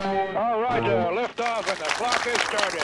All 0.00 0.60
right, 0.60 0.82
uh, 0.82 1.20
lift 1.20 1.40
off 1.40 1.68
and 1.70 1.78
the 1.78 1.90
clock 1.96 2.26
is 2.26 2.40
started. 2.40 2.82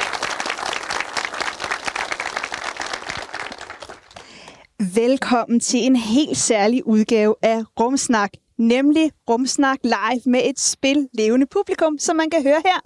Velkommen 4.95 5.61
til 5.61 5.81
en 5.81 5.97
helt 5.97 6.37
særlig 6.37 6.87
udgave 6.87 7.35
af 7.43 7.65
Rumsnak, 7.81 8.31
nemlig 8.59 9.11
Rumsnak 9.31 9.79
live 9.85 10.23
med 10.27 10.41
et 10.45 10.61
spil 10.61 11.09
levende 11.15 11.47
publikum, 11.47 11.99
som 11.99 12.17
man 12.17 12.31
kan 12.31 12.43
høre 12.43 12.63
her. 12.65 12.81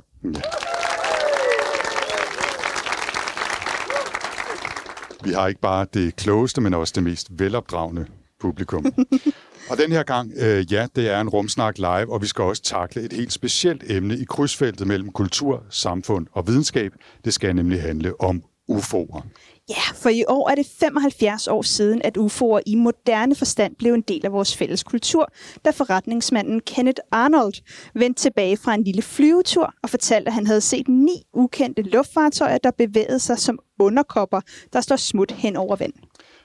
Vi 5.24 5.32
har 5.32 5.48
ikke 5.48 5.60
bare 5.60 5.86
det 5.94 6.16
klogeste, 6.16 6.60
men 6.60 6.74
også 6.74 6.92
det 6.96 7.02
mest 7.02 7.28
velopdragende 7.30 8.06
publikum. 8.40 8.84
og 9.70 9.78
den 9.78 9.92
her 9.92 10.02
gang, 10.02 10.32
øh, 10.36 10.72
ja, 10.72 10.86
det 10.96 11.10
er 11.10 11.20
en 11.20 11.28
rumsnak 11.28 11.78
live, 11.78 12.12
og 12.12 12.22
vi 12.22 12.26
skal 12.26 12.44
også 12.44 12.62
takle 12.62 13.02
et 13.02 13.12
helt 13.12 13.32
specielt 13.32 13.84
emne 13.90 14.18
i 14.18 14.24
krydsfeltet 14.24 14.86
mellem 14.86 15.12
kultur, 15.12 15.62
samfund 15.70 16.26
og 16.32 16.46
videnskab. 16.46 16.92
Det 17.24 17.34
skal 17.34 17.54
nemlig 17.54 17.82
handle 17.82 18.20
om 18.20 18.42
UFO'er. 18.70 19.22
Ja, 19.68 19.92
for 19.94 20.08
i 20.08 20.24
år 20.28 20.50
er 20.50 20.54
det 20.54 20.66
75 20.80 21.48
år 21.48 21.62
siden, 21.62 22.02
at 22.04 22.16
UFO'er 22.16 22.60
i 22.66 22.74
moderne 22.74 23.34
forstand 23.34 23.76
blev 23.76 23.94
en 23.94 24.00
del 24.00 24.26
af 24.26 24.32
vores 24.32 24.56
fælles 24.56 24.82
kultur, 24.82 25.32
da 25.64 25.70
forretningsmanden 25.70 26.60
Kenneth 26.60 27.00
Arnold 27.10 27.54
vendte 27.94 28.22
tilbage 28.22 28.56
fra 28.56 28.74
en 28.74 28.84
lille 28.84 29.02
flyvetur 29.02 29.74
og 29.82 29.90
fortalte, 29.90 30.26
at 30.28 30.34
han 30.34 30.46
havde 30.46 30.60
set 30.60 30.88
ni 30.88 31.22
ukendte 31.32 31.82
luftfartøjer, 31.82 32.58
der 32.58 32.70
bevægede 32.70 33.18
sig 33.18 33.38
som 33.38 33.58
underkopper, 33.80 34.40
der 34.72 34.80
står 34.80 34.96
smut 34.96 35.32
hen 35.32 35.56
over 35.56 35.76
vand. 35.76 35.92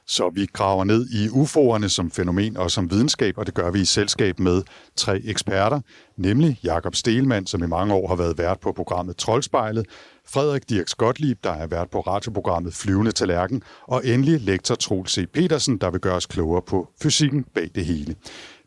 Så 0.08 0.30
vi 0.34 0.46
graver 0.54 0.84
ned 0.84 1.10
i 1.10 1.28
UFO'erne 1.28 1.88
som 1.88 2.12
fænomen 2.12 2.58
og 2.58 2.72
som 2.72 2.92
videnskab, 2.92 3.38
og 3.38 3.46
det 3.46 3.54
gør 3.54 3.72
vi 3.72 3.82
i 3.82 3.86
selskab 3.86 4.40
med 4.40 4.64
tre 4.96 5.22
eksperter, 5.24 5.82
nemlig 6.18 6.60
Jakob 6.64 6.96
Stelmann, 6.96 7.48
som 7.48 7.64
i 7.64 7.68
mange 7.68 7.94
år 7.94 8.08
har 8.08 8.16
været 8.16 8.38
vært 8.38 8.60
på 8.60 8.72
programmet 8.72 9.18
Troldspejlet, 9.18 9.86
Frederik 10.28 10.70
Dirks 10.70 10.96
Gottlieb, 10.96 11.38
der 11.44 11.54
har 11.54 11.68
været 11.68 11.90
på 11.90 12.00
radioprogrammet 12.00 12.74
Flyvende 12.74 13.12
Tallerken, 13.12 13.64
og 13.88 14.06
endelig 14.06 14.42
lektor 14.42 14.76
Troel 14.76 15.08
C. 15.08 15.26
Petersen, 15.34 15.78
der 15.78 15.92
vil 15.92 16.00
gøre 16.00 16.16
os 16.16 16.26
klogere 16.26 16.62
på 16.62 16.88
fysikken 17.02 17.44
bag 17.44 17.70
det 17.76 17.86
hele. 17.86 18.16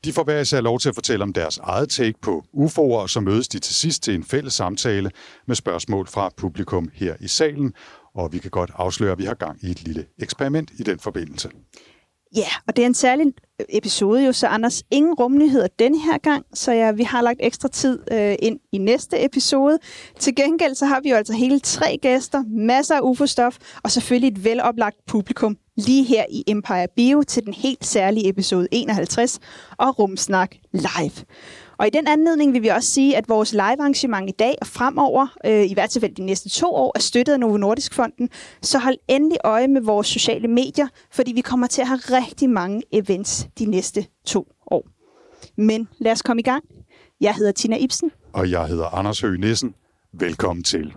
De 0.05 0.13
får 0.13 0.25
hver 0.25 0.41
især 0.41 0.61
lov 0.61 0.79
til 0.79 0.89
at 0.89 0.95
fortælle 0.95 1.23
om 1.23 1.33
deres 1.33 1.59
eget 1.59 1.89
take 1.89 2.15
på 2.23 2.45
UFO'er, 2.57 2.79
og 2.79 3.11
så 3.11 3.21
mødes 3.21 3.49
de 3.49 3.59
til 3.59 3.75
sidst 3.75 4.03
til 4.03 4.15
en 4.15 4.25
fælles 4.25 4.55
samtale 4.55 5.11
med 5.47 5.57
spørgsmål 5.57 6.07
fra 6.07 6.31
publikum 6.37 6.89
her 6.95 7.15
i 7.21 7.29
salen, 7.29 7.73
og 8.15 8.33
vi 8.33 8.39
kan 8.39 8.51
godt 8.51 8.71
afsløre, 8.75 9.13
at 9.13 9.19
vi 9.19 9.25
har 9.25 9.35
gang 9.35 9.59
i 9.63 9.71
et 9.71 9.83
lille 9.85 10.07
eksperiment 10.19 10.71
i 10.79 10.83
den 10.83 10.99
forbindelse. 10.99 11.51
Ja, 12.37 12.47
og 12.67 12.77
det 12.77 12.83
er 12.83 12.87
en 12.87 12.95
særlig 12.95 13.27
episode 13.69 14.25
jo, 14.25 14.33
så 14.33 14.47
Anders, 14.47 14.83
ingen 14.91 15.15
rumnyheder 15.15 15.67
denne 15.79 16.01
her 16.01 16.19
gang, 16.19 16.47
så 16.55 16.73
ja, 16.73 16.93
vi 16.93 17.03
har 17.03 17.23
lagt 17.23 17.39
ekstra 17.43 17.69
tid 17.69 17.99
øh, 18.13 18.37
ind 18.39 18.61
i 18.73 18.79
næste 18.79 19.25
episode. 19.25 19.79
Til 20.19 20.35
gengæld 20.35 20.75
så 20.75 20.87
har 20.87 21.01
vi 21.01 21.11
jo 21.11 21.17
altså 21.17 21.33
hele 21.33 21.61
tre 21.61 21.99
gæster, 22.03 22.45
masser 22.49 22.95
af 22.95 23.01
UFO-stof, 23.03 23.57
og 23.83 23.91
selvfølgelig 23.91 24.29
et 24.29 24.45
veloplagt 24.45 24.97
publikum 25.07 25.57
lige 25.77 26.05
her 26.05 26.25
i 26.31 26.45
Empire 26.47 26.87
Bio 26.97 27.23
til 27.23 27.45
den 27.45 27.53
helt 27.53 27.87
særlige 27.87 28.29
episode 28.29 28.69
51 28.73 29.41
og 29.79 29.99
Rumsnak 29.99 30.55
Live. 30.73 31.25
Og 31.79 31.87
i 31.87 31.91
den 31.91 32.07
anledning 32.07 32.53
vil 32.53 32.63
vi 32.63 32.69
også 32.69 32.91
sige, 32.91 33.17
at 33.17 33.29
vores 33.29 33.53
live-arrangement 33.53 34.29
i 34.31 34.33
dag 34.33 34.55
og 34.61 34.67
fremover, 34.67 35.27
øh, 35.47 35.71
i 35.71 35.75
hvert 35.75 35.97
fald 36.01 36.15
de 36.15 36.23
næste 36.23 36.49
to 36.49 36.75
år, 36.75 36.93
er 36.95 37.01
støttet 37.01 37.33
af 37.33 37.41
Novo 37.41 37.57
Nordisk 37.57 37.95
Fonden. 37.95 38.29
Så 38.63 38.79
hold 38.79 38.97
endelig 39.09 39.39
øje 39.45 39.69
med 39.69 39.81
vores 39.81 40.07
sociale 40.07 40.49
medier, 40.49 40.89
fordi 41.13 41.33
vi 41.33 41.41
kommer 41.41 41.67
til 41.67 41.81
at 41.81 41.89
have 41.89 42.01
rigtig 42.01 42.51
mange 42.51 42.83
events 42.93 43.47
de 43.59 43.67
næste 43.67 44.07
to 44.27 44.47
år. 44.71 44.89
Men 45.57 45.89
lad 45.99 46.13
os 46.13 46.23
komme 46.23 46.41
i 46.41 46.43
gang. 46.43 46.65
Jeg 47.21 47.35
hedder 47.35 47.53
Tina 47.53 47.77
Ibsen. 47.77 48.11
Og 48.33 48.51
jeg 48.51 48.67
hedder 48.67 48.95
Anders 48.95 49.21
Høgh 49.21 49.41
Nissen. 49.41 49.75
Velkommen 50.13 50.65
til. 50.65 50.95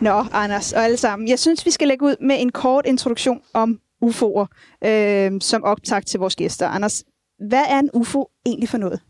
Nå, 0.00 0.24
Anders 0.32 0.72
og 0.72 0.84
alle 0.84 0.96
sammen. 0.96 1.28
Jeg 1.28 1.38
synes, 1.38 1.66
vi 1.66 1.70
skal 1.70 1.88
lægge 1.88 2.04
ud 2.04 2.16
med 2.20 2.36
en 2.40 2.52
kort 2.52 2.86
introduktion 2.86 3.40
om 3.54 3.78
UFO'er, 4.04 4.46
øh, 4.84 5.40
som 5.40 5.64
optakt 5.64 6.06
til 6.06 6.20
vores 6.20 6.36
gæster. 6.36 6.68
Anders, 6.68 7.04
hvad 7.48 7.64
er 7.68 7.78
en 7.78 7.90
UFO 7.94 8.30
egentlig 8.46 8.68
for 8.68 8.78
noget? 8.78 9.00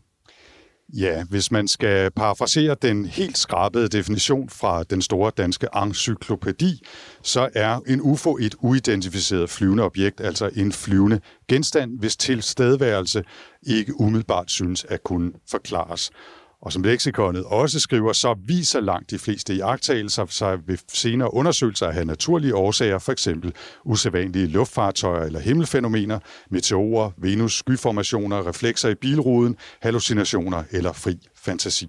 Ja, 0.93 1.23
hvis 1.29 1.51
man 1.51 1.67
skal 1.67 2.11
parafrasere 2.11 2.75
den 2.81 3.05
helt 3.05 3.37
skrabede 3.37 3.87
definition 3.87 4.49
fra 4.49 4.83
den 4.83 5.01
store 5.01 5.31
danske 5.37 5.67
encyklopædi, 5.75 6.83
så 7.23 7.49
er 7.55 7.79
en 7.87 8.01
UFO 8.01 8.37
et 8.37 8.55
uidentificeret 8.59 9.49
flyvende 9.49 9.83
objekt, 9.83 10.21
altså 10.21 10.49
en 10.55 10.71
flyvende 10.71 11.19
genstand, 11.47 11.99
hvis 11.99 12.17
tilstedeværelse 12.17 13.23
ikke 13.63 13.99
umiddelbart 13.99 14.51
synes 14.51 14.85
at 14.89 15.03
kunne 15.03 15.31
forklares. 15.51 16.11
Og 16.61 16.73
som 16.73 16.83
leksikonet 16.83 17.43
også 17.43 17.79
skriver, 17.79 18.13
så 18.13 18.35
viser 18.45 18.79
langt 18.79 19.09
de 19.11 19.19
fleste 19.19 19.53
iagttagelser 19.53 20.25
sig 20.25 20.59
ved 20.67 20.77
senere 20.93 21.33
undersøgelser 21.33 21.87
at 21.87 21.93
have 21.93 22.05
naturlige 22.05 22.55
årsager, 22.55 22.99
for 22.99 23.11
eksempel 23.11 23.53
usædvanlige 23.85 24.47
luftfartøjer 24.47 25.25
eller 25.25 25.39
himmelfænomener, 25.39 26.19
meteorer, 26.49 27.11
Venus, 27.17 27.53
skyformationer, 27.57 28.47
reflekser 28.47 28.89
i 28.89 28.95
bilruden, 28.95 29.57
hallucinationer 29.81 30.63
eller 30.71 30.93
fri 30.93 31.19
fantasi. 31.35 31.87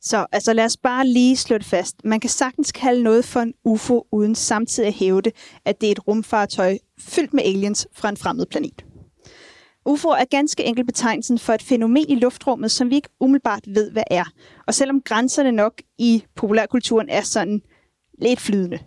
Så 0.00 0.26
altså 0.32 0.52
lad 0.52 0.64
os 0.64 0.76
bare 0.76 1.06
lige 1.06 1.36
slå 1.36 1.58
det 1.58 1.66
fast. 1.66 1.96
Man 2.04 2.20
kan 2.20 2.30
sagtens 2.30 2.72
kalde 2.72 3.02
noget 3.02 3.24
for 3.24 3.40
en 3.40 3.54
UFO, 3.64 4.06
uden 4.12 4.34
samtidig 4.34 4.86
at 4.86 4.94
hævde, 4.94 5.30
at 5.64 5.80
det 5.80 5.86
er 5.86 5.92
et 5.92 6.08
rumfartøj 6.08 6.78
fyldt 7.00 7.34
med 7.34 7.42
aliens 7.42 7.86
fra 7.92 8.08
en 8.08 8.16
fremmed 8.16 8.46
planet. 8.46 8.84
UFO 9.86 10.08
er 10.08 10.24
ganske 10.30 10.64
enkelt 10.64 10.86
betegnelsen 10.86 11.38
for 11.38 11.52
et 11.52 11.62
fænomen 11.62 12.04
i 12.08 12.14
luftrummet, 12.14 12.70
som 12.70 12.90
vi 12.90 12.94
ikke 12.94 13.08
umiddelbart 13.20 13.64
ved, 13.66 13.90
hvad 13.90 14.02
er. 14.10 14.24
Og 14.66 14.74
selvom 14.74 15.00
grænserne 15.00 15.52
nok 15.52 15.72
i 15.98 16.24
populærkulturen 16.36 17.08
er 17.08 17.20
sådan 17.20 17.62
lidt 18.18 18.40
flydende. 18.40 18.78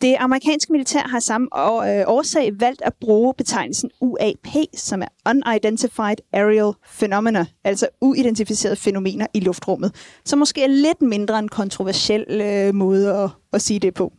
Det 0.00 0.16
amerikanske 0.18 0.72
militær 0.72 1.08
har 1.08 1.20
samme 1.20 1.48
øh, 1.54 2.04
årsag 2.06 2.60
valgt 2.60 2.82
at 2.82 2.92
bruge 3.00 3.34
betegnelsen 3.34 3.90
UAP, 4.00 4.48
som 4.74 5.02
er 5.02 5.30
Unidentified 5.30 6.16
Aerial 6.32 6.72
Phenomena, 6.98 7.46
altså 7.64 7.88
uidentificerede 8.00 8.76
fænomener 8.76 9.26
i 9.34 9.40
luftrummet, 9.40 9.94
som 10.24 10.38
måske 10.38 10.62
er 10.62 10.68
lidt 10.68 11.02
mindre 11.02 11.38
en 11.38 11.48
kontroversiel 11.48 12.40
øh, 12.40 12.74
måde 12.74 13.14
at, 13.14 13.30
at 13.52 13.62
sige 13.62 13.80
det 13.80 13.94
på. 13.94 14.12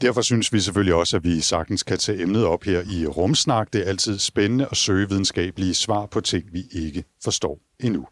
Derfor 0.00 0.20
synes 0.20 0.52
vi 0.52 0.60
selvfølgelig 0.60 0.94
også, 0.94 1.16
at 1.16 1.24
vi 1.24 1.40
sagtens 1.40 1.82
kan 1.82 1.98
tage 1.98 2.22
emnet 2.22 2.44
op 2.44 2.64
her 2.64 2.82
i 2.92 3.06
Rumsnak. 3.06 3.72
Det 3.72 3.80
er 3.80 3.84
altid 3.84 4.18
spændende 4.18 4.66
at 4.70 4.76
søge 4.76 5.08
videnskabelige 5.08 5.74
svar 5.74 6.06
på 6.06 6.20
ting, 6.20 6.44
vi 6.52 6.64
ikke 6.72 7.04
forstår 7.24 7.58
endnu. 7.80 8.06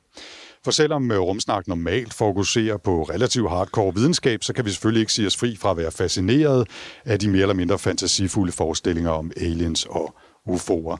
For 0.65 0.71
selvom 0.71 1.11
øh, 1.11 1.19
Rumsnak 1.19 1.69
normalt 1.69 2.15
fokuserer 2.15 2.77
på 2.77 3.03
relativt 3.03 3.51
hardcore 3.51 3.95
videnskab, 3.95 4.45
så 4.45 4.53
kan 4.53 4.65
vi 4.65 4.71
selvfølgelig 4.71 5.01
ikke 5.01 5.13
sige 5.13 5.27
os 5.27 5.37
fri 5.37 5.57
fra 5.57 5.71
at 5.71 5.77
være 5.77 5.91
fascineret 5.91 6.69
af 7.05 7.19
de 7.19 7.29
mere 7.29 7.43
eller 7.43 7.55
mindre 7.55 7.79
fantasifulde 7.79 8.53
forestillinger 8.53 9.11
om 9.11 9.31
aliens 9.37 9.87
og 9.91 10.15
UFO'er. 10.49 10.99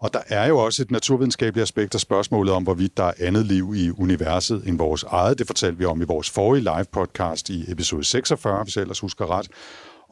Og 0.00 0.12
der 0.12 0.20
er 0.28 0.46
jo 0.48 0.58
også 0.58 0.82
et 0.82 0.90
naturvidenskabeligt 0.90 1.62
aspekt 1.62 1.94
af 1.94 2.00
spørgsmålet 2.00 2.54
om, 2.54 2.62
hvorvidt 2.62 2.96
der 2.96 3.04
er 3.04 3.12
andet 3.18 3.46
liv 3.46 3.72
i 3.76 3.90
universet 3.90 4.62
end 4.66 4.78
vores 4.78 5.02
eget. 5.02 5.38
Det 5.38 5.46
fortalte 5.46 5.78
vi 5.78 5.84
om 5.84 6.02
i 6.02 6.04
vores 6.04 6.30
forrige 6.30 6.62
live 6.62 6.86
podcast 6.92 7.50
i 7.50 7.64
episode 7.72 8.04
46, 8.04 8.62
hvis 8.62 8.76
jeg 8.76 8.82
ellers 8.82 9.00
husker 9.00 9.30
ret. 9.30 9.48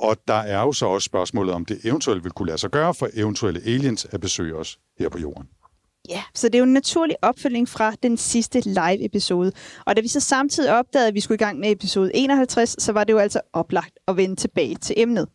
Og 0.00 0.16
der 0.28 0.34
er 0.34 0.60
jo 0.62 0.72
så 0.72 0.86
også 0.86 1.06
spørgsmålet, 1.06 1.54
om 1.54 1.64
det 1.64 1.78
eventuelt 1.84 2.24
vil 2.24 2.32
kunne 2.32 2.46
lade 2.46 2.58
sig 2.58 2.70
gøre 2.70 2.94
for 2.94 3.08
eventuelle 3.14 3.60
aliens 3.66 4.06
at 4.10 4.20
besøge 4.20 4.56
os 4.56 4.78
her 4.98 5.08
på 5.08 5.18
jorden. 5.18 5.48
Ja, 6.08 6.22
så 6.34 6.48
det 6.48 6.54
er 6.54 6.58
jo 6.58 6.64
en 6.64 6.72
naturlig 6.72 7.16
opfølging 7.22 7.68
fra 7.68 7.92
den 8.02 8.16
sidste 8.16 8.60
live-episode. 8.60 9.52
Og 9.86 9.96
da 9.96 10.00
vi 10.00 10.08
så 10.08 10.20
samtidig 10.20 10.78
opdagede, 10.78 11.08
at 11.08 11.14
vi 11.14 11.20
skulle 11.20 11.36
i 11.36 11.44
gang 11.44 11.58
med 11.58 11.70
episode 11.70 12.10
51, 12.14 12.76
så 12.82 12.92
var 12.92 13.04
det 13.04 13.12
jo 13.12 13.18
altså 13.18 13.40
oplagt 13.52 13.98
at 14.08 14.16
vende 14.16 14.36
tilbage 14.36 14.74
til 14.74 14.94
emnet. 14.98 15.28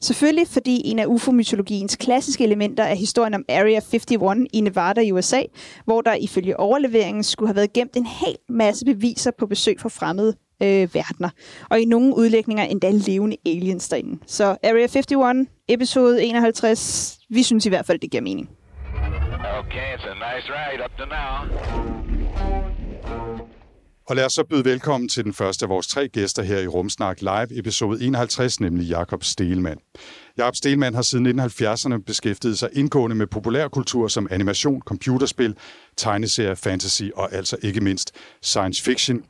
Selvfølgelig 0.00 0.48
fordi 0.48 0.82
en 0.84 0.98
af 0.98 1.06
UFO-mytologiens 1.06 1.96
klassiske 1.96 2.44
elementer 2.44 2.84
er 2.84 2.94
historien 2.94 3.34
om 3.34 3.44
Area 3.48 3.80
51 3.92 4.48
i 4.52 4.60
Nevada 4.60 5.00
i 5.00 5.12
USA, 5.12 5.42
hvor 5.84 6.00
der 6.00 6.14
ifølge 6.14 6.60
overleveringen 6.60 7.24
skulle 7.24 7.48
have 7.48 7.56
været 7.56 7.72
gemt 7.72 7.96
en 7.96 8.06
hel 8.06 8.36
masse 8.48 8.84
beviser 8.84 9.30
på 9.38 9.46
besøg 9.46 9.80
fra 9.80 9.88
fremmede 9.88 10.36
øh, 10.62 10.94
verdener. 10.94 11.30
Og 11.70 11.80
i 11.80 11.84
nogle 11.84 12.16
udlægninger 12.16 12.64
endda 12.64 12.90
levende 12.90 13.36
aliens 13.46 13.88
derinde. 13.88 14.18
Så 14.26 14.44
Area 14.44 14.86
51, 14.96 15.48
episode 15.68 16.24
51, 16.24 17.18
vi 17.30 17.42
synes 17.42 17.66
i 17.66 17.68
hvert 17.68 17.86
fald, 17.86 17.98
det 17.98 18.10
giver 18.10 18.22
mening. 18.22 18.48
Okay, 19.58 19.94
it's 19.96 20.06
a 20.06 20.14
nice 20.14 20.48
ride 20.52 20.84
up 20.84 20.90
to 20.98 21.04
now. 21.04 21.96
Og 24.08 24.16
lad 24.16 24.24
os 24.24 24.32
så 24.32 24.44
byde 24.44 24.64
velkommen 24.64 25.08
til 25.08 25.24
den 25.24 25.32
første 25.32 25.64
af 25.64 25.68
vores 25.68 25.86
tre 25.86 26.08
gæster 26.08 26.42
her 26.42 26.58
i 26.58 26.66
Rumsnak 26.66 27.20
Live, 27.20 27.58
episode 27.58 28.04
51, 28.04 28.60
nemlig 28.60 28.88
Jakob 28.88 29.24
Stelmann. 29.24 29.80
Jakob 30.38 30.56
Stelmann 30.56 30.94
har 30.94 31.02
siden 31.02 31.40
1970'erne 31.40 32.02
beskæftiget 32.06 32.58
sig 32.58 32.68
indgående 32.72 33.16
med 33.16 33.26
populærkultur 33.26 34.08
som 34.08 34.28
animation, 34.30 34.80
computerspil, 34.80 35.56
tegneserie, 35.96 36.56
fantasy 36.56 37.02
og 37.14 37.32
altså 37.32 37.56
ikke 37.62 37.80
mindst 37.80 38.12
science 38.42 38.82
fiction. 38.82 39.22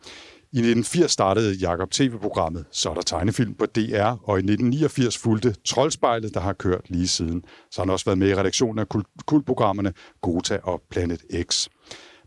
I 0.56 0.58
1980 0.58 1.12
startede 1.12 1.54
Jakob 1.54 1.90
tv-programmet 1.90 2.64
Så 2.70 2.90
er 2.90 2.94
der 2.94 3.02
tegnefilm 3.02 3.54
på 3.54 3.66
DR, 3.66 4.12
og 4.22 4.36
i 4.38 4.42
1989 4.42 5.18
fulgte 5.18 5.54
Troldspejlet, 5.64 6.34
der 6.34 6.40
har 6.40 6.52
kørt 6.52 6.90
lige 6.90 7.08
siden. 7.08 7.44
Så 7.70 7.80
har 7.80 7.84
han 7.84 7.92
også 7.92 8.04
været 8.04 8.18
med 8.18 8.28
i 8.28 8.34
redaktionen 8.34 8.78
af 8.78 8.86
kultprogrammerne 9.26 9.92
Gota 10.20 10.58
og 10.62 10.82
Planet 10.90 11.20
X. 11.50 11.68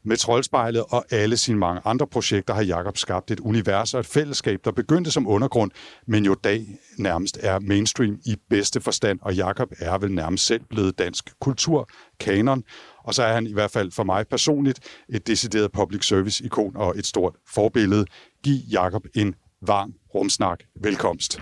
Med 0.04 0.18
Troldspejlet 0.18 0.84
og 0.90 1.06
alle 1.12 1.38
sine 1.38 1.60
mange 1.60 1.82
andre 1.86 2.08
projekter 2.08 2.54
har 2.54 2.62
Jakob 2.62 2.98
skabt 2.98 3.32
et 3.32 3.40
univers 3.40 3.94
og 3.94 4.00
et 4.00 4.06
fællesskab, 4.06 4.60
der 4.66 4.72
begyndte 4.72 5.12
som 5.12 5.28
undergrund, 5.28 5.72
men 6.08 6.26
jo 6.26 6.34
dag 6.34 6.66
nærmest 6.98 7.38
er 7.42 7.60
mainstream 7.60 8.20
i 8.26 8.36
bedste 8.50 8.82
forstand, 8.82 9.20
og 9.22 9.36
Jakob 9.36 9.72
er 9.80 9.98
vel 9.98 10.12
nærmest 10.12 10.46
selv 10.46 10.62
blevet 10.70 11.00
dansk 11.00 11.34
kulturkanon, 11.42 12.64
og 13.04 13.14
så 13.14 13.24
er 13.24 13.34
han 13.34 13.48
i 13.48 13.54
hvert 13.54 13.72
fald 13.72 13.92
for 13.92 14.04
mig 14.04 14.28
personligt 14.28 14.80
et 15.10 15.28
decideret 15.28 15.72
public 15.72 16.06
service-ikon 16.06 16.76
og 16.76 16.98
et 16.98 17.06
stort 17.06 17.36
forbillede. 17.48 18.06
Giv 18.44 18.58
Jakob 18.72 19.06
en 19.16 19.36
varm 19.62 19.94
rumsnak 20.16 20.60
velkomst. 20.84 21.40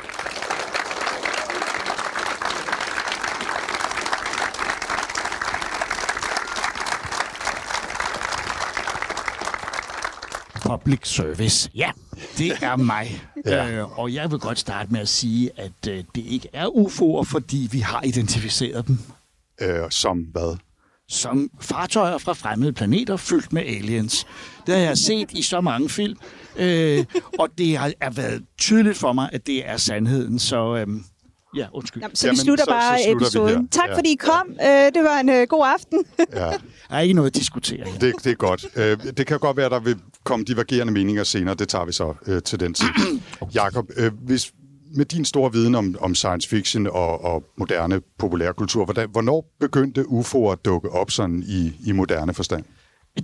Public 10.67 11.07
service. 11.07 11.69
Ja, 11.75 11.91
det 12.37 12.51
er 12.61 12.75
mig. 12.75 13.21
ja. 13.45 13.71
øh, 13.71 13.99
og 13.99 14.13
jeg 14.13 14.31
vil 14.31 14.39
godt 14.39 14.59
starte 14.59 14.91
med 14.91 14.99
at 14.99 15.07
sige, 15.09 15.51
at 15.57 15.87
øh, 15.89 16.03
det 16.15 16.25
ikke 16.25 16.49
er 16.53 16.67
UFO'er, 16.67 17.23
fordi 17.23 17.67
vi 17.71 17.79
har 17.79 18.03
identificeret 18.03 18.87
dem. 18.87 18.97
Øh, 19.61 19.89
som 19.89 20.17
hvad? 20.19 20.57
Som 21.09 21.49
fartøjer 21.61 22.17
fra 22.17 22.33
fremmede 22.33 22.73
planeter 22.73 23.17
fyldt 23.17 23.53
med 23.53 23.61
aliens. 23.61 24.27
Det 24.67 24.75
har 24.75 24.81
jeg 24.81 24.97
set 24.97 25.31
i 25.31 25.41
så 25.41 25.61
mange 25.61 25.89
film, 25.89 26.17
øh, 26.55 27.05
og 27.39 27.49
det 27.57 27.77
har 27.77 27.93
er 28.01 28.09
været 28.09 28.43
tydeligt 28.57 28.97
for 28.97 29.13
mig, 29.13 29.29
at 29.33 29.47
det 29.47 29.69
er 29.69 29.77
sandheden. 29.77 30.39
Så... 30.39 30.75
Øh, 30.75 30.87
Ja, 31.55 31.67
undskyld. 31.73 32.01
Jamen, 32.03 32.15
så 32.15 32.27
Jamen, 32.27 32.37
vi 32.37 32.43
slutter 32.43 32.65
så, 32.65 32.71
bare 32.71 32.97
så 32.97 33.03
slutter 33.03 33.27
episoden. 33.27 33.67
Tak 33.67 33.89
ja. 33.89 33.97
fordi 33.97 34.11
I 34.11 34.15
kom. 34.15 34.47
Uh, 34.49 34.67
det 34.67 35.03
var 35.03 35.19
en 35.19 35.29
uh, 35.29 35.35
god 35.49 35.65
aften. 35.73 36.05
ja. 36.33 36.51
Der 36.89 36.95
er 36.95 36.99
ikke 36.99 37.13
noget 37.13 37.29
at 37.29 37.35
diskutere. 37.35 37.85
Det, 38.01 38.13
det 38.23 38.31
er 38.31 38.35
godt. 38.35 38.65
Uh, 38.75 39.13
det 39.17 39.27
kan 39.27 39.39
godt 39.39 39.57
være, 39.57 39.65
at 39.65 39.71
der 39.71 39.79
vil 39.79 39.95
komme 40.23 40.45
divergerende 40.45 40.93
meninger 40.93 41.23
senere. 41.23 41.55
Det 41.55 41.69
tager 41.69 41.85
vi 41.85 41.91
så 41.91 42.13
uh, 42.27 42.39
til 42.39 42.59
den 42.59 42.73
tid. 42.73 42.87
Jakob, 43.55 43.85
uh, 43.99 44.25
hvis, 44.25 44.51
med 44.95 45.05
din 45.05 45.25
store 45.25 45.51
viden 45.53 45.75
om, 45.75 45.95
om 45.99 46.15
science 46.15 46.49
fiction 46.49 46.87
og, 46.87 47.23
og 47.23 47.43
moderne 47.57 48.01
populærkultur, 48.19 48.85
hvordan, 48.85 49.09
hvornår 49.11 49.55
begyndte 49.59 50.01
UFO'er 50.01 50.51
at 50.51 50.65
dukke 50.65 50.89
op 50.89 51.11
sådan 51.11 51.43
i, 51.47 51.71
i 51.85 51.91
moderne 51.91 52.33
forstand? 52.33 52.63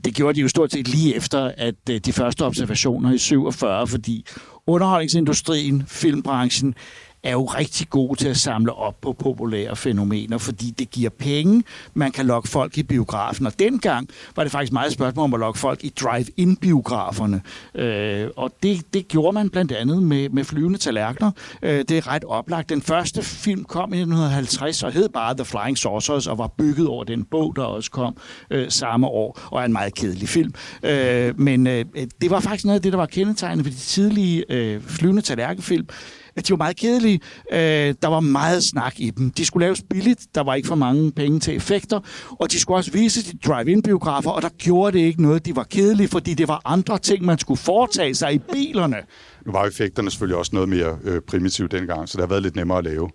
Det 0.05 0.15
gjorde 0.15 0.35
de 0.35 0.41
jo 0.41 0.47
stort 0.47 0.71
set 0.71 0.87
lige 0.87 1.15
efter, 1.15 1.51
at 1.57 1.75
de 2.05 2.13
første 2.13 2.45
observationer 2.45 3.13
i 3.13 3.17
47, 3.17 3.87
fordi 3.87 4.25
underholdningsindustrien, 4.67 5.83
filmbranchen, 5.87 6.75
er 7.23 7.31
jo 7.31 7.45
rigtig 7.45 7.89
god 7.89 8.15
til 8.15 8.27
at 8.27 8.37
samle 8.37 8.73
op 8.73 9.01
på 9.01 9.13
populære 9.13 9.75
fænomener, 9.75 10.37
fordi 10.37 10.71
det 10.71 10.91
giver 10.91 11.09
penge, 11.09 11.63
man 11.93 12.11
kan 12.11 12.25
lokke 12.25 12.49
folk 12.49 12.77
i 12.77 12.83
biografen. 12.83 13.45
Og 13.45 13.59
dengang 13.59 14.09
var 14.35 14.43
det 14.43 14.51
faktisk 14.51 14.73
meget 14.73 14.93
spørgsmål 14.93 15.23
om 15.23 15.33
at 15.33 15.39
lokke 15.39 15.59
folk 15.59 15.83
i 15.83 15.89
drive-in-biograferne. 15.89 17.41
Øh, 17.75 18.29
og 18.35 18.51
det, 18.63 18.93
det 18.93 19.07
gjorde 19.07 19.33
man 19.33 19.49
blandt 19.49 19.71
andet 19.71 20.03
med, 20.03 20.29
med 20.29 20.43
flyvende 20.43 20.77
tallerkener. 20.77 21.31
Øh, 21.61 21.85
det 21.89 21.91
er 21.91 22.07
ret 22.07 22.23
oplagt. 22.23 22.69
Den 22.69 22.81
første 22.81 23.21
film 23.23 23.63
kom 23.63 23.93
i 23.93 23.97
1950 23.97 24.83
og 24.83 24.91
hed 24.91 25.09
bare 25.09 25.35
The 25.35 25.45
Flying 25.45 25.77
Saucers 25.77 26.27
og 26.27 26.37
var 26.37 26.47
bygget 26.47 26.87
over 26.87 27.03
den 27.03 27.23
bog, 27.23 27.55
der 27.55 27.63
også 27.63 27.91
kom 27.91 28.17
øh, 28.49 28.71
samme 28.71 29.07
år, 29.07 29.39
og 29.51 29.61
er 29.61 29.65
en 29.65 29.73
meget 29.73 29.95
kedelig 29.95 30.29
film. 30.29 30.53
Øh, 30.83 31.39
men 31.39 31.67
øh, 31.67 31.85
det 32.21 32.29
var 32.29 32.39
faktisk 32.39 32.65
noget 32.65 32.79
af 32.79 32.81
det, 32.81 32.91
der 32.93 32.97
var 32.97 33.05
kendetegnet 33.05 33.65
ved 33.65 33.71
de 33.71 33.77
tidlige 33.77 34.45
øh, 34.49 34.81
flyvende 34.81 35.21
tallerkenfilm 35.21 35.87
at 36.35 36.47
de 36.47 36.51
var 36.51 36.57
meget 36.57 36.75
kedelige. 36.75 37.19
Øh, 37.51 37.95
der 38.01 38.07
var 38.07 38.19
meget 38.19 38.63
snak 38.63 38.99
i 38.99 39.09
dem. 39.09 39.31
De 39.31 39.45
skulle 39.45 39.65
laves 39.65 39.81
billigt, 39.89 40.25
der 40.35 40.43
var 40.43 40.55
ikke 40.55 40.67
for 40.67 40.75
mange 40.75 41.11
penge 41.11 41.39
til 41.39 41.55
effekter, 41.55 41.99
og 42.29 42.51
de 42.51 42.59
skulle 42.59 42.77
også 42.77 42.91
vise 42.91 43.31
de 43.31 43.37
drive-in-biografer, 43.37 44.31
og 44.31 44.41
der 44.41 44.49
gjorde 44.57 44.97
det 44.97 45.03
ikke 45.03 45.21
noget. 45.21 45.45
De 45.45 45.55
var 45.55 45.63
kedelige, 45.63 46.07
fordi 46.07 46.33
det 46.33 46.47
var 46.47 46.61
andre 46.65 46.99
ting, 46.99 47.25
man 47.25 47.39
skulle 47.39 47.57
foretage 47.57 48.15
sig 48.15 48.33
i 48.33 48.37
bilerne. 48.37 48.97
Nu 49.45 49.51
var 49.51 49.65
effekterne 49.65 50.11
selvfølgelig 50.11 50.37
også 50.37 50.51
noget 50.53 50.69
mere 50.69 50.97
øh, 51.03 51.21
primitivt 51.21 51.71
dengang, 51.71 52.09
så 52.09 52.17
det 52.17 52.21
har 52.21 52.27
været 52.27 52.43
lidt 52.43 52.55
nemmere 52.55 52.77
at 52.77 52.83
lave. 52.83 53.09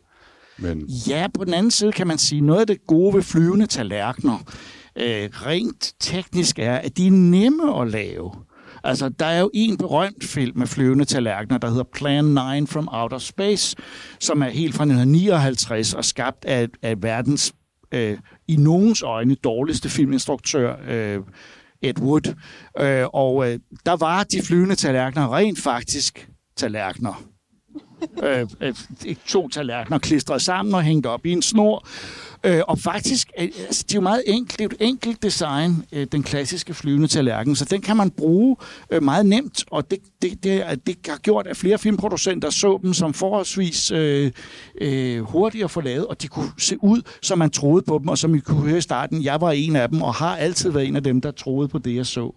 Men... 0.58 0.86
Ja, 1.08 1.26
på 1.34 1.44
den 1.44 1.54
anden 1.54 1.70
side 1.70 1.92
kan 1.92 2.06
man 2.06 2.18
sige, 2.18 2.40
noget 2.40 2.60
af 2.60 2.66
det 2.66 2.86
gode 2.86 3.14
ved 3.14 3.22
flyvende 3.22 3.66
tallerkener, 3.66 4.38
øh, 4.96 5.28
rent 5.32 5.92
teknisk 6.00 6.58
er, 6.58 6.74
at 6.74 6.96
de 6.96 7.06
er 7.06 7.10
nemme 7.10 7.80
at 7.80 7.90
lave. 7.90 8.30
Altså, 8.84 9.08
der 9.08 9.26
er 9.26 9.40
jo 9.40 9.50
en 9.54 9.76
berømt 9.76 10.24
film 10.24 10.58
med 10.58 10.66
flyvende 10.66 11.04
tallerkener, 11.04 11.58
der 11.58 11.68
hedder 11.68 11.84
Plan 11.94 12.24
9 12.24 12.66
from 12.66 12.88
Outer 12.92 13.18
Space, 13.18 13.76
som 14.20 14.42
er 14.42 14.48
helt 14.48 14.74
fra 14.74 14.84
1959 14.84 15.94
og 15.94 16.04
skabt 16.04 16.44
af, 16.44 16.68
af 16.82 17.02
verdens, 17.02 17.52
øh, 17.92 18.18
i 18.48 18.56
nogens 18.56 19.02
øjne, 19.02 19.34
dårligste 19.34 19.88
filminstruktør, 19.88 20.76
øh, 20.88 21.20
Ed 21.82 22.00
Wood. 22.00 22.34
Øh, 22.80 23.06
og 23.12 23.50
øh, 23.50 23.58
der 23.86 23.96
var 23.96 24.24
de 24.24 24.42
flyvende 24.42 24.74
tallerkener 24.74 25.36
rent 25.36 25.58
faktisk 25.58 26.28
tallerkener. 26.56 27.22
øh, 28.22 28.46
øh, 28.60 28.74
to 29.26 29.48
tallerkener 29.48 29.98
klistret 29.98 30.42
sammen 30.42 30.74
og 30.74 30.82
hængt 30.82 31.06
op 31.06 31.26
i 31.26 31.32
en 31.32 31.42
snor. 31.42 31.86
Øh, 32.44 32.60
og 32.68 32.78
faktisk, 32.78 33.30
øh, 33.38 33.44
altså, 33.44 33.84
det 33.88 33.94
er 33.94 33.98
jo 33.98 34.00
meget 34.00 34.22
enkelt. 34.26 34.58
Det 34.58 34.64
er 34.64 34.68
jo 34.72 34.76
et 34.80 34.88
enkelt 34.88 35.22
design, 35.22 35.84
øh, 35.92 36.06
den 36.12 36.22
klassiske 36.22 36.74
flyvende 36.74 37.08
tallerken, 37.08 37.56
så 37.56 37.64
den 37.64 37.80
kan 37.80 37.96
man 37.96 38.10
bruge 38.10 38.56
øh, 38.90 39.02
meget 39.02 39.26
nemt, 39.26 39.64
og 39.70 39.90
det, 39.90 39.98
det, 40.22 40.44
det, 40.44 40.86
det 40.86 40.96
har 41.08 41.16
gjort, 41.16 41.46
at 41.46 41.56
flere 41.56 41.78
filmproducenter 41.78 42.50
så 42.50 42.78
dem 42.82 42.94
som 42.94 43.14
forholdsvis 43.14 43.90
øh, 43.90 44.32
øh, 44.80 45.20
hurtigt 45.20 45.64
at 45.64 45.70
få 45.70 45.80
lavet, 45.80 46.06
og 46.06 46.22
de 46.22 46.28
kunne 46.28 46.50
se 46.58 46.76
ud, 46.82 47.02
som 47.22 47.38
man 47.38 47.50
troede 47.50 47.82
på 47.82 47.98
dem, 47.98 48.08
og 48.08 48.18
som 48.18 48.34
I 48.34 48.38
kunne 48.38 48.68
høre 48.68 48.78
i 48.78 48.80
starten, 48.80 49.22
jeg 49.22 49.40
var 49.40 49.50
en 49.50 49.76
af 49.76 49.88
dem, 49.88 50.02
og 50.02 50.14
har 50.14 50.36
altid 50.36 50.70
været 50.70 50.86
en 50.86 50.96
af 50.96 51.02
dem, 51.02 51.20
der 51.20 51.30
troede 51.30 51.68
på 51.68 51.78
det, 51.78 51.96
jeg 51.96 52.06
så. 52.06 52.34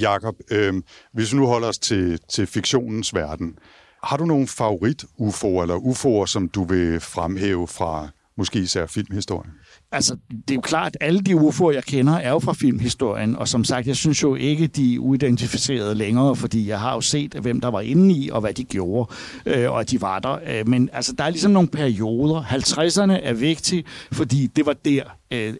Jakob, 0.00 0.34
øh, 0.50 0.74
hvis 1.12 1.32
vi 1.32 1.38
nu 1.38 1.46
holder 1.46 1.68
os 1.68 1.78
til, 1.78 2.18
til 2.28 2.46
fiktionens 2.46 3.14
verden, 3.14 3.58
har 4.02 4.16
du 4.16 4.24
nogen 4.24 4.46
favorit 4.46 5.04
UFO 5.18 5.62
eller 5.62 5.76
UFO'er, 5.76 6.26
som 6.26 6.48
du 6.48 6.64
vil 6.64 7.00
fremhæve 7.00 7.68
fra 7.68 8.08
måske 8.38 8.58
især 8.58 8.86
filmhistorien? 8.86 9.50
Altså, 9.92 10.16
det 10.30 10.50
er 10.50 10.54
jo 10.54 10.60
klart, 10.60 10.96
at 11.00 11.06
alle 11.06 11.20
de 11.20 11.34
UFO'er, 11.34 11.70
jeg 11.70 11.84
kender, 11.84 12.12
er 12.12 12.30
jo 12.30 12.38
fra 12.38 12.52
filmhistorien, 12.52 13.36
og 13.36 13.48
som 13.48 13.64
sagt, 13.64 13.86
jeg 13.86 13.96
synes 13.96 14.22
jo 14.22 14.34
ikke, 14.34 14.66
de 14.66 14.94
er 14.94 14.98
uidentificerede 14.98 15.94
længere, 15.94 16.36
fordi 16.36 16.68
jeg 16.68 16.80
har 16.80 16.94
jo 16.94 17.00
set, 17.00 17.34
hvem 17.34 17.60
der 17.60 17.68
var 17.68 17.80
inde 17.80 18.14
i, 18.14 18.30
og 18.30 18.40
hvad 18.40 18.54
de 18.54 18.64
gjorde, 18.64 19.12
øh, 19.46 19.70
og 19.70 19.80
at 19.80 19.90
de 19.90 20.00
var 20.00 20.18
der. 20.18 20.38
Øh, 20.46 20.68
men 20.68 20.90
altså, 20.92 21.12
der 21.18 21.24
er 21.24 21.30
ligesom 21.30 21.52
nogle 21.52 21.68
perioder. 21.68 22.42
50'erne 22.42 23.12
er 23.12 23.32
vigtige, 23.32 23.84
fordi 24.12 24.46
det 24.46 24.66
var 24.66 24.72
der, 24.72 25.02
øh, 25.30 25.54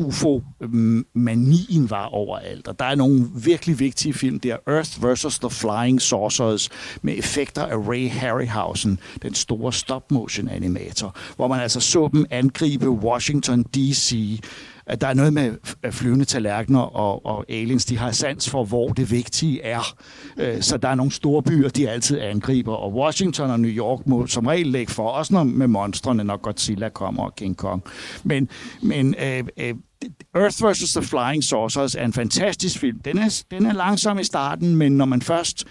UFO-manien 0.00 1.82
mm, 1.82 1.90
var 1.90 2.04
overalt. 2.04 2.68
Og 2.68 2.78
der 2.78 2.84
er 2.84 2.94
nogle 2.94 3.28
virkelig 3.34 3.78
vigtige 3.78 4.14
film 4.14 4.40
der. 4.40 4.56
Earth 4.66 5.04
vs. 5.04 5.38
The 5.38 5.50
Flying 5.50 6.02
Saucers 6.02 6.70
med 7.02 7.18
effekter 7.18 7.62
af 7.66 7.76
Ray 7.76 8.10
Harryhausen, 8.10 9.00
den 9.22 9.34
store 9.34 9.72
stop-motion 9.72 10.48
animator, 10.48 11.16
hvor 11.36 11.48
man 11.48 11.60
altså 11.60 11.80
så 11.80 12.08
dem 12.12 12.26
angribe 12.30 12.90
Washington 12.90 13.62
D.C., 13.62 14.40
at 14.86 15.00
der 15.00 15.06
er 15.06 15.14
noget 15.14 15.32
med 15.32 15.56
øh, 15.84 15.92
flyvende 15.92 16.24
tallerkener 16.24 16.80
og, 16.80 17.26
og 17.26 17.44
aliens, 17.48 17.84
de 17.84 17.98
har 17.98 18.10
sans 18.12 18.50
for, 18.50 18.64
hvor 18.64 18.88
det 18.88 19.10
vigtige 19.10 19.62
er. 19.62 19.96
Øh, 20.36 20.62
så 20.62 20.76
der 20.76 20.88
er 20.88 20.94
nogle 20.94 21.12
store 21.12 21.42
byer, 21.42 21.68
de 21.68 21.90
altid 21.90 22.20
angriber, 22.20 22.74
og 22.74 22.94
Washington 22.94 23.50
og 23.50 23.60
New 23.60 23.70
York 23.70 24.06
må 24.06 24.26
som 24.26 24.46
regel 24.46 24.66
lægge 24.66 24.92
for, 24.92 25.08
også 25.08 25.34
når 25.34 25.44
med 25.44 25.66
monstrene, 25.66 26.24
når 26.24 26.36
Godzilla 26.36 26.88
kommer 26.88 27.22
og 27.22 27.36
King 27.36 27.56
Kong. 27.56 27.82
Men, 28.24 28.48
men 28.82 29.14
øh, 29.22 29.44
øh, 29.56 29.74
Earth 30.34 30.70
vs. 30.70 30.92
The 30.92 31.02
Flying 31.02 31.44
Saucers 31.44 31.94
er 31.94 32.04
en 32.04 32.12
fantastisk 32.12 32.78
film. 32.78 32.98
Den 32.98 33.18
er, 33.18 33.42
den 33.50 33.66
er 33.66 33.72
langsom 33.72 34.18
i 34.18 34.24
starten, 34.24 34.76
men 34.76 34.92
når 34.92 35.04
man 35.04 35.22
først 35.22 35.64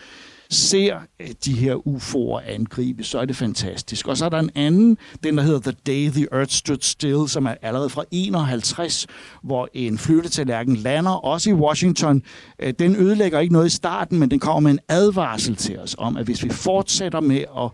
ser 0.53 0.99
øh, 1.19 1.27
de 1.45 1.53
her 1.53 1.75
UFO'er 1.75 2.51
angribe, 2.51 3.03
så 3.03 3.19
er 3.19 3.25
det 3.25 3.35
fantastisk. 3.35 4.07
Og 4.07 4.17
så 4.17 4.25
er 4.25 4.29
der 4.29 4.39
en 4.39 4.49
anden, 4.55 4.97
den 5.23 5.37
der 5.37 5.43
hedder 5.43 5.59
The 5.59 5.71
Day 5.87 6.11
the 6.11 6.27
Earth 6.31 6.51
Stood 6.51 6.77
Still, 6.81 7.27
som 7.27 7.45
er 7.45 7.55
allerede 7.61 7.89
fra 7.89 8.03
51, 8.11 9.07
hvor 9.43 9.69
en 9.73 9.97
flyvetallerken 9.97 10.75
lander, 10.75 11.11
også 11.11 11.49
i 11.49 11.53
Washington. 11.53 12.21
Øh, 12.59 12.73
den 12.79 12.95
ødelægger 12.95 13.39
ikke 13.39 13.53
noget 13.53 13.67
i 13.67 13.75
starten, 13.75 14.19
men 14.19 14.31
den 14.31 14.39
kommer 14.39 14.59
med 14.59 14.71
en 14.71 14.79
advarsel 14.89 15.55
til 15.55 15.79
os 15.79 15.95
om, 15.97 16.17
at 16.17 16.25
hvis 16.25 16.43
vi 16.43 16.49
fortsætter 16.49 17.19
med 17.19 17.43
at 17.57 17.71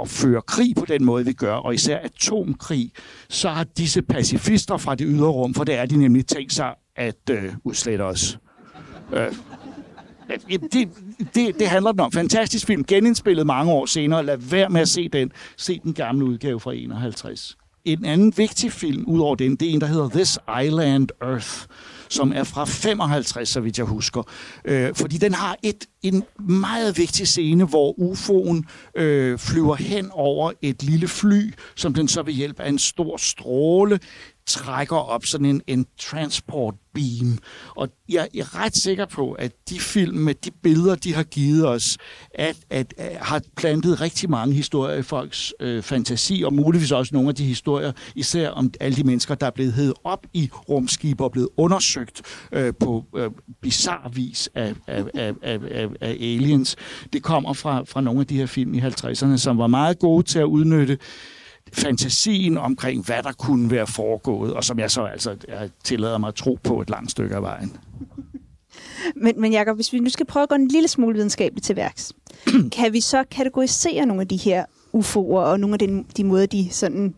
at, 0.00 0.08
føre 0.08 0.42
krig 0.42 0.74
på 0.76 0.84
den 0.84 1.04
måde, 1.04 1.24
vi 1.24 1.32
gør, 1.32 1.54
og 1.54 1.74
især 1.74 1.98
atomkrig, 1.98 2.92
så 3.28 3.48
har 3.48 3.64
disse 3.64 4.02
pacifister 4.02 4.76
fra 4.76 4.94
det 4.94 5.06
ydre 5.10 5.28
rum, 5.28 5.54
for 5.54 5.64
det 5.64 5.74
er 5.74 5.86
de 5.86 5.96
nemlig 5.96 6.26
tænkt 6.26 6.52
sig 6.52 6.74
at 6.96 7.30
øh, 7.30 7.52
udslette 7.64 8.02
os. 8.02 8.38
Øh, 9.12 9.32
det, 10.72 10.88
det, 11.34 11.58
det 11.58 11.68
handler 11.68 11.92
den 11.92 12.00
om. 12.00 12.12
Fantastisk 12.12 12.66
film, 12.66 12.84
genindspillet 12.84 13.46
mange 13.46 13.72
år 13.72 13.86
senere. 13.86 14.24
Lad 14.24 14.36
være 14.36 14.68
med 14.68 14.80
at 14.80 14.88
se 14.88 15.08
den. 15.08 15.32
Se 15.56 15.80
den 15.84 15.94
gamle 15.94 16.24
udgave 16.24 16.60
fra 16.60 16.72
51. 16.74 17.56
En 17.84 18.04
anden 18.04 18.32
vigtig 18.36 18.72
film, 18.72 19.04
udover 19.06 19.34
den, 19.34 19.56
det 19.56 19.68
er 19.68 19.72
en, 19.72 19.80
der 19.80 19.86
hedder 19.86 20.08
This 20.08 20.38
Island 20.64 21.08
Earth, 21.22 21.66
som 22.08 22.32
er 22.32 22.44
fra 22.44 22.64
55, 22.64 23.48
så 23.48 23.60
vidt 23.60 23.78
jeg 23.78 23.86
husker. 23.86 24.22
Øh, 24.64 24.94
fordi 24.94 25.18
den 25.18 25.34
har 25.34 25.56
et, 25.62 25.86
en 26.02 26.24
meget 26.38 26.98
vigtig 26.98 27.28
scene, 27.28 27.64
hvor 27.64 27.94
UFO'en 27.98 28.62
øh, 29.00 29.38
flyver 29.38 29.74
hen 29.74 30.10
over 30.12 30.52
et 30.62 30.82
lille 30.82 31.08
fly, 31.08 31.54
som 31.76 31.94
den 31.94 32.08
så 32.08 32.22
ved 32.22 32.32
hjælp 32.32 32.60
af 32.60 32.68
en 32.68 32.78
stor 32.78 33.16
stråle 33.16 33.98
trækker 34.46 34.96
op 34.96 35.26
sådan 35.26 35.46
en, 35.46 35.62
en 35.66 35.86
transport 35.98 36.74
beam. 36.94 37.38
Og 37.76 37.88
jeg 38.08 38.28
er 38.38 38.60
ret 38.60 38.76
sikker 38.76 39.06
på, 39.06 39.32
at 39.32 39.52
de 39.68 39.80
film 39.80 40.16
med 40.16 40.34
de 40.34 40.50
billeder, 40.62 40.94
de 40.94 41.14
har 41.14 41.22
givet 41.22 41.68
os, 41.68 41.98
at, 42.34 42.56
at, 42.70 42.94
at 42.96 43.16
har 43.16 43.42
plantet 43.56 44.00
rigtig 44.00 44.30
mange 44.30 44.54
historier 44.54 44.96
i 44.96 45.02
folks 45.02 45.54
øh, 45.60 45.82
fantasi, 45.82 46.42
og 46.42 46.52
muligvis 46.52 46.92
også 46.92 47.14
nogle 47.14 47.28
af 47.28 47.34
de 47.34 47.44
historier, 47.44 47.92
især 48.14 48.50
om 48.50 48.70
alle 48.80 48.96
de 48.96 49.04
mennesker, 49.04 49.34
der 49.34 49.46
er 49.46 49.50
blevet 49.50 49.72
heddet 49.72 49.94
op 50.04 50.26
i 50.32 50.50
rumskib 50.68 51.20
og 51.20 51.32
blevet 51.32 51.48
undersøgt 51.56 52.22
øh, 52.52 52.72
på 52.80 53.04
øh, 53.16 53.30
bizarre 53.60 54.14
vis 54.14 54.50
af, 54.54 54.74
af, 54.86 55.04
af, 55.14 55.34
af, 55.42 55.58
af, 55.70 55.88
af 56.00 56.10
aliens. 56.10 56.76
Det 57.12 57.22
kommer 57.22 57.52
fra, 57.52 57.82
fra 57.84 58.00
nogle 58.00 58.20
af 58.20 58.26
de 58.26 58.36
her 58.36 58.46
film 58.46 58.74
i 58.74 58.80
50'erne, 58.80 59.36
som 59.36 59.58
var 59.58 59.66
meget 59.66 59.98
gode 59.98 60.22
til 60.22 60.38
at 60.38 60.44
udnytte 60.44 60.98
fantasien 61.72 62.58
omkring, 62.58 63.06
hvad 63.06 63.22
der 63.22 63.32
kunne 63.32 63.70
være 63.70 63.86
foregået, 63.86 64.54
og 64.54 64.64
som 64.64 64.78
jeg 64.78 64.90
så 64.90 65.02
altså 65.02 65.36
jeg 65.48 65.70
tillader 65.84 66.18
mig 66.18 66.28
at 66.28 66.34
tro 66.34 66.58
på 66.62 66.80
et 66.80 66.90
langt 66.90 67.10
stykke 67.10 67.36
af 67.36 67.42
vejen. 67.42 67.76
Men, 69.16 69.40
men 69.40 69.52
Jacob, 69.52 69.76
hvis 69.76 69.92
vi 69.92 69.98
nu 69.98 70.10
skal 70.10 70.26
prøve 70.26 70.42
at 70.42 70.48
gå 70.48 70.54
en 70.54 70.68
lille 70.68 70.88
smule 70.88 71.14
videnskabeligt 71.14 71.66
til 71.66 71.76
værks, 71.76 72.12
kan 72.76 72.92
vi 72.92 73.00
så 73.00 73.24
kategorisere 73.30 74.06
nogle 74.06 74.20
af 74.20 74.28
de 74.28 74.36
her 74.36 74.64
UFO'er 74.96 75.50
og 75.50 75.60
nogle 75.60 75.74
af 75.74 75.78
de, 75.78 76.04
de 76.16 76.24
måder, 76.24 76.46
de 76.46 76.70
sådan 76.70 77.14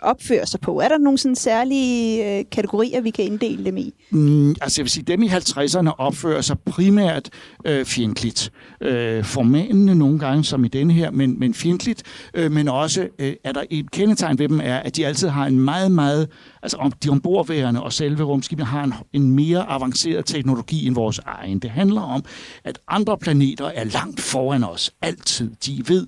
opfører 0.00 0.44
sig 0.44 0.60
på? 0.60 0.80
Er 0.80 0.88
der 0.88 0.98
nogle 0.98 1.18
sådan 1.18 1.36
særlige 1.36 2.38
øh, 2.38 2.44
kategorier, 2.52 3.00
vi 3.00 3.10
kan 3.10 3.24
inddele 3.24 3.64
dem 3.64 3.76
i? 3.76 3.94
Mm, 4.10 4.50
altså 4.50 4.80
jeg 4.80 4.84
vil 4.84 4.90
sige, 4.90 5.04
dem 5.04 5.22
i 5.22 5.28
50'erne 5.28 5.90
opfører 5.98 6.40
sig 6.40 6.58
primært 6.58 7.30
øh, 7.64 7.84
fjendtligt. 7.84 8.52
Øh, 8.80 9.24
formanende 9.24 9.94
nogle 9.94 10.18
gange, 10.18 10.44
som 10.44 10.64
i 10.64 10.68
denne 10.68 10.92
her, 10.92 11.10
men, 11.10 11.38
men 11.38 11.54
fjendtligt. 11.54 12.02
Øh, 12.34 12.52
men 12.52 12.68
også 12.68 13.08
øh, 13.18 13.34
er 13.44 13.52
der 13.52 13.62
et 13.70 13.90
kendetegn 13.90 14.38
ved 14.38 14.48
dem, 14.48 14.60
er, 14.60 14.76
at 14.76 14.96
de 14.96 15.06
altid 15.06 15.28
har 15.28 15.46
en 15.46 15.60
meget, 15.60 15.90
meget, 15.90 16.28
altså 16.62 16.76
om 16.76 16.92
de 16.92 17.10
ombordværende 17.10 17.82
og 17.82 17.92
selve 17.92 18.22
rumskibene 18.22 18.66
har 18.66 18.84
en, 18.84 18.94
en 19.12 19.30
mere 19.30 19.68
avanceret 19.68 20.26
teknologi 20.26 20.86
end 20.86 20.94
vores 20.94 21.18
egen. 21.18 21.58
Det 21.58 21.70
handler 21.70 22.00
om, 22.00 22.24
at 22.64 22.78
andre 22.88 23.18
planeter 23.18 23.66
er 23.66 23.84
langt 23.84 24.20
foran 24.20 24.64
os, 24.64 24.90
altid. 25.02 25.50
De 25.66 25.82
ved 25.88 26.06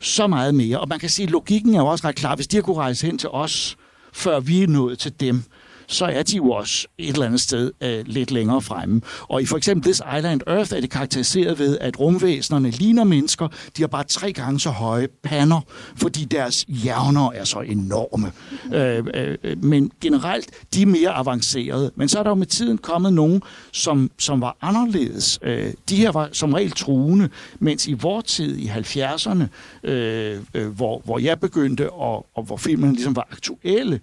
så 0.00 0.26
meget 0.26 0.54
mere. 0.54 0.80
Og 0.80 0.88
man 0.88 0.98
kan 0.98 1.08
sige, 1.08 1.26
at 1.26 1.30
logikken 1.30 1.74
er 1.74 1.78
jo 1.78 1.86
også 1.86 2.08
ret 2.08 2.14
klar. 2.14 2.36
Hvis 2.36 2.46
de 2.46 2.56
har 2.56 2.62
kunne 2.62 2.76
rejse 2.76 3.06
hen 3.06 3.18
til 3.18 3.28
os, 3.28 3.76
før 4.12 4.40
vi 4.40 4.62
er 4.62 4.66
nået 4.66 4.98
til 4.98 5.20
dem, 5.20 5.42
så 5.90 6.04
er 6.04 6.22
de 6.22 6.36
jo 6.36 6.50
også 6.50 6.86
et 6.98 7.12
eller 7.12 7.26
andet 7.26 7.40
sted 7.40 7.72
uh, 7.84 8.12
lidt 8.12 8.30
længere 8.30 8.62
fremme. 8.62 9.00
Og 9.22 9.42
i 9.42 9.46
for 9.46 9.56
eksempel 9.56 9.84
This 9.84 10.02
Island 10.18 10.40
Earth 10.46 10.76
er 10.76 10.80
det 10.80 10.90
karakteriseret 10.90 11.58
ved, 11.58 11.78
at 11.80 12.00
rumvæsenerne 12.00 12.70
ligner 12.70 13.04
mennesker. 13.04 13.48
De 13.76 13.82
har 13.82 13.86
bare 13.86 14.04
tre 14.04 14.32
gange 14.32 14.60
så 14.60 14.70
høje 14.70 15.08
pander, 15.22 15.60
fordi 15.96 16.24
deres 16.24 16.64
hjerner 16.68 17.30
er 17.32 17.44
så 17.44 17.60
enorme. 17.60 18.32
Uh, 18.64 19.06
uh, 19.06 19.64
men 19.64 19.92
generelt, 20.00 20.50
de 20.74 20.82
er 20.82 20.86
mere 20.86 21.10
avancerede. 21.10 21.90
Men 21.94 22.08
så 22.08 22.18
er 22.18 22.22
der 22.22 22.30
jo 22.30 22.34
med 22.34 22.46
tiden 22.46 22.78
kommet 22.78 23.12
nogen, 23.12 23.42
som, 23.72 24.10
som 24.18 24.40
var 24.40 24.56
anderledes. 24.60 25.38
Uh, 25.42 25.50
de 25.88 25.96
her 25.96 26.12
var 26.12 26.28
som 26.32 26.52
regel 26.52 26.70
truende, 26.70 27.28
mens 27.58 27.86
i 27.86 27.92
vor 27.92 28.20
tid, 28.20 28.56
i 28.56 28.66
70'erne, 28.66 29.44
uh, 29.88 30.62
uh, 30.62 30.68
hvor, 30.68 31.02
hvor 31.04 31.18
jeg 31.18 31.40
begyndte, 31.40 31.90
og, 31.90 32.26
og 32.34 32.42
hvor 32.42 32.56
filmene 32.56 32.92
ligesom 32.92 33.16
var 33.16 33.28
aktuelle, 33.32 34.00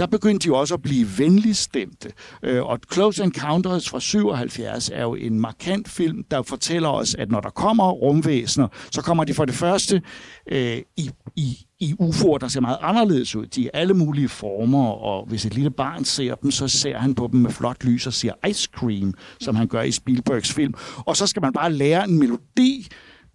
der 0.00 0.06
begyndte 0.06 0.48
de 0.48 0.54
også 0.56 0.74
at 0.74 0.82
blive 0.82 1.06
venligstemte. 1.18 2.12
Øh, 2.42 2.62
og 2.62 2.78
Close 2.92 3.24
Encounters 3.24 3.88
fra 3.88 4.00
77 4.00 4.90
er 4.94 5.02
jo 5.02 5.14
en 5.14 5.40
markant 5.40 5.88
film, 5.88 6.24
der 6.30 6.42
fortæller 6.42 6.88
os, 6.88 7.14
at 7.14 7.30
når 7.30 7.40
der 7.40 7.50
kommer 7.50 7.90
rumvæsener, 7.90 8.68
så 8.90 9.02
kommer 9.02 9.24
de 9.24 9.34
for 9.34 9.44
det 9.44 9.54
første 9.54 10.02
øh, 10.50 10.78
i, 10.96 11.10
i, 11.36 11.66
i 11.78 11.94
UFO'er, 12.00 12.38
der 12.38 12.48
ser 12.48 12.60
meget 12.60 12.78
anderledes 12.80 13.36
ud. 13.36 13.46
De 13.46 13.66
er 13.66 13.70
alle 13.74 13.94
mulige 13.94 14.28
former, 14.28 14.88
og 14.88 15.26
hvis 15.28 15.44
et 15.44 15.54
lille 15.54 15.70
barn 15.70 16.04
ser 16.04 16.34
dem, 16.34 16.50
så 16.50 16.68
ser 16.68 16.98
han 16.98 17.14
på 17.14 17.28
dem 17.32 17.40
med 17.40 17.50
flot 17.50 17.84
lys 17.84 18.06
og 18.06 18.12
siger 18.12 18.34
ice 18.48 18.68
cream, 18.72 19.14
som 19.40 19.56
han 19.56 19.68
gør 19.68 19.82
i 19.82 19.90
Spielbergs 19.90 20.52
film. 20.52 20.74
Og 20.96 21.16
så 21.16 21.26
skal 21.26 21.42
man 21.42 21.52
bare 21.52 21.72
lære 21.72 22.08
en 22.08 22.18
melodi, 22.18 22.88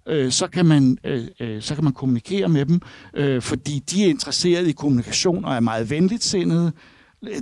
øh, 0.07 0.31
så, 0.31 0.47
kan 0.47 0.65
man, 0.65 0.97
øh, 1.03 1.27
øh, 1.39 1.62
så 1.62 1.75
kan 1.75 1.83
man 1.83 1.93
kommunikere 1.93 2.50
med 2.50 2.65
dem, 2.65 2.81
øh, 3.13 3.41
fordi 3.41 3.79
de 3.79 4.05
er 4.05 4.09
interesserede 4.09 4.69
i 4.69 4.74
kommunikation 4.74 5.45
og 5.45 5.55
er 5.55 5.59
meget 5.59 5.89
venligt 5.89 6.24
sindede. 6.24 6.71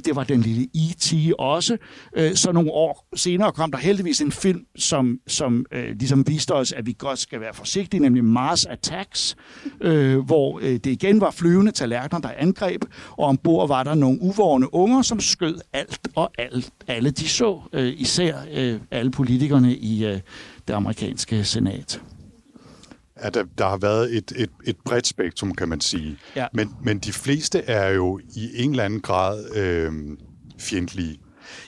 Det 0.06 0.16
var 0.16 0.24
den 0.24 0.42
lille 0.42 0.68
E.T. 0.76 1.14
også. 1.40 1.78
Øh, 2.18 2.36
så 2.36 2.52
nogle 2.52 2.72
år 2.72 3.08
senere 3.16 3.52
kom 3.52 3.72
der 3.72 3.78
heldigvis 3.78 4.22
en 4.22 4.32
film, 4.32 4.66
som, 4.76 5.20
som 5.28 5.66
øh, 5.72 5.96
ligesom 6.00 6.28
viste 6.28 6.52
os, 6.52 6.72
at 6.72 6.86
vi 6.86 6.96
godt 6.98 7.20
skal 7.20 7.40
være 7.40 7.54
forsigtige, 7.54 8.02
nemlig 8.02 8.24
Mars 8.26 8.66
Attacks, 8.66 9.36
øh, 9.82 10.20
hvor 10.20 10.60
øh, 10.60 10.72
det 10.72 10.86
igen 10.86 11.22
var 11.22 11.32
flyvende 11.32 11.72
tallerkener, 11.72 12.20
der 12.20 12.30
angreb, 12.38 12.86
og 13.10 13.26
ombord 13.26 13.68
var 13.68 13.84
der 13.84 13.96
nogle 13.96 14.22
uvågne 14.22 14.74
unger, 14.74 15.02
som 15.02 15.20
skød 15.20 15.60
alt 15.74 16.00
og 16.16 16.32
alt, 16.38 16.72
alle 16.88 17.12
de 17.12 17.28
så, 17.30 17.62
øh, 17.74 17.94
især 17.98 18.38
øh, 18.54 18.80
alle 18.92 19.12
politikerne 19.12 19.76
i 19.76 20.06
øh, 20.06 20.20
det 20.68 20.74
amerikanske 20.74 21.44
senat 21.44 22.02
at 23.16 23.34
der, 23.58 23.70
har 23.70 23.78
været 23.78 24.18
et, 24.18 24.34
et, 24.36 24.50
et 24.64 24.76
bredt 24.86 25.08
spektrum, 25.08 25.56
kan 25.56 25.70
man 25.70 25.82
sige. 25.82 26.18
Ja. 26.36 26.48
Men, 26.54 26.70
men 26.84 27.00
de 27.00 27.14
fleste 27.14 27.60
er 27.60 27.90
jo 27.90 28.20
i 28.36 28.50
en 28.56 28.72
eller 28.72 28.84
anden 28.84 29.02
grad 29.02 29.56
øh, 29.56 29.92
fjendtlige. 30.60 31.20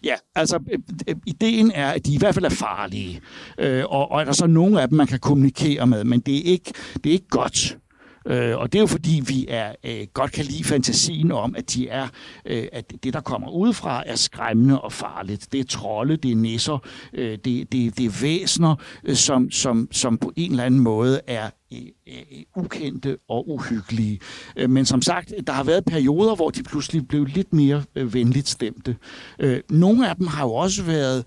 Ja, 0.04 0.16
altså 0.36 0.60
øh, 0.72 0.80
øh, 1.08 1.16
ideen 1.25 1.72
er, 1.72 1.92
at 1.92 2.06
de 2.06 2.14
i 2.14 2.18
hvert 2.18 2.34
fald 2.34 2.46
er 2.46 2.50
farlige, 2.50 3.22
øh, 3.60 3.84
og, 3.86 4.12
og 4.12 4.22
er 4.22 4.25
der 4.25 4.32
så 4.32 4.48
nogle 4.48 4.82
af 4.82 4.88
dem, 4.88 4.98
man 4.98 5.08
kan 5.08 5.20
kommunikere 5.20 5.88
med, 5.88 6.04
men 6.04 6.20
det 6.20 6.38
er 6.38 6.52
ikke, 6.52 6.74
det 7.04 7.06
er 7.06 7.14
ikke 7.14 7.28
godt. 7.30 7.78
Øh, 8.27 8.58
og 8.58 8.74
det 8.74 8.79
er 8.79 8.82
jo 8.82 8.88
fordi, 8.88 9.24
vi 9.27 9.46
er 9.50 9.75
øh, 9.84 10.08
godt 10.13 10.32
kan 10.32 10.46
lide 10.46 10.63
fantasien 10.63 11.32
om, 11.32 11.55
at 11.55 11.74
de 11.74 11.88
er, 11.89 12.08
øh, 12.46 12.67
at 12.72 12.94
det, 13.03 13.13
der 13.13 13.22
kommer 13.22 13.50
udefra, 13.50 14.03
er 14.05 14.15
skræmmende 14.15 14.82
og 14.82 14.91
farligt. 14.94 15.48
Det 15.51 15.60
er 15.60 15.63
trolde, 15.63 16.17
det 16.17 16.32
er 16.32 16.36
nisser, 16.36 16.77
øh, 17.13 17.38
det, 17.46 17.72
det, 17.72 17.98
det 17.98 18.05
er 18.05 18.22
væsner, 18.22 18.75
øh, 19.03 19.15
som, 19.15 19.51
som, 19.51 19.88
som 19.91 20.17
på 20.17 20.32
en 20.36 20.51
eller 20.51 20.63
anden 20.63 20.79
måde 20.79 21.22
er 21.27 21.50
øh, 21.74 21.79
øh, 22.08 22.44
ukendte 22.55 23.17
og 23.29 23.50
uhyggelige. 23.50 24.20
Øh, 24.55 24.70
men 24.70 24.86
som 24.86 25.01
sagt, 25.01 25.34
der 25.48 25.53
har 25.53 25.63
været 25.63 25.86
perioder, 25.86 26.36
hvor 26.36 26.50
de 26.50 26.63
pludselig 26.63 27.08
blev 27.08 27.25
lidt 27.25 27.53
mere 27.53 27.84
venligt 27.96 28.48
stemte. 28.48 28.98
Øh, 29.39 29.62
Nogle 29.70 30.10
af 30.10 30.15
dem 30.15 30.27
har 30.27 30.44
jo 30.44 30.53
også 30.53 30.84
været 30.84 31.24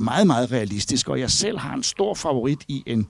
meget, 0.00 0.26
meget 0.26 0.52
realistiske, 0.52 1.10
og 1.10 1.20
jeg 1.20 1.30
selv 1.30 1.58
har 1.58 1.74
en 1.74 1.82
stor 1.82 2.14
favorit 2.14 2.58
i 2.68 2.82
en 2.86 3.06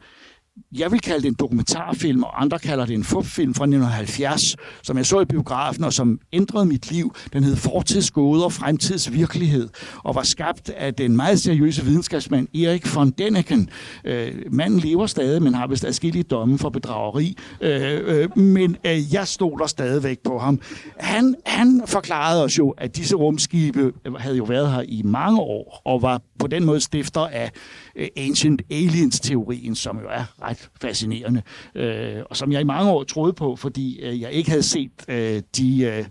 jeg 0.73 0.93
vil 0.93 1.01
kalde 1.01 1.23
det 1.23 1.29
en 1.29 1.35
dokumentarfilm, 1.35 2.23
og 2.23 2.43
andre 2.43 2.59
kalder 2.59 2.87
det 2.87 2.95
en 2.95 3.05
fupfilm 3.05 3.55
fra 3.55 3.65
1970, 3.65 4.57
som 4.83 4.97
jeg 4.97 5.07
så 5.07 5.21
i 5.21 5.25
biografen, 5.25 5.85
og 5.85 5.93
som 5.93 6.21
ændrede 6.33 6.67
mit 6.67 6.91
liv. 6.91 7.15
Den 7.33 7.45
hed 7.45 7.57
Fortidsgåder 7.57 8.45
og 8.45 8.53
Fremtids 8.53 9.13
Virkelighed, 9.13 9.69
og 10.05 10.15
var 10.15 10.23
skabt 10.23 10.71
af 10.71 10.95
den 10.95 11.17
meget 11.17 11.41
seriøse 11.41 11.85
videnskabsmand 11.85 12.49
Erik 12.57 12.95
von 12.95 13.13
Däniken. 13.21 13.67
Øh, 14.05 14.33
manden 14.51 14.81
lever 14.81 15.07
stadig, 15.07 15.43
men 15.43 15.55
har 15.55 15.67
vist 15.67 15.85
adskillige 15.85 16.23
domme 16.23 16.59
for 16.59 16.69
bedrageri, 16.69 17.37
øh, 17.61 18.01
øh, 18.05 18.39
men 18.39 18.77
øh, 18.85 19.15
jeg 19.15 19.29
stoler 19.29 19.67
stadigvæk 19.67 20.19
på 20.19 20.39
ham. 20.39 20.61
Han, 20.97 21.35
han 21.47 21.83
forklarede 21.87 22.45
os 22.45 22.59
jo, 22.59 22.71
at 22.71 22.97
disse 22.97 23.17
rumskibe 23.17 23.93
øh, 24.07 24.15
havde 24.15 24.37
jo 24.37 24.45
været 24.45 24.73
her 24.73 24.83
i 24.89 25.03
mange 25.05 25.41
år, 25.41 25.83
og 25.85 26.03
var 26.03 26.23
på 26.39 26.47
den 26.47 26.65
måde 26.65 26.81
stifter 26.81 27.21
af 27.21 27.51
Øh, 27.97 28.09
ancient 28.17 28.63
Aliens-teorien, 28.71 29.75
som 29.75 29.99
jo 29.99 30.09
er 30.11 30.43
ret 30.43 30.71
fascinerende, 30.81 31.43
øh, 31.75 32.23
og 32.31 32.37
som 32.37 32.53
jeg 32.53 32.61
i 32.61 32.65
mange 32.65 32.91
år 32.91 33.05
troede 33.05 33.33
på, 33.33 33.57
fordi 33.57 34.01
øh, 34.01 34.21
jeg 34.21 34.33
ikke 34.33 34.51
havde 34.51 34.63
set 34.63 34.91
øh, 35.09 35.43
de 35.57 35.83
øh, 35.83 36.05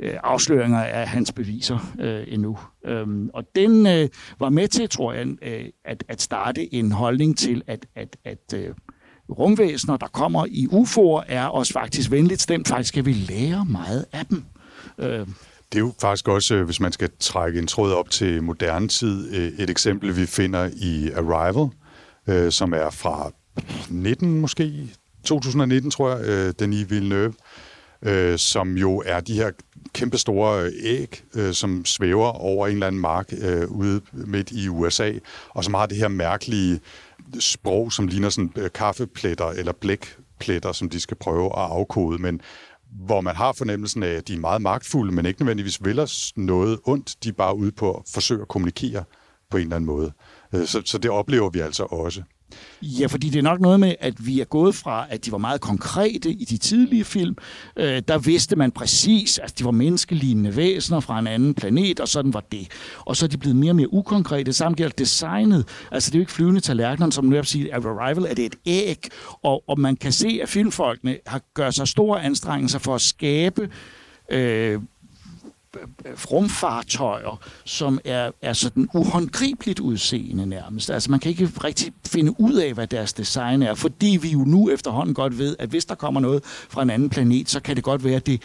øh, 0.00 0.14
afsløringer 0.24 0.78
af 0.78 1.08
hans 1.08 1.32
beviser 1.32 1.94
øh, 2.00 2.24
endnu. 2.28 2.58
Øhm, 2.86 3.30
og 3.34 3.44
den 3.54 3.86
øh, 3.86 4.08
var 4.38 4.48
med 4.48 4.68
til, 4.68 4.88
tror 4.88 5.12
jeg, 5.12 5.26
øh, 5.42 5.64
at, 5.84 6.04
at 6.08 6.22
starte 6.22 6.74
en 6.74 6.92
holdning 6.92 7.38
til, 7.38 7.62
at, 7.66 7.86
at, 7.94 8.16
at 8.24 8.54
øh, 8.54 8.74
rumvæsener, 9.30 9.96
der 9.96 10.06
kommer 10.06 10.46
i 10.50 10.66
UFO'er, 10.66 11.24
er 11.28 11.48
os 11.48 11.72
faktisk 11.72 12.10
venligt 12.10 12.40
stemt. 12.40 12.68
Faktisk 12.68 12.88
skal 12.88 13.04
vi 13.04 13.12
lære 13.12 13.64
meget 13.64 14.06
af 14.12 14.26
dem. 14.26 14.44
Øh, 14.98 15.26
det 15.72 15.78
er 15.78 15.80
jo 15.80 15.92
faktisk 16.00 16.28
også, 16.28 16.54
øh, 16.54 16.64
hvis 16.64 16.80
man 16.80 16.92
skal 16.92 17.10
trække 17.20 17.58
en 17.58 17.66
tråd 17.66 17.92
op 17.92 18.10
til 18.10 18.42
moderne 18.42 18.88
tid, 18.88 19.34
øh, 19.34 19.52
et 19.58 19.70
eksempel, 19.70 20.16
vi 20.16 20.26
finder 20.26 20.70
i 20.76 21.10
Arrival, 21.10 21.68
øh, 22.26 22.52
som 22.52 22.72
er 22.72 22.90
fra 22.90 23.30
19 23.88 24.40
måske, 24.40 24.88
2019 25.24 25.90
tror 25.90 26.16
jeg, 26.16 26.60
Denis 26.60 26.90
Villeneuve, 26.90 27.32
øh, 28.02 28.38
som 28.38 28.76
jo 28.76 29.02
er 29.06 29.20
de 29.20 29.34
her 29.34 29.50
kæmpe 29.92 30.18
store 30.18 30.70
æg, 30.82 31.22
øh, 31.34 31.54
som 31.54 31.84
svæver 31.84 32.28
over 32.28 32.66
en 32.66 32.72
eller 32.72 32.86
anden 32.86 33.00
mark 33.00 33.32
øh, 33.42 33.70
ude 33.70 34.00
midt 34.12 34.50
i 34.50 34.68
USA, 34.68 35.12
og 35.48 35.64
som 35.64 35.74
har 35.74 35.86
det 35.86 35.96
her 35.96 36.08
mærkelige 36.08 36.80
sprog, 37.38 37.92
som 37.92 38.06
ligner 38.06 38.28
sådan 38.28 38.52
øh, 38.56 38.70
kaffepletter 38.74 39.46
eller 39.46 39.72
blækpletter, 39.72 40.72
som 40.72 40.88
de 40.90 41.00
skal 41.00 41.16
prøve 41.16 41.46
at 41.46 41.52
afkode, 41.70 42.22
men 42.22 42.40
hvor 42.92 43.20
man 43.20 43.36
har 43.36 43.52
fornemmelsen 43.52 44.02
af, 44.02 44.08
at 44.08 44.28
de 44.28 44.34
er 44.34 44.38
meget 44.38 44.62
magtfulde, 44.62 45.14
men 45.14 45.26
ikke 45.26 45.40
nødvendigvis 45.40 45.84
vil 45.84 45.98
os 45.98 46.32
noget 46.36 46.80
ondt. 46.84 47.24
De 47.24 47.28
er 47.28 47.32
bare 47.32 47.56
ude 47.56 47.72
på 47.72 47.94
at 47.94 48.02
forsøge 48.12 48.42
at 48.42 48.48
kommunikere 48.48 49.04
på 49.50 49.56
en 49.56 49.62
eller 49.62 49.76
anden 49.76 49.86
måde. 49.86 50.12
Øh, 50.54 50.66
så, 50.66 50.82
så 50.84 50.98
det 50.98 51.10
oplever 51.10 51.50
vi 51.50 51.60
altså 51.60 51.84
også. 51.84 52.22
Ja, 52.82 53.06
fordi 53.06 53.28
det 53.28 53.38
er 53.38 53.42
nok 53.42 53.60
noget 53.60 53.80
med, 53.80 53.94
at 54.00 54.26
vi 54.26 54.40
er 54.40 54.44
gået 54.44 54.74
fra, 54.74 55.06
at 55.10 55.26
de 55.26 55.32
var 55.32 55.38
meget 55.38 55.60
konkrete 55.60 56.30
i 56.30 56.44
de 56.44 56.56
tidlige 56.56 57.04
film. 57.04 57.36
Øh, 57.76 58.02
der 58.08 58.18
vidste 58.18 58.56
man 58.56 58.70
præcis, 58.70 59.38
at 59.38 59.58
de 59.58 59.64
var 59.64 59.70
menneskelignende 59.70 60.56
væsener 60.56 61.00
fra 61.00 61.18
en 61.18 61.26
anden 61.26 61.54
planet, 61.54 62.00
og 62.00 62.08
sådan 62.08 62.34
var 62.34 62.44
det. 62.52 62.68
Og 62.98 63.16
så 63.16 63.26
er 63.26 63.28
de 63.28 63.38
blevet 63.38 63.56
mere 63.56 63.70
og 63.72 63.76
mere 63.76 63.92
ukonkrete. 63.92 64.52
Samt 64.52 64.76
gælder 64.76 64.94
designet. 64.98 65.68
Altså, 65.90 66.10
det 66.10 66.14
er 66.14 66.18
jo 66.18 66.22
ikke 66.22 66.32
flyvende 66.32 66.60
tallerkener, 66.60 67.10
som 67.10 67.24
nu 67.24 67.34
jeg 67.34 67.46
sige, 67.46 67.74
at 67.74 67.84
Arrival 67.84 68.24
er 68.24 68.34
det 68.34 68.44
et 68.44 68.56
æg. 68.66 69.08
Og, 69.42 69.64
og 69.68 69.80
man 69.80 69.96
kan 69.96 70.12
se, 70.12 70.40
at 70.42 70.48
filmfolkene 70.48 71.16
har 71.26 71.40
gør 71.54 71.70
sig 71.70 71.88
store 71.88 72.22
anstrengelser 72.22 72.78
for 72.78 72.94
at 72.94 73.00
skabe 73.00 73.68
øh, 74.30 74.80
rumfartøjer, 76.30 77.40
som 77.64 78.00
er, 78.04 78.30
er 78.42 78.52
sådan 78.52 78.88
uhåndgribeligt 78.94 79.80
udseende 79.80 80.46
nærmest. 80.46 80.90
Altså 80.90 81.10
man 81.10 81.20
kan 81.20 81.30
ikke 81.30 81.50
rigtig 81.64 81.92
finde 82.06 82.40
ud 82.40 82.54
af, 82.54 82.74
hvad 82.74 82.86
deres 82.86 83.12
design 83.12 83.62
er, 83.62 83.74
fordi 83.74 84.18
vi 84.22 84.28
jo 84.28 84.38
nu 84.38 84.70
efterhånden 84.70 85.14
godt 85.14 85.38
ved, 85.38 85.56
at 85.58 85.68
hvis 85.68 85.84
der 85.84 85.94
kommer 85.94 86.20
noget 86.20 86.44
fra 86.44 86.82
en 86.82 86.90
anden 86.90 87.10
planet, 87.10 87.50
så 87.50 87.60
kan 87.60 87.76
det 87.76 87.84
godt 87.84 88.04
være, 88.04 88.16
at 88.16 88.26
det 88.26 88.42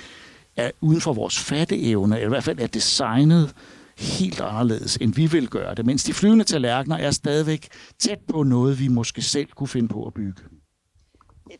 er 0.56 0.72
uden 0.82 1.02
for 1.02 1.14
vores 1.14 1.40
fatteevne, 1.40 2.16
eller 2.16 2.28
i 2.28 2.30
hvert 2.30 2.44
fald 2.44 2.60
er 2.60 2.68
designet 2.68 3.54
helt 3.98 4.42
anderledes, 4.42 4.98
end 4.98 5.14
vi 5.14 5.26
vil 5.26 5.48
gøre 5.48 5.76
det, 5.76 5.86
mens 5.86 6.04
de 6.04 6.14
flyvende 6.14 6.44
tallerkener 6.44 6.98
er 6.98 7.12
stadigvæk 7.12 7.68
tæt 8.00 8.20
på 8.28 8.44
noget, 8.44 8.80
vi 8.80 8.88
måske 8.88 9.22
selv 9.22 9.48
kunne 9.56 9.68
finde 9.68 9.88
på 9.88 10.06
at 10.06 10.14
bygge. 10.14 10.42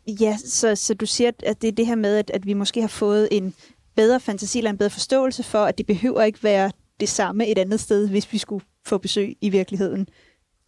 Ja, 0.08 0.38
så, 0.46 0.76
så 0.76 0.94
du 0.94 1.06
siger, 1.06 1.32
at 1.44 1.62
det 1.62 1.68
er 1.68 1.72
det 1.72 1.88
her 1.88 1.96
med, 1.96 2.18
at, 2.18 2.32
at 2.34 2.46
vi 2.46 2.54
måske 2.54 2.82
har 2.82 2.88
fået 2.88 3.28
en 3.32 3.54
bedre 3.96 4.20
fantasi 4.20 4.58
eller 4.58 4.72
en 4.72 4.78
bedre 4.78 4.90
forståelse 4.90 5.44
for, 5.44 5.66
at 5.66 5.78
det 5.78 5.86
behøver 5.86 6.24
ikke 6.24 6.44
være 6.44 6.72
det 7.00 7.10
samme 7.10 7.48
et 7.48 7.58
andet 7.58 7.80
sted, 7.80 8.10
hvis 8.10 8.34
vi 8.34 8.38
skulle 8.38 8.66
få 8.86 8.98
besøg 8.98 9.38
i 9.42 9.50
virkeligheden. 9.50 10.08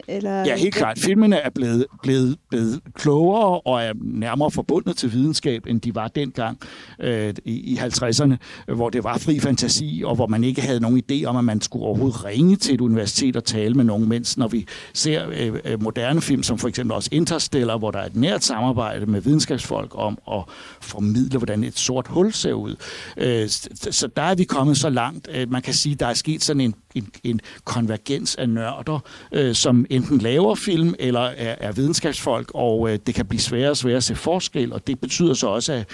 Eller, 0.08 0.40
Ja, 0.46 0.56
helt 0.56 0.76
klart. 0.76 1.00
Filmene 1.00 1.36
er 1.36 1.50
blevet, 1.50 1.86
blevet, 2.04 2.38
blevet 2.50 2.80
klogere 2.94 3.60
og 3.60 3.84
er 3.84 3.94
nærmere 4.02 4.52
forbundet 4.52 4.98
til 4.98 5.12
videnskab, 5.12 5.68
end 5.68 5.82
de 5.82 5.96
var 5.96 6.08
dengang 6.08 6.60
øh, 7.00 7.34
i, 7.46 7.74
i 7.74 7.78
50'erne, 7.78 8.36
hvor 8.76 8.90
det 8.90 9.04
var 9.04 9.18
fri 9.18 9.40
fantasi, 9.40 10.04
og 10.06 10.16
hvor 10.16 10.28
man 10.28 10.44
ikke 10.44 10.62
havde 10.62 10.80
nogen 10.80 11.02
idé 11.12 11.26
om, 11.26 11.38
at 11.38 11.44
man 11.44 11.62
skulle 11.62 11.86
overhovedet 11.86 12.26
ringe 12.26 12.56
til 12.56 12.74
et 12.74 12.82
universitet 12.82 13.36
og 13.36 13.46
tale 13.46 13.74
med 13.74 13.84
nogen, 13.84 14.10
mens 14.10 14.38
når 14.38 14.48
vi 14.48 14.68
ser 14.94 15.30
øh, 15.30 15.54
øh, 15.66 15.84
moderne 15.84 16.22
film, 16.22 16.44
som 16.44 16.58
for 16.58 16.68
eksempel 16.68 16.96
også 16.96 17.10
Interstellar, 17.12 17.78
hvor 17.78 17.92
der 17.92 18.00
er 18.00 18.06
et 18.06 18.16
nært 18.16 18.44
samarbejde 18.44 19.06
med 19.06 19.22
videnskabsfolk 19.22 19.92
om 19.96 20.18
at 20.32 20.44
formidle, 20.82 21.38
hvordan 21.38 21.64
et 21.64 21.78
sort 21.80 22.08
hul 22.08 22.34
ser 22.34 22.54
ud. 22.54 22.76
Øh, 23.18 23.50
så, 23.92 24.10
der 24.16 24.24
er 24.24 24.36
vi 24.36 24.44
kommet 24.44 24.78
så 24.78 24.90
langt. 24.90 25.28
Øh, 25.34 25.52
man 25.52 25.62
kan 25.62 25.74
sige, 25.74 25.96
der 25.96 26.08
er 26.08 26.14
sket 26.14 26.44
sådan 26.44 26.62
en, 26.62 26.76
en, 26.96 27.10
en 27.24 27.40
konvergens 27.64 28.36
af 28.36 28.50
nørder, 28.50 29.00
øh, 29.32 29.56
som 29.56 29.87
enten 29.90 30.18
laver 30.18 30.56
film 30.56 30.96
eller 31.00 31.20
er, 31.20 31.56
er 31.60 31.72
videnskabsfolk, 31.72 32.52
og 32.54 32.90
øh, 32.92 33.00
det 33.08 33.16
kan 33.16 33.26
blive 33.26 33.42
sværere 33.42 33.70
og 33.70 33.78
sværere 33.78 33.98
at 33.98 34.04
se 34.04 34.16
forskel, 34.16 34.74
og 34.74 34.88
det 34.88 35.00
betyder 35.00 35.34
så 35.34 35.48
også, 35.48 35.74
at, 35.74 35.86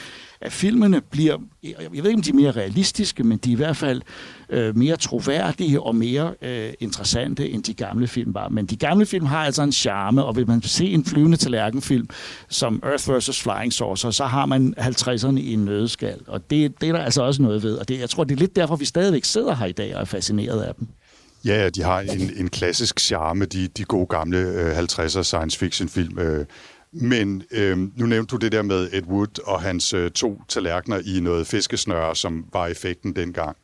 at 0.42 0.52
filmene 0.52 1.02
bliver, 1.02 1.38
jeg 1.64 1.74
ved 1.92 2.10
ikke 2.10 2.14
om 2.14 2.22
de 2.22 2.30
er 2.30 2.34
mere 2.34 2.52
realistiske, 2.52 3.24
men 3.24 3.38
de 3.38 3.50
er 3.50 3.54
i 3.54 3.56
hvert 3.56 3.78
fald 3.78 4.02
øh, 4.50 4.78
mere 4.78 4.96
troværdige 4.98 5.82
og 5.82 5.96
mere 5.96 6.34
øh, 6.42 6.74
interessante, 6.80 7.50
end 7.50 7.64
de 7.64 7.74
gamle 7.74 8.08
film 8.08 8.34
var. 8.34 8.50
Men 8.50 8.66
de 8.66 8.76
gamle 8.76 9.06
film 9.06 9.26
har 9.26 9.46
altså 9.46 9.64
en 9.64 9.72
charme, 9.72 10.24
og 10.24 10.36
vil 10.36 10.48
man 10.48 10.62
se 10.62 10.86
en 10.86 11.06
flyvende 11.06 11.38
tallerkenfilm 11.38 12.10
som 12.50 12.84
Earth 12.84 13.18
vs. 13.18 13.42
Flying 13.42 13.74
Saucer, 13.74 14.12
så 14.12 14.26
har 14.26 14.46
man 14.46 14.74
50'erne 14.80 15.40
i 15.40 15.54
en 15.54 15.66
nødskal, 15.66 16.20
og 16.28 16.50
det, 16.50 16.82
det 16.82 16.90
er 16.90 16.94
der 16.94 17.04
altså 17.04 17.24
også 17.24 17.42
noget 17.42 17.64
ved, 17.64 17.76
og 17.76 17.88
det, 17.88 18.00
jeg 18.00 18.10
tror, 18.10 18.24
det 18.24 18.36
er 18.36 18.40
lidt 18.40 18.56
derfor, 18.56 18.76
vi 18.76 18.86
stadigvæk 18.86 19.24
sidder 19.24 19.56
her 19.56 19.66
i 19.66 19.72
dag 19.72 19.96
og 19.96 20.02
er 20.02 20.06
fascineret 20.06 20.62
af 20.62 20.76
dem. 20.76 20.88
Ja, 21.46 21.70
de 21.70 21.82
har 21.84 22.00
en, 22.00 22.32
en 22.36 22.50
klassisk 22.50 23.00
charme, 23.00 23.46
de, 23.46 23.68
de 23.68 23.84
gode 23.84 24.06
gamle 24.06 24.38
øh, 24.38 24.78
50'er 24.78 25.24
science 25.24 25.60
fiction 25.60 25.90
film. 25.90 26.20
Øh. 26.20 26.46
Men 26.92 27.44
øh, 27.52 27.78
nu 27.78 28.06
nævnte 28.06 28.32
du 28.32 28.38
det 28.38 28.52
der 28.52 28.62
med 28.62 28.90
Ed 28.92 29.04
Wood 29.04 29.48
og 29.48 29.62
hans 29.62 29.94
øh, 29.94 30.12
to 30.12 30.42
tallerkener 30.48 31.02
i 31.06 31.20
noget 31.20 31.48
fiskesnøre, 31.48 32.16
som 32.16 32.46
var 32.54 32.68
effekten 32.68 33.16
dengang. 33.16 33.58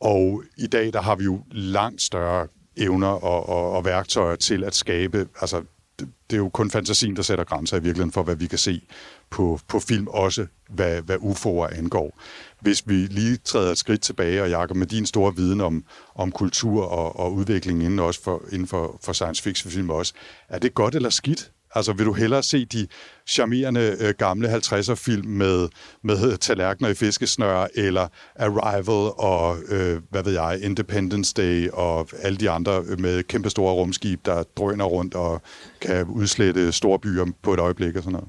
Og 0.00 0.42
i 0.58 0.66
dag, 0.66 0.92
der 0.92 1.02
har 1.02 1.16
vi 1.16 1.24
jo 1.24 1.40
langt 1.50 2.02
større 2.02 2.46
evner 2.76 3.08
og, 3.08 3.48
og, 3.48 3.72
og 3.72 3.84
værktøjer 3.84 4.36
til 4.36 4.64
at 4.64 4.74
skabe, 4.74 5.28
altså 5.40 5.62
det, 5.98 6.08
det 6.30 6.36
er 6.36 6.40
jo 6.40 6.48
kun 6.48 6.70
fantasien, 6.70 7.16
der 7.16 7.22
sætter 7.22 7.44
grænser 7.44 7.76
i 7.76 7.80
virkeligheden 7.80 8.12
for, 8.12 8.22
hvad 8.22 8.36
vi 8.36 8.46
kan 8.46 8.58
se 8.58 8.82
på, 9.30 9.60
på 9.68 9.80
film, 9.80 10.06
også 10.06 10.46
hvad, 10.68 11.02
hvad 11.02 11.16
UFO'er 11.16 11.78
angår. 11.78 12.20
Hvis 12.62 12.82
vi 12.86 12.94
lige 12.94 13.36
træder 13.36 13.72
et 13.72 13.78
skridt 13.78 14.00
tilbage, 14.00 14.42
og 14.42 14.50
Jacob, 14.50 14.76
med 14.76 14.86
din 14.86 15.06
store 15.06 15.36
viden 15.36 15.60
om, 15.60 15.84
om 16.14 16.32
kultur 16.32 16.84
og, 16.84 17.20
og 17.20 17.34
udvikling 17.34 17.82
inden, 17.82 17.98
også 17.98 18.22
for, 18.22 18.42
inden 18.52 18.68
for, 18.68 18.98
for 19.04 19.12
science 19.12 19.42
fiction 19.42 19.70
film 19.70 19.90
også, 19.90 20.12
er 20.48 20.58
det 20.58 20.74
godt 20.74 20.94
eller 20.94 21.10
skidt? 21.10 21.50
Altså 21.74 21.92
vil 21.92 22.06
du 22.06 22.12
hellere 22.12 22.42
se 22.42 22.64
de 22.64 22.86
charmerende 23.26 23.96
øh, 24.00 24.14
gamle 24.18 24.54
50'er 24.54 24.94
film 24.94 25.28
med, 25.28 25.68
med 26.02 26.36
tallerkener 26.38 26.88
i 26.88 26.94
fiskesnør, 26.94 27.66
eller 27.74 28.08
Arrival 28.36 29.12
og, 29.18 29.58
øh, 29.68 30.00
hvad 30.10 30.24
ved 30.24 30.32
jeg, 30.32 30.58
Independence 30.62 31.34
Day 31.36 31.68
og 31.68 32.08
alle 32.22 32.38
de 32.38 32.50
andre 32.50 32.82
med 32.82 33.22
kæmpe 33.22 33.50
store 33.50 33.74
rumskib, 33.74 34.20
der 34.24 34.42
drøner 34.42 34.84
rundt 34.84 35.14
og 35.14 35.42
kan 35.80 36.06
udslette 36.06 36.72
store 36.72 36.98
byer 36.98 37.26
på 37.42 37.54
et 37.54 37.60
øjeblik 37.60 37.96
og 37.96 38.02
sådan 38.02 38.12
noget? 38.12 38.28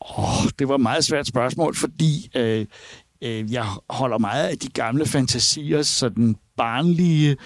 Oh, 0.00 0.50
det 0.58 0.68
var 0.68 0.74
et 0.74 0.80
meget 0.80 1.04
svært 1.04 1.26
spørgsmål, 1.26 1.76
fordi 1.76 2.30
øh, 2.36 2.66
øh, 3.22 3.52
jeg 3.52 3.66
holder 3.90 4.18
meget 4.18 4.48
af 4.48 4.58
de 4.58 4.68
gamle 4.68 5.06
fantasier, 5.06 5.82
sådan 5.82 6.36
barnlige, 6.56 7.36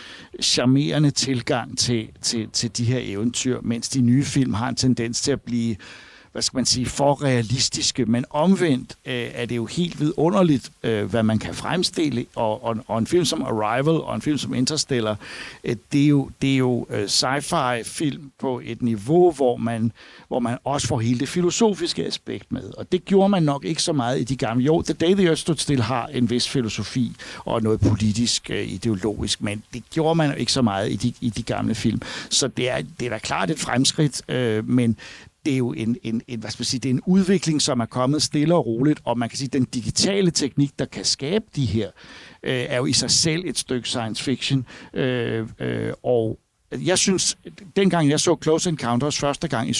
charmerende 0.43 1.11
tilgang 1.11 1.79
til, 1.79 2.09
til, 2.23 2.49
til 2.51 2.77
de 2.77 2.85
her 2.85 3.01
eventyr, 3.03 3.61
mens 3.63 3.89
de 3.89 4.01
nye 4.01 4.25
film 4.25 4.55
har 4.55 4.69
en 4.69 4.77
tendens 4.77 5.21
til 5.21 5.33
at 5.33 5.41
blive 5.41 5.77
hvad 6.35 6.43
skal 6.43 6.57
man 6.57 6.67
sige, 6.67 6.87
for 6.87 7.23
realistiske, 7.23 8.05
men 8.07 8.25
omvendt 8.31 8.97
øh, 9.05 9.31
er 9.35 9.47
det 9.47 9.57
jo 9.57 9.67
helt 9.67 10.01
vidunderligt, 10.01 10.71
øh, 10.83 11.05
hvad 11.05 11.23
man 11.23 11.39
kan 11.39 11.55
fremstille, 11.55 12.27
og, 12.35 12.65
og, 12.65 12.77
og 12.87 12.99
en 12.99 13.07
film 13.07 13.25
som 13.25 13.43
Arrival 13.43 14.01
og 14.01 14.15
en 14.15 14.23
film 14.23 14.39
som 14.39 14.55
Interstellar, 14.55 15.17
øh, 15.65 15.77
det 15.93 16.05
er 16.05 16.09
jo, 16.09 16.31
det 16.43 16.53
er 16.53 16.57
jo 16.57 16.87
øh, 16.91 17.05
sci-fi 17.05 17.83
film 17.83 18.31
på 18.39 18.61
et 18.65 18.83
niveau, 18.83 19.33
hvor 19.33 19.57
man, 19.57 19.93
hvor 20.29 20.39
man 20.39 20.59
også 20.65 20.87
får 20.87 21.01
hele 21.01 21.21
det 21.21 21.29
filosofiske 21.29 22.07
aspekt 22.07 22.53
med, 22.53 22.71
og 22.79 22.93
det 22.93 23.05
gjorde 23.05 23.29
man 23.29 23.43
nok 23.43 23.65
ikke 23.65 23.83
så 23.83 23.93
meget 23.93 24.21
i 24.21 24.25
de 24.25 24.37
gamle. 24.37 24.65
Jo, 24.65 24.83
The 24.83 24.95
Day 24.95 25.15
the 25.15 25.27
Earth 25.27 25.41
Stood 25.41 25.57
Still 25.57 25.83
har 25.83 26.07
en 26.07 26.31
vis 26.31 26.49
filosofi 26.49 27.17
og 27.39 27.63
noget 27.63 27.81
politisk, 27.81 28.51
øh, 28.51 28.73
ideologisk, 28.73 29.43
men 29.43 29.63
det 29.75 29.83
gjorde 29.91 30.15
man 30.15 30.31
jo 30.31 30.37
ikke 30.37 30.53
så 30.53 30.63
meget 30.63 30.93
i 30.93 30.97
de, 30.97 31.13
i 31.21 31.31
de 31.31 31.43
gamle 31.43 31.75
film. 31.75 32.01
Så 32.31 32.49
det 32.49 32.71
er, 32.71 32.83
det 33.01 33.07
er 33.07 33.11
da 33.11 33.19
klart 33.19 33.51
et 33.51 33.59
fremskridt, 33.59 34.23
øh, 34.29 34.69
men 34.69 34.97
det 35.45 35.53
er 35.53 35.57
jo 35.57 35.73
en, 35.73 35.97
en, 36.03 36.23
en, 36.29 36.41
hvad 36.41 36.51
skal 36.51 36.61
man 36.61 36.65
sige, 36.65 36.81
det 36.81 36.89
er 36.89 36.95
en 36.95 37.03
udvikling, 37.07 37.63
som 37.63 37.81
er 37.81 37.87
kommet 37.87 38.23
stille 38.23 38.55
og 38.55 38.67
roligt, 38.67 39.01
og 39.05 39.19
man 39.19 39.29
kan 39.29 39.39
sige, 39.39 39.47
at 39.47 39.53
den 39.53 39.65
digitale 39.65 40.31
teknik, 40.31 40.79
der 40.79 40.85
kan 40.85 41.05
skabe 41.05 41.45
de 41.57 41.65
her, 41.65 41.91
øh, 42.43 42.67
er 42.69 42.77
jo 42.77 42.87
i 42.87 42.93
sig 42.93 43.11
selv 43.11 43.43
et 43.47 43.59
stykke 43.59 43.89
science 43.89 44.25
fiction, 44.25 44.67
øh, 44.95 45.49
øh, 45.59 45.93
og 46.03 46.39
jeg 46.73 46.99
synes, 46.99 47.39
dengang 47.77 48.11
jeg 48.11 48.21
så 48.21 48.37
Close 48.43 48.71
Encounters 48.71 49.19
første 49.19 49.49
gang 49.49 49.69
i 49.69 49.73
78-77, 49.73 49.77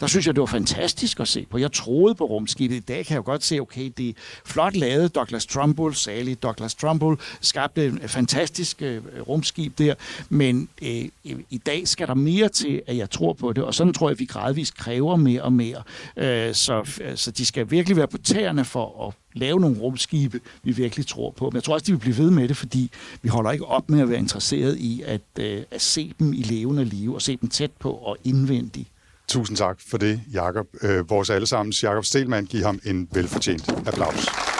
der 0.00 0.06
synes 0.06 0.26
jeg, 0.26 0.34
det 0.34 0.40
var 0.40 0.46
fantastisk 0.46 1.20
at 1.20 1.28
se 1.28 1.46
på. 1.50 1.58
Jeg 1.58 1.72
troede 1.72 2.14
på 2.14 2.24
rumskibet. 2.24 2.76
I 2.76 2.80
dag 2.80 3.06
kan 3.06 3.14
jeg 3.14 3.16
jo 3.16 3.30
godt 3.30 3.44
se, 3.44 3.60
okay, 3.60 3.92
det 3.96 4.08
er 4.08 4.12
flot 4.44 4.76
lavet. 4.76 5.14
Douglas 5.14 5.46
Trumbull, 5.46 5.94
salig 5.94 6.42
Douglas 6.42 6.74
Trumbull, 6.74 7.18
skabte 7.40 7.86
et 7.86 8.10
fantastisk 8.10 8.82
øh, 8.82 9.02
rumskib 9.28 9.78
der. 9.78 9.94
Men 10.28 10.68
øh, 10.82 11.04
i 11.50 11.60
dag 11.66 11.88
skal 11.88 12.08
der 12.08 12.14
mere 12.14 12.48
til, 12.48 12.82
at 12.86 12.96
jeg 12.96 13.10
tror 13.10 13.32
på 13.32 13.52
det. 13.52 13.64
Og 13.64 13.74
sådan 13.74 13.92
tror 13.92 14.08
jeg, 14.08 14.12
at 14.12 14.20
vi 14.20 14.24
gradvist 14.24 14.76
kræver 14.76 15.16
mere 15.16 15.42
og 15.42 15.52
mere. 15.52 15.82
Øh, 16.16 16.54
så, 16.54 17.00
øh, 17.00 17.16
så 17.16 17.30
de 17.30 17.46
skal 17.46 17.70
virkelig 17.70 17.96
være 17.96 18.08
på 18.08 18.18
tæerne 18.18 18.64
for 18.64 19.06
at 19.06 19.14
lave 19.36 19.60
nogle 19.60 19.78
rumskibe, 19.78 20.40
vi 20.62 20.72
virkelig 20.72 21.06
tror 21.06 21.30
på. 21.30 21.44
Men 21.44 21.54
jeg 21.54 21.64
tror 21.64 21.74
også, 21.74 21.84
de 21.84 21.92
vil 21.92 21.98
blive 21.98 22.18
ved 22.18 22.30
med 22.30 22.48
det, 22.48 22.56
fordi 22.56 22.90
vi 23.22 23.28
holder 23.28 23.50
ikke 23.52 23.64
op 23.64 23.90
med 23.90 24.00
at 24.00 24.08
være 24.08 24.18
interesseret 24.18 24.76
i 24.78 25.02
at, 25.06 25.20
øh, 25.38 25.62
at 25.70 25.82
se 25.82 26.14
dem 26.18 26.32
i 26.32 26.42
levende 26.42 26.84
liv, 26.84 27.14
og 27.14 27.22
se 27.22 27.36
dem 27.36 27.48
tæt 27.48 27.70
på 27.80 27.90
og 27.90 28.16
indvendigt. 28.24 28.88
Tusind 29.28 29.56
tak 29.56 29.80
for 29.88 29.98
det, 29.98 30.20
Jakob. 30.32 30.66
Øh, 30.82 31.10
vores 31.10 31.30
allesammens 31.30 31.82
Jakob 31.82 32.04
Stelmann 32.04 32.46
giv 32.46 32.62
ham 32.62 32.80
en 32.84 33.08
velfortjent 33.12 33.68
applaus. 33.86 34.55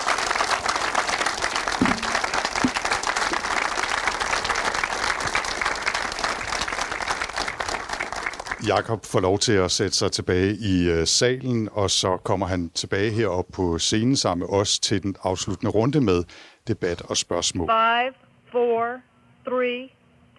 Jakob 8.66 9.04
får 9.04 9.20
lov 9.20 9.38
til 9.38 9.52
at 9.52 9.70
sætte 9.70 9.96
sig 9.96 10.12
tilbage 10.12 10.56
i 10.56 10.90
øh, 10.90 11.06
salen, 11.06 11.68
og 11.72 11.90
så 11.90 12.16
kommer 12.16 12.46
han 12.46 12.70
tilbage 12.70 13.10
herop 13.10 13.44
på 13.52 13.78
scenen 13.78 14.16
sammen 14.16 14.46
med 14.46 14.58
os 14.58 14.78
til 14.78 15.02
den 15.02 15.16
afsluttende 15.22 15.72
runde 15.72 16.00
med 16.00 16.24
debat 16.68 17.02
og 17.02 17.16
spørgsmål. 17.16 17.68
Five, 17.68 18.14
four, 18.52 19.00
three, 19.48 19.88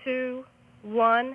two, 0.04 0.44
one, 0.84 1.28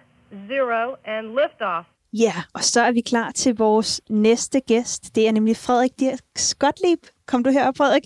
zero, 0.49 0.95
and 1.05 1.27
liftoff. 1.27 1.89
Ja, 2.13 2.35
og 2.55 2.65
så 2.65 2.81
er 2.81 2.93
vi 2.93 3.01
klar 3.01 3.31
til 3.31 3.57
vores 3.57 4.01
næste 4.11 4.61
gæst. 4.61 5.15
Det 5.15 5.29
er 5.29 5.33
nemlig 5.33 5.57
Frederik 5.57 6.01
Dirk 6.01 6.21
Skotlieb. 6.37 7.01
Kom 7.33 7.45
du 7.45 7.51
herop, 7.51 7.77
Frederik? 7.77 8.03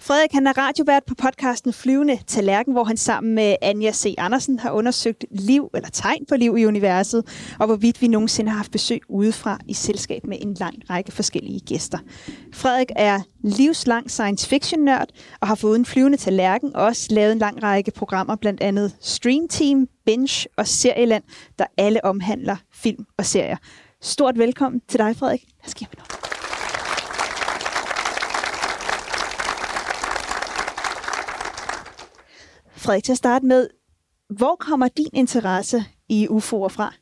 Frederik 0.00 0.32
han 0.32 0.46
er 0.46 0.58
radiovært 0.58 1.02
på 1.04 1.14
podcasten 1.14 1.72
Flyvende 1.72 2.18
Tallerken, 2.26 2.72
hvor 2.72 2.84
han 2.84 2.96
sammen 2.96 3.34
med 3.34 3.56
Anja 3.62 3.92
C. 3.92 4.14
Andersen 4.18 4.58
har 4.58 4.70
undersøgt 4.70 5.24
liv 5.30 5.70
eller 5.74 5.88
tegn 5.88 6.26
på 6.28 6.36
liv 6.36 6.58
i 6.58 6.66
universet, 6.66 7.24
og 7.58 7.66
hvorvidt 7.66 8.02
vi 8.02 8.08
nogensinde 8.08 8.50
har 8.50 8.56
haft 8.56 8.72
besøg 8.72 9.00
udefra 9.08 9.58
i 9.68 9.74
selskab 9.74 10.26
med 10.26 10.36
en 10.40 10.54
lang 10.54 10.74
række 10.90 11.12
forskellige 11.12 11.60
gæster. 11.60 11.98
Frederik 12.54 12.90
er 12.96 13.20
livslang 13.44 14.10
science 14.10 14.48
fiction 14.48 14.84
nørd 14.84 15.08
og 15.40 15.48
har 15.48 15.54
fået 15.54 15.78
en 15.78 15.84
flyvende 15.84 16.18
tallerken 16.18 16.76
og 16.76 16.84
også 16.84 17.06
lavet 17.10 17.32
en 17.32 17.38
lang 17.38 17.62
række 17.62 17.90
programmer, 17.90 18.36
blandt 18.36 18.60
andet 18.60 18.96
Stream 19.00 19.48
Team, 19.48 19.86
Binge 20.06 20.48
og 20.56 20.66
Serieland, 20.66 21.24
der 21.58 21.64
alle 21.76 22.04
omhandler 22.04 22.56
film 22.74 23.04
og 23.18 23.26
serier. 23.26 23.56
Stort 24.02 24.38
velkommen 24.38 24.80
til 24.88 24.98
dig, 24.98 25.16
Frederik. 25.16 25.44
Lad 25.62 25.68
os 25.68 25.74
give 25.74 25.86
ham 25.86 25.92
en 25.96 26.00
hånd. 26.00 26.28
Frederik, 32.78 33.04
til 33.04 33.12
at 33.12 33.18
starte 33.18 33.46
med, 33.46 33.68
hvor 34.36 34.56
kommer 34.60 34.88
din 34.88 35.10
interesse 35.12 35.84
i 36.08 36.28
UFO'er 36.30 36.68
fra? 36.68 36.94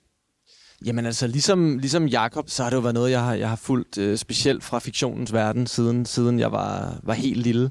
Jamen 0.84 1.06
altså, 1.06 1.26
ligesom, 1.26 1.78
ligesom 1.78 2.06
Jakob, 2.06 2.50
så 2.50 2.62
har 2.62 2.70
det 2.70 2.76
jo 2.76 2.80
været 2.80 2.94
noget, 2.94 3.10
jeg 3.10 3.24
har, 3.24 3.34
jeg 3.34 3.48
har 3.48 3.56
fulgt 3.56 3.98
øh, 3.98 4.18
specielt 4.18 4.64
fra 4.64 4.78
fiktionens 4.78 5.32
verden, 5.32 5.66
siden, 5.66 6.06
siden 6.06 6.38
jeg 6.38 6.52
var, 6.52 7.00
var 7.02 7.14
helt 7.14 7.42
lille. 7.42 7.70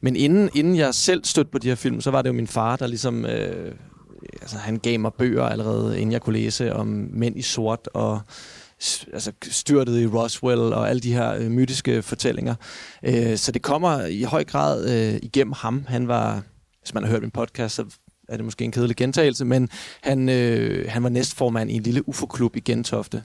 Men 0.00 0.16
inden, 0.16 0.50
inden 0.54 0.76
jeg 0.76 0.94
selv 0.94 1.24
stødte 1.24 1.50
på 1.50 1.58
de 1.58 1.68
her 1.68 1.74
film, 1.74 2.00
så 2.00 2.10
var 2.10 2.22
det 2.22 2.28
jo 2.28 2.34
min 2.34 2.46
far, 2.46 2.76
der 2.76 2.86
ligesom... 2.86 3.26
Øh, 3.26 3.74
altså, 4.40 4.56
han 4.56 4.78
gav 4.78 5.00
mig 5.00 5.12
bøger 5.18 5.44
allerede, 5.44 6.00
inden 6.00 6.12
jeg 6.12 6.20
kunne 6.20 6.38
læse 6.38 6.72
om 6.72 6.86
mænd 7.12 7.38
i 7.38 7.42
sort 7.42 7.88
og 7.94 8.20
altså, 9.12 9.32
styrtet 9.42 10.00
i 10.00 10.06
Roswell 10.06 10.60
og 10.60 10.90
alle 10.90 11.00
de 11.00 11.12
her 11.12 11.34
øh, 11.34 11.50
mytiske 11.50 12.02
fortællinger. 12.02 12.54
Øh, 13.02 13.36
så 13.36 13.52
det 13.52 13.62
kommer 13.62 14.06
i 14.06 14.22
høj 14.22 14.44
grad 14.44 14.90
øh, 14.90 15.20
igennem 15.22 15.52
ham. 15.56 15.84
Han 15.88 16.08
var, 16.08 16.42
hvis 16.82 16.94
man 16.94 17.02
har 17.02 17.10
hørt 17.10 17.22
min 17.22 17.30
podcast, 17.30 17.74
så 17.74 17.84
er 18.28 18.36
det 18.36 18.44
måske 18.44 18.64
en 18.64 18.72
kedelig 18.72 18.96
gentagelse, 18.96 19.44
men 19.44 19.68
han, 20.02 20.28
øh, 20.28 20.86
han 20.88 21.02
var 21.02 21.08
næstformand 21.08 21.70
i 21.70 21.74
en 21.74 21.82
lille 21.82 22.08
UFO-klub 22.08 22.56
i 22.56 22.60
Gentofte. 22.60 23.22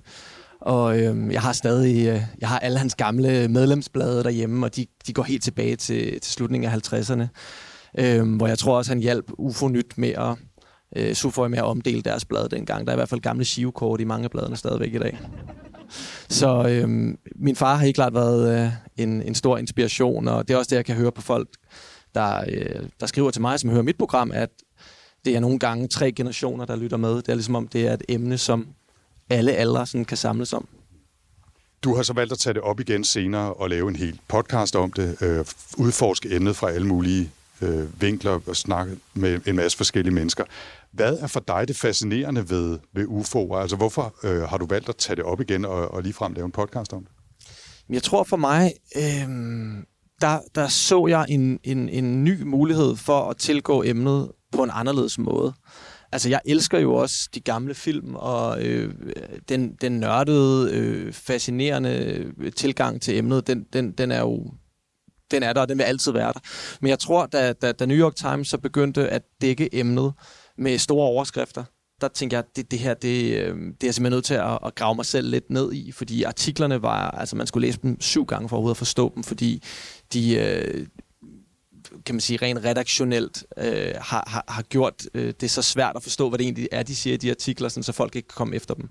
Og 0.62 1.00
øh, 1.00 1.34
jeg 1.34 1.41
har 1.41 1.54
stadig 1.54 2.08
øh, 2.08 2.22
jeg 2.41 2.50
har 2.50 2.60
alle 2.60 2.78
hans 2.78 2.96
gamle 2.96 3.48
medlemsblade 3.48 4.24
derhjemme, 4.24 4.65
og 4.65 4.76
de, 4.76 4.86
de 5.08 5.13
går 5.13 5.24
helt 5.24 5.43
tilbage 5.43 5.76
til, 5.76 6.20
til 6.22 6.34
slutningen 6.34 6.72
af 6.72 6.93
50'erne. 6.93 7.28
Øh, 8.00 8.36
hvor 8.36 8.48
jeg 8.48 8.58
tror 8.58 8.78
også, 8.78 8.91
han 8.91 9.00
hjalp 9.00 9.32
UFO 9.38 9.67
Nyt 9.67 9.98
med 9.98 10.10
at 10.10 10.36
øh, 10.96 11.13
Sufoy 11.13 11.48
med 11.48 11.58
at 11.58 11.63
omdele 11.63 12.02
deres 12.02 12.26
blad 12.26 12.50
dengang. 12.50 12.88
Der 12.88 12.91
er 12.91 12.96
i 12.96 13.00
hvert 13.00 13.10
fald 13.10 13.22
gamle 13.22 13.46
shivkort 13.46 14.02
i 14.02 14.04
mange 14.04 14.24
af 14.24 14.32
bladene 14.32 14.58
stadigvæk 14.58 14.93
i 14.93 14.98
dag. 14.98 15.20
Så 16.30 16.67
øh, 16.70 17.15
min 17.36 17.56
far 17.56 17.76
har 17.76 17.84
helt 17.84 17.96
klart 17.96 18.13
været 18.13 18.63
øh, 18.63 18.72
en, 18.98 19.22
en 19.22 19.36
stor 19.36 19.58
inspiration, 19.58 20.28
og 20.28 20.48
det 20.48 20.54
er 20.54 20.58
også 20.58 20.70
det, 20.70 20.76
jeg 20.76 20.86
kan 20.86 20.96
høre 20.96 21.12
på 21.12 21.22
folk, 21.22 21.48
der, 22.17 22.43
øh, 22.49 22.89
der 22.99 23.06
skriver 23.06 23.32
til 23.32 23.41
mig, 23.41 23.60
som 23.60 23.69
hører 23.69 23.82
mit 23.82 23.97
program, 23.97 24.32
at 24.32 24.49
det 25.25 25.36
er 25.36 25.39
nogle 25.39 25.60
gange 25.60 25.88
tre 25.88 26.12
generationer, 26.12 26.65
der 26.65 26.75
lytter 26.75 26.97
med. 26.97 27.15
Det 27.15 27.30
er 27.30 27.36
ligesom 27.36 27.56
om, 27.56 27.67
det 27.67 27.88
er 27.88 27.93
et 27.93 28.03
emne, 28.10 28.38
som 28.38 28.67
alle 29.30 29.53
aldre 29.53 29.88
sådan 29.88 30.06
kan 30.06 30.17
samles 30.17 30.53
om. 30.53 30.67
Du 31.84 31.95
har 31.95 32.03
så 32.03 32.13
valgt 32.13 32.32
at 32.32 32.39
tage 32.39 32.53
det 32.53 32.62
op 32.62 32.80
igen 32.80 33.03
senere 33.03 33.53
og 33.53 33.69
lave 33.69 33.89
en 33.89 33.95
hel 33.95 34.19
podcast 34.27 34.75
om 34.75 34.91
det, 34.91 35.21
øh, 35.21 35.45
udforske 35.77 36.36
emnet 36.36 36.56
fra 36.56 36.71
alle 36.71 36.88
mulige 36.88 37.32
øh, 37.62 38.01
vinkler 38.01 38.39
og 38.47 38.56
snakke 38.56 38.97
med 39.13 39.39
en 39.45 39.56
masse 39.56 39.77
forskellige 39.77 40.13
mennesker. 40.13 40.43
Hvad 40.91 41.17
er 41.19 41.27
for 41.27 41.39
dig 41.39 41.67
det 41.67 41.75
fascinerende 41.75 42.49
ved, 42.49 42.80
ved 42.93 43.06
UFO'er? 43.06 43.62
Altså 43.62 43.75
hvorfor 43.75 44.15
øh, 44.23 44.41
har 44.41 44.58
du 44.58 44.65
valgt 44.65 44.89
at 44.89 44.95
tage 44.95 45.15
det 45.15 45.23
op 45.23 45.41
igen 45.41 45.65
og, 45.65 45.91
og 45.93 46.03
ligefrem 46.03 46.34
lave 46.34 46.45
en 46.45 46.51
podcast 46.51 46.93
om 46.93 47.03
det? 47.03 47.12
Jeg 47.89 48.03
tror 48.03 48.23
for 48.23 48.38
mig, 48.38 48.73
øh, 48.95 49.30
der, 50.21 50.39
der 50.56 50.67
så 50.67 51.08
jeg 51.08 51.25
en, 51.30 51.60
en, 51.63 51.89
en 51.89 52.23
ny 52.23 52.41
mulighed 52.41 52.95
for 52.95 53.30
at 53.30 53.38
tilgå 53.38 53.84
emnet 53.84 54.32
på 54.51 54.63
en 54.63 54.69
anderledes 54.73 55.17
måde. 55.17 55.53
Altså, 56.12 56.30
jeg 56.30 56.41
elsker 56.45 56.80
jo 56.80 56.95
også 56.95 57.30
de 57.34 57.39
gamle 57.39 57.73
film, 57.73 58.15
og 58.15 58.63
øh, 58.63 58.93
den, 59.49 59.75
den 59.82 59.91
nørdede, 59.91 60.73
øh, 60.73 61.13
fascinerende 61.13 62.32
øh, 62.38 62.51
tilgang 62.51 63.01
til 63.01 63.17
emnet, 63.17 63.47
den, 63.47 63.65
den, 63.73 63.91
den 63.91 64.12
er 64.12 64.19
jo 64.19 64.53
den 65.32 65.43
er 65.43 65.53
der, 65.53 65.62
og 65.62 65.69
den 65.69 65.77
vil 65.77 65.84
altid 65.84 66.12
være 66.12 66.34
der. 66.34 66.39
Men 66.82 66.89
jeg 66.89 66.99
tror, 66.99 67.25
da, 67.25 67.53
da, 67.53 67.71
da 67.71 67.86
New 67.86 67.97
York 67.97 68.15
Times 68.15 68.47
så 68.47 68.58
begyndte 68.58 69.10
at 69.10 69.21
dække 69.41 69.75
emnet 69.75 70.13
med 70.58 70.77
store 70.77 71.08
overskrifter, 71.08 71.63
der 72.01 72.07
tænkte 72.07 72.33
jeg, 72.33 72.39
at 72.39 72.55
det, 72.55 72.71
det 72.71 72.79
her, 72.79 72.93
det, 72.93 73.33
øh, 73.33 73.55
det 73.55 73.83
er 73.83 73.88
jeg 73.88 73.93
simpelthen 73.93 74.12
nødt 74.12 74.25
til 74.25 74.33
at, 74.33 74.60
at 74.65 74.75
grave 74.75 74.95
mig 74.95 75.05
selv 75.05 75.29
lidt 75.29 75.49
ned 75.49 75.73
i, 75.73 75.91
fordi 75.91 76.23
artiklerne 76.23 76.81
var, 76.81 77.12
altså 77.12 77.36
man 77.36 77.47
skulle 77.47 77.67
læse 77.67 77.79
dem 77.83 78.01
syv 78.01 78.25
gange 78.25 78.49
for 78.49 78.55
overhovedet 78.55 78.73
at 78.73 78.77
forstå 78.77 79.12
dem, 79.15 79.23
fordi 79.23 79.63
de, 80.13 80.36
øh, 80.36 80.88
kan 82.06 82.15
man 82.15 82.19
sige, 82.19 82.39
rent 82.41 82.65
redaktionelt 82.65 83.43
øh, 83.58 83.91
har, 84.02 84.23
har, 84.28 84.43
har 84.47 84.62
gjort 84.62 84.93
øh, 85.13 85.34
det 85.41 85.52
så 85.52 85.62
svært 85.62 85.91
at 85.95 86.04
forstå, 86.04 86.30
hvad 86.30 86.38
det 86.38 86.43
egentlig 86.43 86.67
er, 86.71 86.84
de 86.84 86.95
siger 86.95 87.13
i 87.13 87.17
de 87.17 87.30
artikler, 87.30 87.69
sådan, 87.69 87.84
så 87.84 87.91
folk 87.91 88.15
ikke 88.15 88.28
kan 88.28 88.36
komme 88.36 88.56
efter 88.56 88.73
dem. 88.73 88.89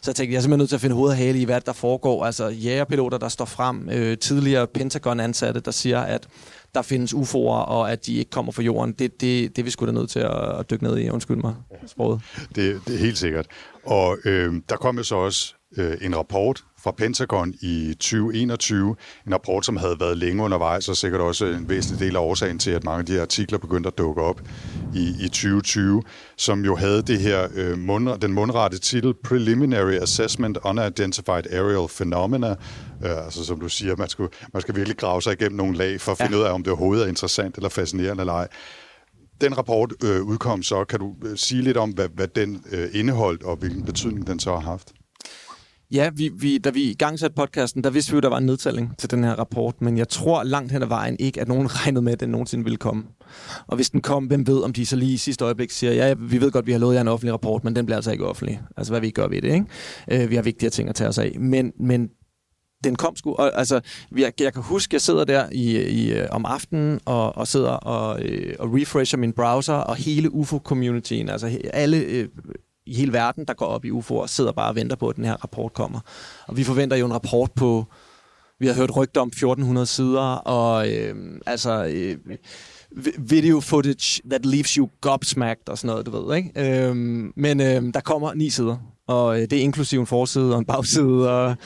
Så 0.00 0.10
jeg 0.10 0.16
tænkte, 0.16 0.32
jeg 0.32 0.38
er 0.38 0.42
simpelthen 0.42 0.58
nødt 0.58 0.68
til 0.68 0.76
at 0.76 0.80
finde 0.80 0.96
hoved 0.96 1.10
og 1.10 1.16
hale 1.16 1.40
i, 1.40 1.44
hvad 1.44 1.60
der 1.60 1.72
foregår. 1.72 2.24
Altså 2.24 2.48
jægerpiloter, 2.48 3.18
der 3.18 3.28
står 3.28 3.44
frem, 3.44 3.88
øh, 3.90 4.18
tidligere 4.18 4.66
Pentagon-ansatte, 4.66 5.60
der 5.60 5.70
siger, 5.70 6.00
at 6.00 6.28
der 6.74 6.82
findes 6.82 7.14
UFO'er, 7.14 7.66
og 7.66 7.92
at 7.92 8.06
de 8.06 8.14
ikke 8.14 8.30
kommer 8.30 8.52
fra 8.52 8.62
jorden. 8.62 8.92
Det, 8.92 9.20
det, 9.20 9.56
det 9.56 9.58
er 9.58 9.64
vi 9.64 9.70
sgu 9.70 9.86
da 9.86 9.92
nødt 9.92 10.10
til 10.10 10.18
at, 10.18 10.58
at 10.58 10.70
dykke 10.70 10.84
ned 10.84 10.98
i. 10.98 11.10
Undskyld 11.10 11.36
mig, 11.36 11.54
sproget. 11.86 12.20
Det, 12.54 12.80
det 12.86 12.94
er 12.94 12.98
helt 12.98 13.18
sikkert. 13.18 13.46
Og 13.84 14.18
øh, 14.24 14.54
der 14.68 14.76
kom 14.76 14.96
jo 14.96 15.02
så 15.02 15.16
også 15.16 15.54
øh, 15.76 15.96
en 16.00 16.16
rapport 16.16 16.64
fra 16.78 16.90
Pentagon 16.90 17.54
i 17.60 17.94
2021. 17.94 18.96
En 19.26 19.34
rapport, 19.34 19.66
som 19.66 19.76
havde 19.76 19.96
været 20.00 20.18
længe 20.18 20.42
undervejs, 20.42 20.88
og 20.88 20.96
sikkert 20.96 21.20
også 21.20 21.46
en 21.46 21.68
væsentlig 21.68 22.06
del 22.06 22.16
af 22.16 22.20
årsagen 22.20 22.58
til, 22.58 22.70
at 22.70 22.84
mange 22.84 22.98
af 22.98 23.06
de 23.06 23.12
her 23.12 23.22
artikler 23.22 23.58
begyndte 23.58 23.86
at 23.86 23.98
dukke 23.98 24.22
op 24.22 24.40
i, 24.94 25.14
i 25.20 25.28
2020, 25.28 26.02
som 26.36 26.64
jo 26.64 26.76
havde 26.76 27.02
det 27.02 27.18
her 27.20 27.48
øh, 27.54 27.78
mund, 27.78 28.20
den 28.20 28.32
mundrette 28.32 28.78
titel 28.78 29.14
Preliminary 29.24 29.92
Assessment 29.92 30.58
Unidentified 30.64 31.46
Aerial 31.50 31.88
Phenomena. 31.88 32.50
Øh, 33.04 33.24
altså 33.24 33.44
som 33.44 33.60
du 33.60 33.68
siger, 33.68 33.96
man 33.96 34.08
skal, 34.08 34.28
man 34.52 34.62
skal 34.62 34.76
virkelig 34.76 34.98
grave 34.98 35.22
sig 35.22 35.32
igennem 35.32 35.56
nogle 35.56 35.76
lag 35.76 36.00
for 36.00 36.12
at 36.12 36.18
finde 36.18 36.36
ja. 36.36 36.38
ud 36.38 36.44
af, 36.44 36.52
om 36.52 36.62
det 36.62 36.70
overhovedet 36.70 37.04
er 37.04 37.08
interessant 37.08 37.56
eller 37.56 37.68
fascinerende 37.68 38.20
eller 38.20 38.32
ej. 38.32 38.48
Den 39.40 39.58
rapport 39.58 39.92
øh, 40.04 40.22
udkom 40.22 40.62
så. 40.62 40.84
Kan 40.84 41.00
du 41.00 41.14
øh, 41.24 41.36
sige 41.36 41.62
lidt 41.62 41.76
om, 41.76 41.90
hvad, 41.90 42.08
hvad 42.14 42.28
den 42.28 42.64
øh, 42.72 42.88
indeholdt, 42.92 43.42
og 43.42 43.56
hvilken 43.56 43.84
betydning 43.84 44.26
den 44.26 44.40
så 44.40 44.50
har 44.50 44.60
haft? 44.60 44.92
Ja, 45.90 46.10
vi, 46.14 46.30
vi, 46.38 46.58
da 46.58 46.70
vi 46.70 46.82
i 46.82 46.94
gang 46.94 47.18
satte 47.18 47.34
podcasten, 47.34 47.84
der 47.84 47.90
vidste 47.90 48.12
vi 48.12 48.14
jo, 48.14 48.20
der 48.20 48.28
var 48.28 48.38
en 48.38 48.46
nedtælling 48.46 48.98
til 48.98 49.10
den 49.10 49.24
her 49.24 49.32
rapport, 49.32 49.82
men 49.82 49.98
jeg 49.98 50.08
tror 50.08 50.42
langt 50.42 50.72
hen 50.72 50.82
ad 50.82 50.88
vejen 50.88 51.16
ikke, 51.18 51.40
at 51.40 51.48
nogen 51.48 51.66
regnede 51.76 52.02
med, 52.02 52.12
at 52.12 52.20
den 52.20 52.28
nogensinde 52.28 52.64
ville 52.64 52.76
komme. 52.76 53.04
Og 53.66 53.76
hvis 53.76 53.90
den 53.90 54.00
kom, 54.00 54.24
hvem 54.24 54.46
ved, 54.46 54.62
om 54.62 54.72
de 54.72 54.86
så 54.86 54.96
lige 54.96 55.12
i 55.12 55.16
sidste 55.16 55.44
øjeblik 55.44 55.70
siger, 55.70 55.92
ja, 55.92 56.14
vi 56.18 56.40
ved 56.40 56.50
godt, 56.50 56.66
vi 56.66 56.72
har 56.72 56.78
lovet 56.78 56.94
jer 56.94 57.00
en 57.00 57.08
offentlig 57.08 57.32
rapport, 57.32 57.64
men 57.64 57.76
den 57.76 57.86
bliver 57.86 57.96
altså 57.96 58.12
ikke 58.12 58.26
offentlig. 58.26 58.60
Altså, 58.76 58.92
hvad 58.92 59.00
vi 59.00 59.10
gør 59.10 59.28
ved 59.28 59.42
det, 59.42 59.52
ikke? 59.54 60.24
Øh, 60.24 60.30
vi 60.30 60.34
har 60.34 60.42
vigtigere 60.42 60.70
ting 60.70 60.88
at 60.88 60.94
tage 60.94 61.08
os 61.08 61.18
af. 61.18 61.36
Men, 61.40 61.72
men 61.80 62.08
den 62.84 62.96
kom 62.96 63.16
sgu, 63.16 63.34
og 63.34 63.58
altså, 63.58 63.80
jeg, 64.16 64.32
jeg 64.40 64.52
kan 64.52 64.62
huske, 64.62 64.94
jeg 64.94 65.00
sidder 65.00 65.24
der 65.24 65.48
i, 65.52 65.78
i, 65.82 66.12
øh, 66.12 66.28
om 66.30 66.46
aftenen 66.46 67.00
og, 67.04 67.36
og 67.36 67.48
sidder 67.48 67.70
og, 67.70 68.22
øh, 68.22 68.54
og 68.58 68.74
refresher 68.74 69.18
min 69.18 69.32
browser, 69.32 69.74
og 69.74 69.96
hele 69.96 70.34
UFO-communityen, 70.34 71.28
altså 71.28 71.58
alle 71.72 71.96
øh, 71.96 72.28
i 72.86 72.94
hele 72.94 73.12
verden, 73.12 73.44
der 73.44 73.54
går 73.54 73.66
op 73.66 73.84
i 73.84 73.90
UFO'er, 73.90 74.26
sidder 74.26 74.52
bare 74.52 74.68
og 74.68 74.76
venter 74.76 74.96
på, 74.96 75.08
at 75.08 75.16
den 75.16 75.24
her 75.24 75.34
rapport 75.34 75.72
kommer. 75.72 76.00
Og 76.46 76.56
vi 76.56 76.64
forventer 76.64 76.96
jo 76.96 77.06
en 77.06 77.14
rapport 77.14 77.52
på, 77.52 77.84
vi 78.58 78.66
har 78.66 78.74
hørt 78.74 78.96
rygter 78.96 79.20
om 79.20 79.28
1400 79.28 79.86
sider, 79.86 80.34
og 80.34 80.92
øh, 80.92 81.14
altså 81.46 81.84
øh, 81.84 82.16
video 83.18 83.60
footage 83.60 84.22
that 84.30 84.46
leaves 84.46 84.70
you 84.74 84.88
gobsmacked 85.00 85.68
og 85.68 85.78
sådan 85.78 85.88
noget, 85.88 86.06
du 86.06 86.10
ved, 86.10 86.36
ikke? 86.36 86.50
Øh, 86.56 86.96
men 87.36 87.60
øh, 87.60 87.94
der 87.94 88.00
kommer 88.00 88.34
ni 88.34 88.50
sider, 88.50 88.76
og 89.06 89.36
øh, 89.36 89.50
det 89.50 89.52
er 89.52 89.62
inklusiv 89.62 90.00
en 90.00 90.06
forside 90.06 90.52
og 90.52 90.58
en 90.58 90.64
bagside, 90.64 91.30
og 91.30 91.56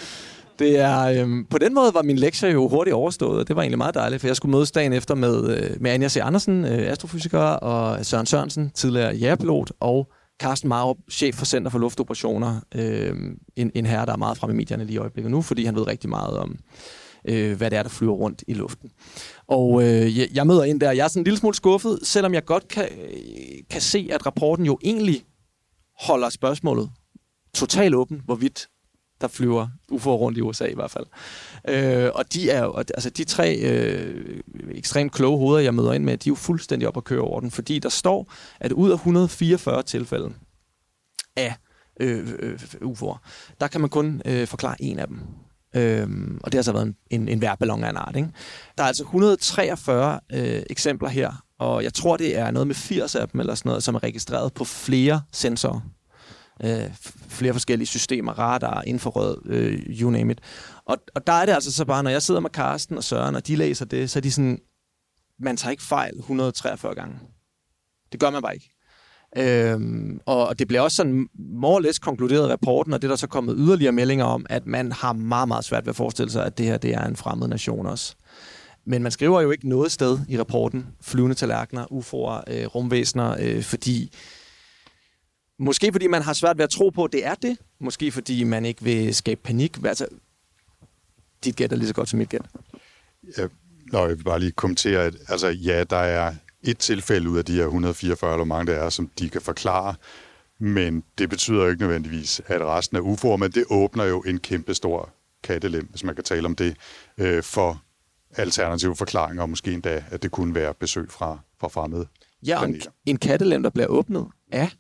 det 0.59 0.79
er, 0.79 1.01
øhm, 1.01 1.45
på 1.51 1.59
den 1.59 1.75
måde 1.75 1.95
var 1.95 2.03
min 2.03 2.17
lektie 2.17 2.49
jo 2.49 2.69
hurtigt 2.69 2.95
overstået, 2.95 3.41
og 3.41 3.49
det 3.49 3.57
var 3.57 3.63
egentlig 3.63 3.79
meget 3.79 3.95
dejligt, 3.95 4.21
for 4.21 4.29
jeg 4.29 4.37
skulle 4.37 4.53
mødes 4.53 4.71
dagen 4.71 4.93
efter 4.93 5.15
med, 5.15 5.57
øh, 5.57 5.71
med 5.81 5.91
Anja 5.91 6.09
C. 6.09 6.17
Andersen, 6.17 6.65
øh, 6.65 6.91
astrofysiker, 6.93 7.39
og 7.39 8.07
Søren 8.07 8.27
Sørensen, 8.27 8.71
tidligere 8.75 9.15
jægerpilot, 9.15 9.73
og 9.81 10.09
Carsten 10.41 10.69
Marup, 10.69 10.97
chef 11.11 11.35
for 11.35 11.45
Center 11.45 11.71
for 11.71 11.79
Luftoperationer, 11.79 12.61
øh, 12.75 13.17
en, 13.57 13.71
en 13.75 13.87
herre, 13.87 14.07
der 14.07 14.13
er 14.13 14.17
meget 14.17 14.39
fremme 14.39 14.55
i 14.55 14.57
medierne 14.57 14.85
lige 14.85 14.95
i 14.95 14.99
øjeblikket 14.99 15.31
nu, 15.31 15.43
fordi 15.43 15.65
han 15.65 15.75
ved 15.75 15.87
rigtig 15.87 16.11
meget 16.11 16.37
om, 16.37 16.59
øh, 17.25 17.57
hvad 17.57 17.71
det 17.71 17.79
er, 17.79 17.83
der 17.83 17.91
flyver 17.91 18.13
rundt 18.15 18.45
i 18.49 18.55
luften. 18.55 18.91
Og 19.47 19.83
øh, 19.83 20.19
jeg, 20.19 20.29
jeg 20.35 20.47
møder 20.47 20.65
ind 20.65 20.81
der, 20.81 20.93
jeg 20.93 21.05
er 21.05 21.09
sådan 21.09 21.21
en 21.21 21.25
lille 21.25 21.39
smule 21.39 21.55
skuffet, 21.55 21.99
selvom 22.03 22.35
jeg 22.35 22.45
godt 22.45 22.69
kan, 22.69 22.89
kan 23.71 23.81
se, 23.81 24.09
at 24.13 24.27
rapporten 24.27 24.67
jo 24.67 24.79
egentlig 24.85 25.25
holder 26.01 26.29
spørgsmålet 26.29 26.91
totalt 27.55 27.95
åben, 27.95 28.23
hvorvidt 28.25 28.69
der 29.21 29.29
flyver 29.29 29.69
UFO'er 29.93 30.09
rundt 30.09 30.39
i 30.39 30.41
USA 30.41 30.65
i 30.65 30.75
hvert 30.75 30.91
fald. 30.91 31.07
Øh, 31.69 32.11
og 32.15 32.33
de 32.33 32.51
er 32.51 32.65
jo, 32.65 32.77
altså 32.77 33.11
de 33.11 33.25
tre 33.25 33.57
øh, 33.57 34.41
ekstremt 34.71 35.13
kloge 35.13 35.39
hoveder, 35.39 35.61
jeg 35.61 35.75
møder 35.75 35.93
ind 35.93 36.05
med, 36.05 36.17
de 36.17 36.29
er 36.29 36.31
jo 36.31 36.35
fuldstændig 36.35 36.89
op 36.89 36.97
at 36.97 37.05
køre 37.05 37.21
over 37.21 37.41
den, 37.41 37.51
fordi 37.51 37.79
der 37.79 37.89
står, 37.89 38.33
at 38.61 38.73
ud 38.73 38.91
af 38.91 38.95
144 38.95 39.83
tilfælde 39.83 40.33
af 41.37 41.55
øh, 42.01 42.29
øh, 42.39 42.59
UFO'er, 42.83 43.17
der 43.61 43.67
kan 43.67 43.81
man 43.81 43.91
kun 43.91 44.23
øh, 44.25 44.47
forklare 44.47 44.83
en 44.83 44.99
af 44.99 45.09
dem. 45.09 45.21
Øhm, 45.77 46.41
og 46.45 46.53
det 46.53 46.59
har 46.59 46.63
så 46.63 46.73
været 46.73 46.87
en, 46.87 46.97
en, 47.11 47.29
en 47.29 47.41
værballon 47.41 47.85
af 47.85 47.91
en 47.91 47.97
art. 47.97 48.17
Ikke? 48.17 48.29
Der 48.79 48.85
er 48.85 48.89
altså 48.89 49.03
143 49.03 50.21
øh, 50.33 50.63
eksempler 50.71 51.09
her, 51.09 51.45
og 51.59 51.85
jeg 51.85 51.95
tror, 51.95 52.17
det 52.17 52.39
er 52.39 52.51
noget 52.51 52.67
med 52.67 52.75
80 52.75 53.15
af 53.15 53.29
dem, 53.29 53.41
eller 53.41 53.55
sådan 53.55 53.69
noget, 53.69 53.83
som 53.83 53.95
er 53.95 54.03
registreret 54.03 54.53
på 54.53 54.65
flere 54.65 55.23
sensorer. 55.33 55.81
Øh, 56.65 56.95
flere 57.29 57.53
forskellige 57.53 57.87
systemer, 57.87 58.33
radar, 58.33 58.83
infrarød, 58.87 59.37
øh, 59.47 59.73
you 59.73 60.11
name 60.11 60.33
it. 60.33 60.41
Og, 60.85 60.97
og 61.15 61.27
der 61.27 61.33
er 61.33 61.47
det 61.47 61.53
altså 61.53 61.73
så 61.73 61.85
bare, 61.85 62.03
når 62.03 62.11
jeg 62.11 62.23
sidder 62.23 62.41
med 62.41 62.51
Karsten 62.51 62.97
og 62.97 63.05
Søren, 63.05 63.35
og 63.35 63.47
de 63.47 63.57
læser 63.57 63.85
det, 63.85 64.11
så 64.11 64.19
er 64.19 64.21
de 64.21 64.33
sådan, 64.33 64.59
man 65.39 65.57
tager 65.57 65.71
ikke 65.71 65.83
fejl 65.83 66.19
143 66.19 66.95
gange. 66.95 67.19
Det 68.13 68.21
gør 68.21 68.31
man 68.31 68.43
bare 68.43 68.55
ikke. 68.55 68.71
Øhm, 69.37 70.21
og 70.27 70.59
det 70.59 70.69
bliver 70.69 70.81
også 70.81 70.97
sådan 70.97 71.29
more 71.39 71.75
or 71.75 71.81
less 71.81 71.99
konkluderet 71.99 72.49
i 72.49 72.53
rapporten, 72.53 72.93
og 72.93 73.03
det 73.03 73.09
er 73.09 73.13
der 73.13 73.17
så 73.17 73.27
kommet 73.27 73.55
yderligere 73.59 73.93
meldinger 73.93 74.25
om, 74.25 74.47
at 74.51 74.67
man 74.67 74.93
har 74.93 75.13
meget, 75.13 75.49
meget 75.49 75.65
svært 75.65 75.87
ved 75.87 75.91
at 75.91 75.97
forestille 75.97 76.31
sig, 76.33 76.47
at 76.47 76.59
det 76.59 76.67
her 76.67 76.79
det 76.79 76.95
er 76.95 77.05
en 77.05 77.17
fremmed 77.17 77.49
nation 77.49 77.87
også. 77.87 78.15
Men 78.87 79.03
man 79.03 79.13
skriver 79.13 79.41
jo 79.41 79.51
ikke 79.51 79.69
noget 79.69 79.93
sted 79.93 80.19
i 80.29 80.39
rapporten, 80.39 80.87
flyvende 81.01 81.35
tallerkener, 81.35 81.85
UFO'er, 81.85 82.53
øh, 82.55 82.67
rumvæsener, 82.67 83.37
øh, 83.41 83.63
fordi 83.63 84.13
måske 85.61 85.93
fordi 85.93 86.07
man 86.07 86.23
har 86.23 86.33
svært 86.33 86.59
ved 86.59 86.65
at 86.65 86.71
tro 86.71 86.91
på, 86.91 87.05
at 87.05 87.13
det 87.13 87.27
er 87.27 87.35
det. 87.35 87.59
Måske 87.79 88.13
fordi 88.13 88.45
man 88.45 88.65
ikke 88.65 88.83
vil 88.83 89.15
skabe 89.15 89.41
panik. 89.45 89.79
Altså, 89.85 90.07
dit 91.45 91.57
gæt 91.57 91.73
er 91.73 91.77
lige 91.77 91.89
så 91.89 91.95
godt 91.95 92.09
som 92.09 92.19
mit 92.19 92.29
gæt. 92.29 92.43
Ja, 93.39 93.47
Nå, 93.93 93.99
jeg 93.99 94.19
vil 94.19 94.25
bare 94.25 94.39
lige 94.39 94.53
kommentere, 94.53 95.05
at 95.05 95.15
altså, 95.29 95.49
ja, 95.49 95.85
der 95.85 95.97
er 95.97 96.35
et 96.63 96.79
tilfælde 96.79 97.31
ud 97.31 97.39
af 97.39 97.45
de 97.45 97.53
her 97.53 97.65
144, 97.65 98.33
eller 98.33 98.45
mange 98.45 98.73
der 98.73 98.79
er, 98.79 98.91
som 98.91 99.11
de 99.19 99.31
kan 99.31 99.41
forklare, 99.41 99.95
men 100.59 101.05
det 101.19 101.31
betyder 101.31 101.63
jo 101.63 101.71
ikke 101.71 101.83
nødvendigvis, 101.83 102.41
at 102.47 102.63
resten 102.63 102.97
er 102.97 103.01
UFO'er, 103.01 103.37
men 103.37 103.51
det 103.51 103.65
åbner 103.71 104.05
jo 104.05 104.21
en 104.21 104.39
kæmpe 104.39 104.75
stor 104.75 105.11
kattelem, 105.43 105.87
hvis 105.91 106.05
man 106.05 106.15
kan 106.15 106.25
tale 106.25 106.47
om 106.47 106.57
det, 106.57 106.77
øh, 107.19 107.43
for 107.43 107.83
alternative 108.37 108.97
forklaringer, 108.97 109.43
og 109.43 109.51
måske 109.51 109.73
endda, 109.73 110.05
at 110.11 110.23
det 110.23 110.31
kunne 110.31 110.55
være 110.55 110.75
besøg 110.75 111.11
fra, 111.11 111.39
fra 111.61 111.69
fremmede 111.69 112.07
Ja, 112.47 112.65
en, 112.65 112.83
en 113.07 113.17
kattelem, 113.17 113.63
der 113.63 113.71
bliver 113.71 113.87
åbnet 113.87 114.27
af 114.53 114.71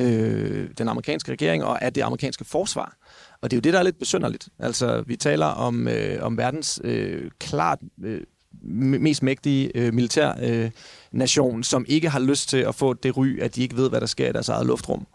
øh, 0.00 0.68
den 0.78 0.88
amerikanske 0.88 1.32
regering 1.32 1.64
og 1.64 1.82
af 1.82 1.92
det 1.92 2.02
amerikanske 2.02 2.44
forsvar. 2.44 2.96
Og 3.42 3.50
det 3.50 3.56
er 3.56 3.58
jo 3.58 3.60
det, 3.60 3.72
der 3.72 3.78
er 3.78 3.82
lidt 3.82 3.98
besynderligt. 3.98 4.48
Altså, 4.58 5.02
vi 5.06 5.16
taler 5.16 5.46
om, 5.46 5.88
øh, 5.88 6.22
om 6.22 6.36
verdens 6.36 6.80
øh, 6.84 7.30
klart 7.38 7.78
øh, 8.04 8.20
mest 8.62 9.22
mægtige 9.22 9.70
øh, 9.74 9.94
militær 9.94 10.32
øh, 10.42 10.70
nation, 11.12 11.62
som 11.62 11.84
ikke 11.88 12.08
har 12.08 12.20
lyst 12.20 12.48
til 12.48 12.56
at 12.56 12.74
få 12.74 12.94
det 12.94 13.16
ry, 13.16 13.40
at 13.40 13.54
de 13.54 13.62
ikke 13.62 13.76
ved, 13.76 13.88
hvad 13.88 14.00
der 14.00 14.06
sker 14.06 14.28
i 14.28 14.32
deres 14.32 14.48
eget 14.48 14.66
luftrum. 14.66 15.06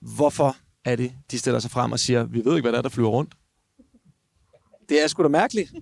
Hvorfor 0.00 0.56
er 0.84 0.96
det, 0.96 1.12
de 1.30 1.38
stiller 1.38 1.60
sig 1.60 1.70
frem 1.70 1.92
og 1.92 1.98
siger, 1.98 2.24
vi 2.24 2.42
ved 2.44 2.56
ikke, 2.56 2.64
hvad 2.64 2.72
der 2.72 2.78
er, 2.78 2.82
der 2.82 2.88
flyver 2.88 3.08
rundt? 3.08 3.34
Det 4.88 5.02
er 5.02 5.06
sgu 5.06 5.22
da 5.22 5.28
mærkeligt. 5.28 5.72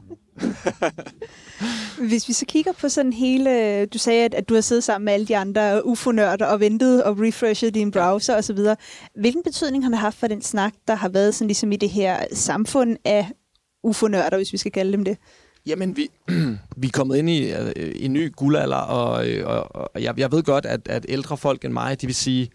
Hvis 2.09 2.29
vi 2.29 2.33
så 2.33 2.47
kigger 2.47 2.73
på 2.73 2.89
sådan 2.89 3.13
hele... 3.13 3.87
Du 3.87 3.99
sagde, 3.99 4.25
at, 4.25 4.35
at 4.35 4.49
du 4.49 4.55
har 4.55 4.61
siddet 4.61 4.85
sammen 4.85 5.05
med 5.05 5.13
alle 5.13 5.27
de 5.27 5.37
andre 5.37 5.87
UFO-nørder 5.87 6.47
og 6.47 6.61
ventet 6.61 7.05
og 7.05 7.19
refreshet 7.19 7.75
din 7.75 7.91
browser 7.91 8.37
osv. 8.37 8.59
Hvilken 9.21 9.43
betydning 9.43 9.85
har 9.85 9.91
det 9.91 9.99
haft 9.99 10.19
for 10.19 10.27
den 10.27 10.43
snak, 10.43 10.73
der 10.89 10.95
har 10.95 11.09
været 11.09 11.35
sådan 11.35 11.47
ligesom 11.47 11.73
i 11.73 11.77
det 11.77 11.91
her 11.91 12.25
samfund 12.33 12.97
af 13.05 13.31
UFO-nørder, 13.83 14.37
hvis 14.37 14.53
vi 14.53 14.59
skal 14.59 14.73
kalde 14.73 14.93
dem 14.93 15.05
det? 15.05 15.19
Jamen, 15.67 15.97
vi, 15.97 16.09
vi 16.83 16.87
er 16.87 16.93
kommet 16.93 17.17
ind 17.17 17.31
i 17.31 17.53
øh, 17.53 17.93
en 17.95 18.13
ny 18.13 18.33
guldalder, 18.33 18.77
og, 18.77 19.29
øh, 19.29 19.47
og, 19.47 19.77
og 19.77 20.03
jeg, 20.03 20.19
jeg 20.19 20.33
ved 20.33 20.43
godt, 20.43 20.67
at, 20.67 20.89
at 20.89 21.07
ældre 21.09 21.37
folk 21.37 21.65
end 21.65 21.73
mig, 21.73 22.01
de 22.01 22.07
vil 22.07 22.15
sige, 22.15 22.51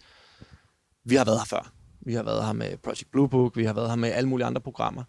vi 1.04 1.14
har 1.14 1.24
været 1.24 1.38
her 1.38 1.44
før. 1.44 1.72
Vi 2.06 2.14
har 2.14 2.22
været 2.22 2.44
her 2.44 2.52
med 2.52 2.76
Project 2.82 3.10
Blue 3.12 3.28
Book, 3.28 3.56
vi 3.56 3.64
har 3.64 3.72
været 3.72 3.88
her 3.88 3.96
med 3.96 4.12
alle 4.12 4.28
mulige 4.28 4.46
andre 4.46 4.60
programmer. 4.60 5.02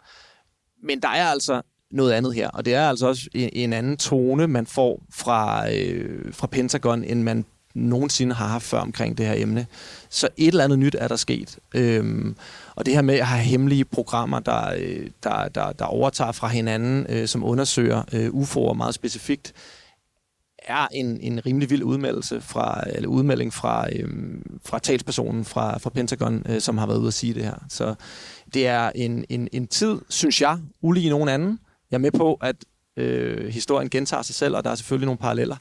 Men 0.83 0.99
der 0.99 1.07
er 1.07 1.25
altså 1.25 1.61
noget 1.91 2.11
andet 2.11 2.33
her, 2.33 2.49
og 2.49 2.65
det 2.65 2.73
er 2.73 2.89
altså 2.89 3.07
også 3.07 3.29
en, 3.33 3.73
anden 3.73 3.97
tone, 3.97 4.47
man 4.47 4.65
får 4.65 5.03
fra, 5.11 5.71
øh, 5.73 6.33
fra 6.33 6.47
Pentagon, 6.47 7.03
end 7.03 7.23
man 7.23 7.45
nogensinde 7.75 8.35
har 8.35 8.47
haft 8.47 8.63
før 8.63 8.79
omkring 8.79 9.17
det 9.17 9.25
her 9.25 9.33
emne. 9.37 9.65
Så 10.09 10.27
et 10.37 10.47
eller 10.47 10.63
andet 10.63 10.79
nyt 10.79 10.95
er 10.99 11.07
der 11.07 11.15
sket. 11.15 11.59
Øhm, 11.75 12.35
og 12.75 12.85
det 12.85 12.93
her 12.93 13.01
med 13.01 13.15
at 13.15 13.27
have 13.27 13.43
hemmelige 13.43 13.85
programmer, 13.85 14.39
der, 14.39 14.73
øh, 14.77 15.09
der, 15.23 15.47
der, 15.47 15.71
der 15.71 15.85
overtager 15.85 16.31
fra 16.31 16.47
hinanden, 16.47 17.05
øh, 17.09 17.27
som 17.27 17.43
undersøger 17.43 18.03
øh, 18.13 18.27
UFO'er 18.27 18.73
meget 18.73 18.95
specifikt, 18.95 19.53
er 20.67 20.87
en, 20.91 21.19
en 21.21 21.45
rimelig 21.45 21.69
vild 21.69 21.83
udmeldelse 21.83 22.41
fra, 22.41 22.83
eller 22.87 23.09
udmelding 23.09 23.53
fra, 23.53 23.87
øhm, 23.95 24.59
fra 24.65 24.79
talspersonen 24.79 25.45
fra, 25.45 25.77
fra 25.77 25.89
Pentagon, 25.89 26.45
øh, 26.49 26.61
som 26.61 26.77
har 26.77 26.87
været 26.87 26.99
ude 26.99 27.07
at 27.07 27.13
sige 27.13 27.33
det 27.33 27.43
her. 27.43 27.65
Så 27.69 27.95
det 28.53 28.67
er 28.67 28.91
en, 28.95 29.25
en, 29.29 29.47
en 29.51 29.67
tid, 29.67 29.97
synes 30.09 30.41
jeg, 30.41 30.59
ulig 30.81 31.09
nogen 31.09 31.29
anden. 31.29 31.59
Jeg 31.91 31.97
er 31.97 32.01
med 32.01 32.11
på, 32.11 32.33
at 32.33 32.55
øh, 32.97 33.47
historien 33.47 33.89
gentager 33.89 34.23
sig 34.23 34.35
selv, 34.35 34.55
og 34.55 34.63
der 34.63 34.69
er 34.69 34.75
selvfølgelig 34.75 35.05
nogle 35.05 35.17
paralleller. 35.17 35.55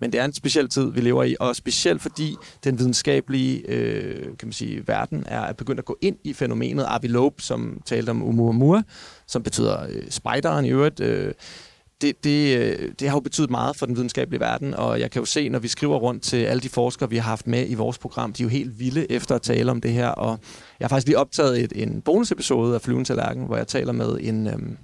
Men 0.00 0.12
det 0.12 0.20
er 0.20 0.24
en 0.24 0.32
speciel 0.32 0.68
tid, 0.68 0.92
vi 0.92 1.00
lever 1.00 1.24
i, 1.24 1.36
og 1.40 1.56
specielt 1.56 2.02
fordi 2.02 2.36
den 2.64 2.78
videnskabelige 2.78 3.70
øh, 3.70 4.22
kan 4.22 4.48
man 4.48 4.52
sige, 4.52 4.88
verden 4.88 5.24
er 5.26 5.52
begyndt 5.52 5.78
at 5.78 5.84
gå 5.84 5.98
ind 6.00 6.16
i 6.24 6.32
fænomenet 6.32 6.86
Avi 6.88 7.08
Loeb, 7.08 7.40
som 7.40 7.80
talte 7.84 8.10
om 8.10 8.22
Oumuamua, 8.22 8.82
som 9.26 9.42
betyder 9.42 9.86
øh, 9.88 10.02
spejderen 10.10 10.64
i 10.64 10.70
øvrigt. 10.70 11.00
Øh, 11.00 11.32
det, 12.00 12.24
det, 12.24 12.58
øh, 12.58 12.92
det 12.98 13.08
har 13.08 13.16
jo 13.16 13.20
betydet 13.20 13.50
meget 13.50 13.76
for 13.76 13.86
den 13.86 13.96
videnskabelige 13.96 14.40
verden, 14.40 14.74
og 14.74 15.00
jeg 15.00 15.10
kan 15.10 15.20
jo 15.20 15.26
se, 15.26 15.48
når 15.48 15.58
vi 15.58 15.68
skriver 15.68 15.96
rundt 15.96 16.22
til 16.22 16.36
alle 16.36 16.60
de 16.60 16.68
forskere, 16.68 17.10
vi 17.10 17.16
har 17.16 17.28
haft 17.28 17.46
med 17.46 17.70
i 17.70 17.74
vores 17.74 17.98
program, 17.98 18.32
de 18.32 18.42
er 18.42 18.44
jo 18.44 18.48
helt 18.48 18.78
vilde 18.78 19.12
efter 19.12 19.34
at 19.34 19.42
tale 19.42 19.70
om 19.70 19.80
det 19.80 19.92
her, 19.92 20.08
og 20.08 20.38
jeg 20.80 20.84
har 20.84 20.88
faktisk 20.88 21.06
lige 21.06 21.18
optaget 21.18 21.60
et, 21.64 21.72
en 21.82 22.02
bonusepisode 22.02 22.74
af 22.74 22.80
Flyvende 22.80 23.08
Tallerken, 23.08 23.46
hvor 23.46 23.56
jeg 23.56 23.66
taler 23.66 23.92
med 23.92 24.18
en, 24.20 24.46
øhm, 24.46 24.76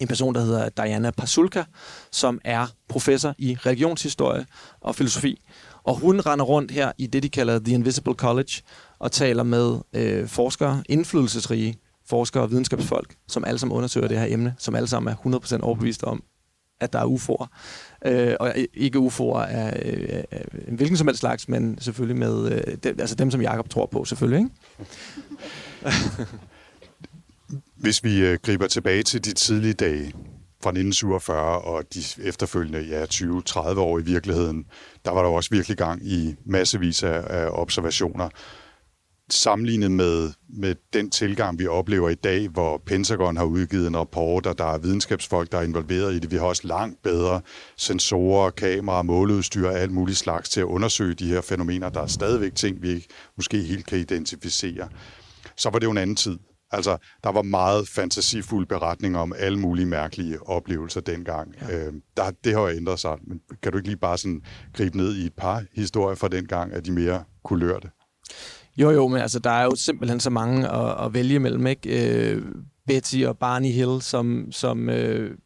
en 0.00 0.08
person, 0.08 0.34
der 0.34 0.40
hedder 0.40 0.68
Diana 0.68 1.10
Pasulka, 1.10 1.64
som 2.12 2.40
er 2.44 2.66
professor 2.88 3.34
i 3.38 3.56
religionshistorie 3.66 4.46
og 4.80 4.94
filosofi. 4.94 5.40
Og 5.84 5.94
hun 5.94 6.20
render 6.20 6.44
rundt 6.44 6.70
her 6.70 6.92
i 6.98 7.06
det, 7.06 7.22
de 7.22 7.28
kalder 7.28 7.58
The 7.58 7.74
Invisible 7.74 8.14
College, 8.14 8.62
og 8.98 9.12
taler 9.12 9.42
med 9.42 9.78
øh, 9.92 10.28
forskere, 10.28 10.82
indflydelsesrige 10.88 11.78
forskere 12.08 12.42
og 12.42 12.50
videnskabsfolk, 12.50 13.14
som 13.28 13.44
alle 13.44 13.58
sammen 13.58 13.76
undersøger 13.76 14.08
det 14.08 14.18
her 14.18 14.26
emne, 14.28 14.54
som 14.58 14.74
alle 14.74 14.88
sammen 14.88 15.12
er 15.12 15.38
100% 15.58 15.60
overbevist 15.60 16.04
om, 16.04 16.22
at 16.80 16.92
der 16.92 16.98
er 16.98 17.06
UFO'er. 17.06 17.46
Øh, 18.06 18.34
og 18.40 18.54
ikke 18.74 18.98
UFO'er 18.98 19.38
af, 19.38 19.82
øh, 19.84 20.74
hvilken 20.74 20.96
som 20.96 21.06
helst 21.06 21.20
slags, 21.20 21.48
men 21.48 21.78
selvfølgelig 21.80 22.16
med 22.16 22.52
øh, 22.52 22.76
dem, 22.82 22.96
altså 23.00 23.14
dem, 23.14 23.30
som 23.30 23.40
Jakob 23.40 23.68
tror 23.68 23.86
på, 23.86 24.04
selvfølgelig. 24.04 24.38
Ikke? 24.38 24.50
Hvis 27.76 28.04
vi 28.04 28.18
øh, 28.18 28.38
griber 28.42 28.66
tilbage 28.66 29.02
til 29.02 29.24
de 29.24 29.32
tidlige 29.32 29.74
dage 29.74 30.12
fra 30.62 30.70
1947 30.70 31.60
og 31.60 31.84
de 31.94 32.00
efterfølgende 32.22 32.80
ja, 32.80 33.04
20-30 33.04 33.78
år 33.78 33.98
i 33.98 34.02
virkeligheden, 34.02 34.66
der 35.04 35.10
var 35.10 35.22
der 35.22 35.28
også 35.28 35.50
virkelig 35.50 35.76
gang 35.76 36.06
i 36.06 36.34
massevis 36.44 37.02
af, 37.02 37.24
af 37.26 37.48
observationer. 37.50 38.28
Sammenlignet 39.30 39.90
med, 39.90 40.32
med 40.48 40.74
den 40.92 41.10
tilgang, 41.10 41.58
vi 41.58 41.66
oplever 41.66 42.08
i 42.08 42.14
dag, 42.14 42.48
hvor 42.48 42.82
Pentagon 42.86 43.36
har 43.36 43.44
udgivet 43.44 43.86
en 43.86 43.96
rapport, 43.96 44.46
og 44.46 44.58
der 44.58 44.64
er 44.64 44.78
videnskabsfolk, 44.78 45.52
der 45.52 45.58
er 45.58 45.62
involveret 45.62 46.14
i 46.14 46.18
det. 46.18 46.30
Vi 46.30 46.36
har 46.36 46.44
også 46.44 46.66
langt 46.66 47.02
bedre 47.02 47.40
sensorer, 47.76 48.50
kameraer, 48.50 49.02
måleudstyr 49.02 49.68
og 49.68 49.78
alt 49.78 49.92
muligt 49.92 50.18
slags 50.18 50.48
til 50.48 50.60
at 50.60 50.64
undersøge 50.64 51.14
de 51.14 51.28
her 51.28 51.40
fænomener. 51.40 51.88
Der 51.88 52.02
er 52.02 52.06
stadigvæk 52.06 52.54
ting, 52.54 52.82
vi 52.82 52.88
ikke 52.88 53.08
måske 53.36 53.62
helt 53.62 53.86
kan 53.86 53.98
identificere. 53.98 54.88
Så 55.56 55.70
var 55.70 55.78
det 55.78 55.86
jo 55.86 55.90
en 55.90 55.98
anden 55.98 56.16
tid. 56.16 56.38
Altså, 56.70 56.96
der 57.24 57.32
var 57.32 57.42
meget 57.42 57.88
fantasifulde 57.88 58.66
beretninger 58.66 59.20
om 59.20 59.32
alle 59.38 59.58
mulige 59.58 59.86
mærkelige 59.86 60.48
oplevelser 60.48 61.00
dengang. 61.00 61.54
Ja. 61.60 61.86
Øh, 61.86 61.92
der, 62.16 62.30
det 62.44 62.54
har 62.54 62.60
jo 62.60 62.68
ændret 62.68 63.00
sig, 63.00 63.16
men 63.26 63.40
kan 63.62 63.72
du 63.72 63.78
ikke 63.78 63.88
lige 63.88 63.98
bare 63.98 64.18
sådan 64.18 64.42
gribe 64.72 64.96
ned 64.96 65.16
i 65.16 65.26
et 65.26 65.34
par 65.34 65.64
historier 65.72 66.16
fra 66.16 66.28
dengang, 66.28 66.72
af 66.72 66.82
de 66.82 66.92
mere 66.92 67.24
kulørte? 67.44 67.90
Jo, 68.76 68.90
jo, 68.90 69.08
men 69.08 69.20
altså, 69.20 69.38
der 69.38 69.50
er 69.50 69.64
jo 69.64 69.74
simpelthen 69.76 70.20
så 70.20 70.30
mange 70.30 70.68
at, 70.68 71.04
at 71.06 71.14
vælge 71.14 71.38
mellem, 71.38 71.66
ikke? 71.66 72.30
Øh, 72.30 72.42
Betty 72.86 73.22
og 73.26 73.38
Barney 73.38 73.68
Hill, 73.68 74.02
som, 74.02 74.52
som 74.52 74.88
øh, 74.88 75.38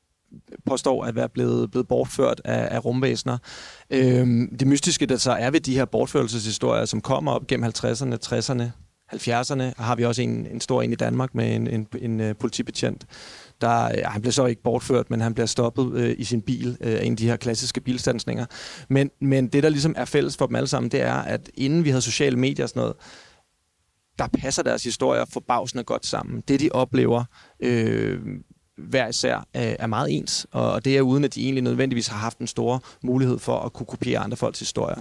påstår 0.66 1.04
at 1.04 1.14
være 1.14 1.28
blevet, 1.28 1.70
blevet 1.70 1.88
bortført 1.88 2.40
af, 2.44 2.74
af 2.74 2.84
rumvæsener. 2.84 3.38
Øh, 3.90 4.26
det 4.60 4.66
mystiske, 4.66 5.06
der 5.06 5.16
så 5.16 5.32
er 5.32 5.50
ved 5.50 5.60
de 5.60 5.74
her 5.74 5.84
bortførelseshistorier, 5.84 6.84
som 6.84 7.00
kommer 7.00 7.32
op 7.32 7.46
gennem 7.46 7.70
50'erne, 7.70 8.16
60'erne, 8.26 8.64
70'erne, 9.12 9.82
har 9.82 9.94
vi 9.96 10.04
også 10.04 10.22
en, 10.22 10.46
en 10.46 10.60
stor 10.60 10.82
en 10.82 10.92
i 10.92 10.96
Danmark 10.96 11.34
med 11.34 11.54
en, 11.56 11.66
en, 11.66 11.86
en 12.00 12.20
en 12.20 12.34
politibetjent, 12.34 13.06
der, 13.60 13.84
øh, 13.84 14.02
han 14.04 14.22
blev 14.22 14.32
så 14.32 14.46
ikke 14.46 14.62
bortført, 14.62 15.10
men 15.10 15.20
han 15.20 15.34
bliver 15.34 15.46
stoppet 15.46 15.92
øh, 15.94 16.14
i 16.18 16.24
sin 16.24 16.42
bil 16.42 16.68
uh, 16.80 16.86
af 16.86 17.04
en 17.04 17.12
af 17.12 17.16
de 17.16 17.26
her 17.26 17.36
klassiske 17.36 17.80
bilstandsninger. 17.80 18.46
Men, 18.88 19.10
men 19.20 19.48
det, 19.48 19.62
der 19.62 19.68
ligesom 19.68 19.94
er 19.96 20.04
fælles 20.04 20.36
for 20.36 20.46
dem 20.46 20.56
alle 20.56 20.66
sammen, 20.66 20.90
det 20.90 21.02
er, 21.02 21.14
at 21.14 21.50
inden 21.54 21.84
vi 21.84 21.90
havde 21.90 22.02
sociale 22.02 22.36
medier 22.36 22.64
og 22.64 22.68
sådan 22.68 22.80
noget, 22.80 22.96
der 24.18 24.26
passer 24.26 24.62
deres 24.62 24.84
historier 24.84 25.24
forbavsende 25.32 25.84
godt 25.84 26.06
sammen. 26.06 26.42
Det, 26.48 26.60
de 26.60 26.68
oplever, 26.72 27.24
øh, 27.60 28.18
hver 28.88 29.08
især 29.08 29.36
øh, 29.36 29.42
er 29.78 29.86
meget 29.86 30.16
ens, 30.16 30.46
og 30.50 30.84
det 30.84 30.96
er 30.96 31.02
uden, 31.02 31.24
at 31.24 31.34
de 31.34 31.44
egentlig 31.44 31.64
nødvendigvis 31.64 32.06
har 32.06 32.18
haft 32.18 32.38
en 32.38 32.46
stor 32.46 32.82
mulighed 33.02 33.38
for 33.38 33.58
at 33.58 33.72
kunne 33.72 33.86
kopiere 33.86 34.20
andre 34.20 34.36
folks 34.36 34.58
historier. 34.58 35.00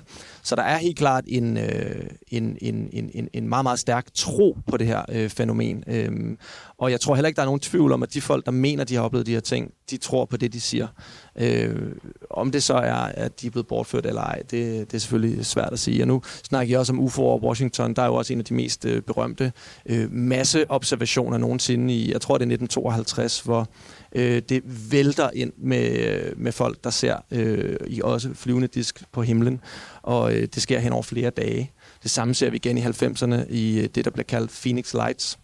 Så 0.49 0.55
der 0.55 0.63
er 0.63 0.77
helt 0.77 0.97
klart 0.97 1.23
en, 1.27 1.57
øh, 1.57 2.05
en, 2.27 2.57
en, 2.61 2.89
en, 3.13 3.29
en 3.33 3.49
meget, 3.49 3.63
meget 3.63 3.79
stærk 3.79 4.07
tro 4.13 4.57
på 4.67 4.77
det 4.77 4.87
her 4.87 5.01
øh, 5.11 5.29
fænomen. 5.29 5.83
Øhm, 5.87 6.37
og 6.77 6.91
jeg 6.91 7.01
tror 7.01 7.15
heller 7.15 7.27
ikke, 7.27 7.35
der 7.35 7.41
er 7.41 7.45
nogen 7.45 7.59
tvivl 7.59 7.91
om, 7.91 8.03
at 8.03 8.13
de 8.13 8.21
folk, 8.21 8.45
der 8.45 8.51
mener, 8.51 8.83
de 8.83 8.95
har 8.95 9.01
oplevet 9.01 9.27
de 9.27 9.33
her 9.33 9.39
ting, 9.39 9.71
de 9.89 9.97
tror 9.97 10.25
på 10.25 10.37
det, 10.37 10.53
de 10.53 10.61
siger. 10.61 10.87
Øh, 11.35 11.91
om 12.29 12.51
det 12.51 12.63
så 12.63 12.73
er, 12.73 12.93
at 12.93 13.41
de 13.41 13.47
er 13.47 13.51
blevet 13.51 13.67
bortført 13.67 14.05
eller 14.05 14.21
ej, 14.21 14.35
det, 14.51 14.51
det 14.91 14.93
er 14.93 14.99
selvfølgelig 14.99 15.45
svært 15.45 15.73
at 15.73 15.79
sige. 15.79 16.03
Og 16.03 16.07
nu 16.07 16.21
snakker 16.43 16.73
jeg 16.73 16.79
også 16.79 16.93
om 16.93 16.99
UFO 16.99 17.21
over 17.21 17.39
Washington. 17.39 17.93
Der 17.93 18.01
er 18.01 18.07
jo 18.07 18.15
også 18.15 18.33
en 18.33 18.39
af 18.39 18.45
de 18.45 18.53
mest 18.53 18.85
øh, 18.85 19.01
berømte 19.01 19.51
øh, 19.85 20.11
masseobservationer 20.11 21.37
nogensinde 21.37 21.93
i, 21.93 22.11
jeg 22.11 22.21
tror 22.21 22.37
det 22.37 22.41
er 22.41 22.53
1952, 22.53 23.39
hvor 23.39 23.67
øh, 24.15 24.41
det 24.49 24.91
vælter 24.91 25.29
ind 25.33 25.53
med, 25.57 26.35
med 26.35 26.51
folk, 26.51 26.83
der 26.83 26.89
ser 26.89 27.17
øh, 27.31 27.75
i 27.87 28.01
også 28.03 28.33
flyvende 28.33 28.67
disk 28.67 29.03
på 29.11 29.21
himlen. 29.21 29.61
Og 30.01 30.35
øh, 30.35 30.47
det 30.55 30.61
sker 30.61 30.79
hen 30.79 30.93
over 30.93 31.03
flere 31.03 31.29
dage. 31.29 31.71
Det 32.03 32.11
samme 32.11 32.33
ser 32.33 32.49
vi 32.49 32.55
igen 32.55 32.77
i 32.77 32.81
90'erne 32.81 33.35
i 33.49 33.79
øh, 33.79 33.89
det, 33.95 34.05
der 34.05 34.11
bliver 34.11 34.23
kaldt 34.23 34.51
Phoenix 34.61 34.93
Lights, 34.93 35.39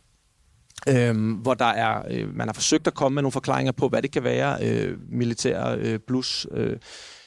Øhm, 0.89 1.33
hvor 1.33 1.53
der 1.53 1.65
er, 1.65 2.03
øh, 2.09 2.35
man 2.35 2.47
har 2.47 2.53
forsøgt 2.53 2.87
at 2.87 2.93
komme 2.93 3.15
med 3.15 3.21
nogle 3.21 3.31
forklaringer 3.31 3.71
på, 3.71 3.89
hvad 3.89 4.01
det 4.01 4.11
kan 4.11 4.23
være, 4.23 4.57
øh, 4.61 4.97
militære 5.09 5.77
øh, 5.77 5.99
plus 6.07 6.47
øh, 6.51 6.77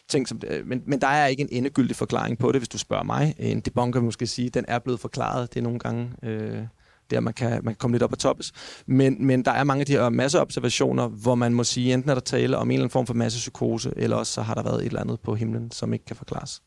ting 0.09 0.29
som, 0.29 0.41
øh, 0.47 0.67
men, 0.67 0.83
men 0.87 1.01
der 1.01 1.07
er 1.07 1.27
ikke 1.27 1.41
en 1.41 1.49
endegyldig 1.51 1.97
forklaring 1.97 2.39
på 2.39 2.53
det, 2.53 2.61
hvis 2.61 2.69
du 2.69 2.79
spørger 2.79 3.05
mig. 3.05 3.35
En 3.39 3.61
debunker 3.61 4.01
vil 4.01 4.05
måske 4.05 4.27
sige, 4.27 4.51
den 4.51 4.65
er 4.69 4.79
blevet 4.79 5.01
forklaret. 5.01 5.55
Det 5.55 5.61
er 5.61 5.65
nogle 5.65 5.79
gange 5.79 6.11
øh, 6.23 6.63
der, 7.11 7.21
man 7.21 7.35
kan, 7.35 7.51
man 7.51 7.65
kan 7.65 7.77
komme 7.77 7.95
lidt 7.95 8.03
op 8.03 8.13
og 8.13 8.19
toppes. 8.19 8.53
Men, 8.87 9.27
men 9.27 9.45
der 9.45 9.51
er 9.51 9.65
mange 9.65 9.81
af 9.81 9.87
de 9.87 9.93
her 9.93 10.09
masseobservationer, 10.09 11.09
hvor 11.09 11.35
man 11.35 11.55
må 11.55 11.65
sige, 11.65 11.95
enten 11.95 12.11
er 12.11 12.15
der 12.15 12.21
tale 12.21 12.57
om 12.57 12.67
en 12.67 12.73
eller 12.73 12.83
anden 12.83 12.93
form 12.93 13.07
for 13.07 13.15
massepsykose, 13.15 13.93
eller 13.97 14.17
også 14.17 14.33
så 14.33 14.43
har 14.43 14.55
der 14.55 14.63
været 14.63 14.81
et 14.81 14.87
eller 14.87 15.01
andet 15.01 15.21
på 15.21 15.35
himlen, 15.35 15.71
som 15.71 15.93
ikke 15.93 16.05
kan 16.05 16.17
forklares. 16.17 16.63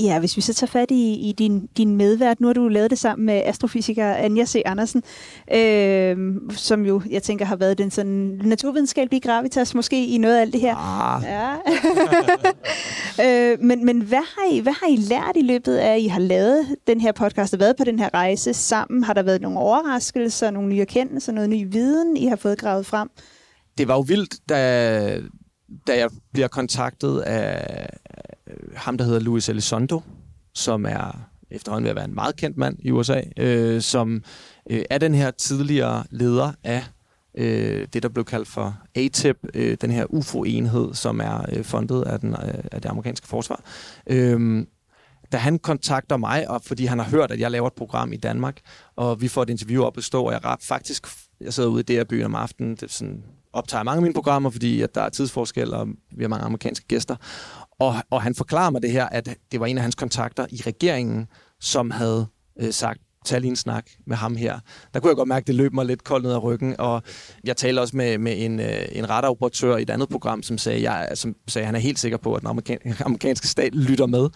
Ja, 0.00 0.18
hvis 0.18 0.36
vi 0.36 0.42
så 0.42 0.54
tager 0.54 0.70
fat 0.70 0.90
i, 0.90 1.28
i 1.28 1.32
din, 1.32 1.68
din 1.76 1.96
medvært, 1.96 2.40
nu 2.40 2.46
har 2.46 2.54
du 2.54 2.68
lavet 2.68 2.90
det 2.90 2.98
sammen 2.98 3.26
med 3.26 3.42
astrofysiker 3.44 4.14
Anja 4.14 4.44
C. 4.44 4.62
Andersen, 4.64 5.02
øh, 5.54 6.34
som 6.50 6.86
jo, 6.86 7.02
jeg 7.10 7.22
tænker, 7.22 7.44
har 7.44 7.56
været 7.56 7.78
den 7.78 7.90
sådan 7.90 8.40
naturvidenskabelige 8.44 9.20
gravitas 9.20 9.74
måske 9.74 10.06
i 10.06 10.18
noget 10.18 10.36
af 10.36 10.40
alt 10.40 10.52
det 10.52 10.60
her. 10.60 10.76
Ah. 10.76 11.22
Ja. 11.24 11.54
øh, 13.52 13.60
men 13.60 13.84
men 13.84 14.00
hvad, 14.00 14.18
har 14.18 14.52
I, 14.52 14.60
hvad 14.60 14.72
har 14.72 14.86
I 14.86 14.96
lært 14.96 15.36
i 15.36 15.42
løbet 15.42 15.76
af, 15.76 15.94
at 15.94 16.00
I 16.00 16.06
har 16.06 16.20
lavet 16.20 16.76
den 16.86 17.00
her 17.00 17.12
podcast 17.12 17.54
og 17.54 17.60
været 17.60 17.76
på 17.76 17.84
den 17.84 17.98
her 17.98 18.14
rejse 18.14 18.54
sammen? 18.54 19.04
Har 19.04 19.12
der 19.12 19.22
været 19.22 19.42
nogle 19.42 19.58
overraskelser, 19.58 20.50
nogle 20.50 20.68
nye 20.68 20.80
erkendelser, 20.80 21.32
noget 21.32 21.50
ny 21.50 21.72
viden, 21.72 22.16
I 22.16 22.26
har 22.26 22.36
fået 22.36 22.58
gravet 22.58 22.86
frem? 22.86 23.10
Det 23.78 23.88
var 23.88 23.94
jo 23.94 24.00
vildt, 24.00 24.48
da, 24.48 25.20
da 25.86 25.98
jeg 25.98 26.10
bliver 26.32 26.48
kontaktet 26.48 27.20
af 27.20 27.88
ham, 28.76 28.98
der 28.98 29.04
hedder 29.04 29.20
Luis 29.20 29.48
Elizondo, 29.48 30.02
som 30.54 30.86
er 30.86 31.28
efterhånden 31.50 31.84
ved 31.84 31.90
at 31.90 31.96
være 31.96 32.04
en 32.04 32.14
meget 32.14 32.36
kendt 32.36 32.56
mand 32.56 32.76
i 32.78 32.90
USA, 32.90 33.20
øh, 33.36 33.82
som 33.82 34.22
øh, 34.70 34.82
er 34.90 34.98
den 34.98 35.14
her 35.14 35.30
tidligere 35.30 36.04
leder 36.10 36.52
af 36.64 36.84
øh, 37.34 37.88
det, 37.92 38.02
der 38.02 38.08
blev 38.08 38.24
kaldt 38.24 38.48
for 38.48 38.78
ATIP, 38.94 39.36
øh, 39.54 39.76
den 39.80 39.90
her 39.90 40.06
UFO-enhed, 40.08 40.94
som 40.94 41.20
er 41.20 41.44
øh, 41.52 41.64
fundet 41.64 42.02
af, 42.02 42.20
den, 42.20 42.30
øh, 42.30 42.64
af 42.72 42.82
det 42.82 42.88
amerikanske 42.88 43.26
forsvar. 43.26 43.60
Øh, 44.06 44.66
da 45.32 45.36
han 45.36 45.58
kontakter 45.58 46.16
mig, 46.16 46.50
og 46.50 46.62
fordi 46.62 46.84
han 46.84 46.98
har 46.98 47.06
hørt, 47.06 47.30
at 47.30 47.40
jeg 47.40 47.50
laver 47.50 47.66
et 47.66 47.72
program 47.72 48.12
i 48.12 48.16
Danmark, 48.16 48.60
og 48.96 49.20
vi 49.20 49.28
får 49.28 49.42
et 49.42 49.50
interview 49.50 49.82
op 49.82 49.98
at 49.98 50.04
stå, 50.04 50.24
og 50.24 50.32
jeg 50.32 50.44
ret 50.44 50.62
faktisk, 50.62 51.06
jeg 51.40 51.54
sidder 51.54 51.68
ude 51.68 51.80
i 51.80 51.82
det 51.82 51.96
her 51.96 52.04
byen 52.04 52.24
om 52.24 52.34
aftenen, 52.34 52.76
det 52.76 52.92
sådan, 52.92 53.24
optager 53.56 53.82
mange 53.84 53.96
af 53.96 54.02
mine 54.02 54.14
programmer, 54.14 54.50
fordi 54.50 54.82
at 54.82 54.94
der 54.94 55.00
er 55.00 55.08
tidsforskel, 55.08 55.74
og 55.74 55.88
vi 56.16 56.24
har 56.24 56.28
mange 56.28 56.44
amerikanske 56.44 56.86
gæster. 56.86 57.16
Og, 57.78 57.94
og 58.10 58.22
han 58.22 58.34
forklarer 58.34 58.70
mig 58.70 58.82
det 58.82 58.92
her, 58.92 59.06
at 59.06 59.36
det 59.52 59.60
var 59.60 59.66
en 59.66 59.78
af 59.78 59.82
hans 59.82 59.94
kontakter 59.94 60.46
i 60.50 60.62
regeringen, 60.66 61.28
som 61.60 61.90
havde 61.90 62.26
øh, 62.60 62.72
sagt, 62.72 63.00
tage 63.26 63.40
lige 63.40 63.50
en 63.50 63.56
snak 63.56 63.86
med 64.06 64.16
ham 64.16 64.36
her. 64.36 64.58
Der 64.94 65.00
kunne 65.00 65.08
jeg 65.08 65.16
godt 65.16 65.28
mærke, 65.28 65.42
at 65.42 65.46
det 65.46 65.54
løb 65.54 65.72
mig 65.72 65.86
lidt 65.86 66.04
koldt 66.04 66.24
ned 66.24 66.32
ad 66.32 66.42
ryggen, 66.42 66.74
og 66.78 67.02
jeg 67.44 67.56
talte 67.56 67.80
også 67.80 67.96
med, 67.96 68.18
med 68.18 68.34
en, 68.44 68.60
øh, 68.60 68.88
en 68.92 69.10
radaroperatør 69.10 69.76
i 69.76 69.82
et 69.82 69.90
andet 69.90 70.08
program, 70.08 70.42
som 70.42 70.58
sagde, 70.58 70.90
jeg, 70.90 71.08
som 71.14 71.34
sagde, 71.48 71.62
at 71.62 71.66
han 71.66 71.74
er 71.74 71.78
helt 71.80 71.98
sikker 71.98 72.18
på, 72.18 72.34
at 72.34 72.40
den 72.40 72.48
amerikan, 72.48 72.78
amerikanske 73.06 73.48
stat 73.48 73.74
lytter 73.74 74.06
med. 74.06 74.28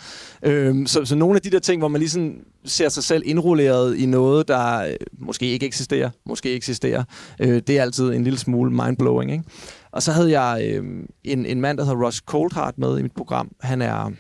Øhm, 0.43 0.87
så, 0.87 1.05
så 1.05 1.17
nogle 1.17 1.37
af 1.37 1.43
de 1.43 1.51
der 1.51 1.59
ting, 1.59 1.81
hvor 1.81 1.89
man 1.89 2.01
lige 2.01 2.35
ser 2.65 2.89
sig 2.89 3.05
selv 3.05 3.23
indrulleret 3.27 3.97
i 3.97 4.07
noget, 4.07 4.49
der 4.49 4.79
øh, 4.79 4.95
måske 5.19 5.47
ikke 5.47 5.67
eksisterer, 5.67 6.11
måske 6.27 6.53
eksisterer, 6.53 7.05
øh, 7.41 7.63
det 7.67 7.79
er 7.79 7.83
altid 7.83 8.13
en 8.13 8.25
lille 8.25 8.39
smule 8.39 8.71
mindblowing, 8.71 9.33
ikke? 9.33 9.45
Og 9.93 10.03
så 10.03 10.13
havde 10.13 10.41
jeg 10.41 10.63
øh, 10.65 10.85
en, 11.25 11.47
en 11.47 11.61
mand, 11.61 11.79
der 11.79 11.85
hedder 11.85 12.05
Ross 12.05 12.19
Coldhart 12.19 12.79
med 12.79 12.99
i 12.99 13.03
mit 13.03 13.13
program. 13.13 13.51
Han 13.61 13.83
er 13.83 14.11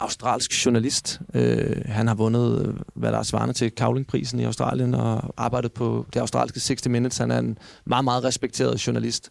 australsk 0.00 0.66
journalist. 0.66 1.20
Øh, 1.34 1.82
han 1.86 2.06
har 2.08 2.14
vundet, 2.14 2.66
øh, 2.66 2.74
hvad 2.94 3.12
der 3.12 3.18
er 3.18 3.22
svarende 3.22 3.54
til 3.54 3.72
Cowling-prisen 3.80 4.40
i 4.40 4.44
Australien, 4.44 4.94
og 4.94 5.34
arbejdet 5.36 5.72
på 5.72 6.06
det 6.14 6.20
australske 6.20 6.60
60 6.60 6.88
Minutes. 6.88 7.18
Han 7.18 7.30
er 7.30 7.38
en 7.38 7.58
meget, 7.86 8.04
meget 8.04 8.24
respekteret 8.24 8.86
journalist. 8.86 9.30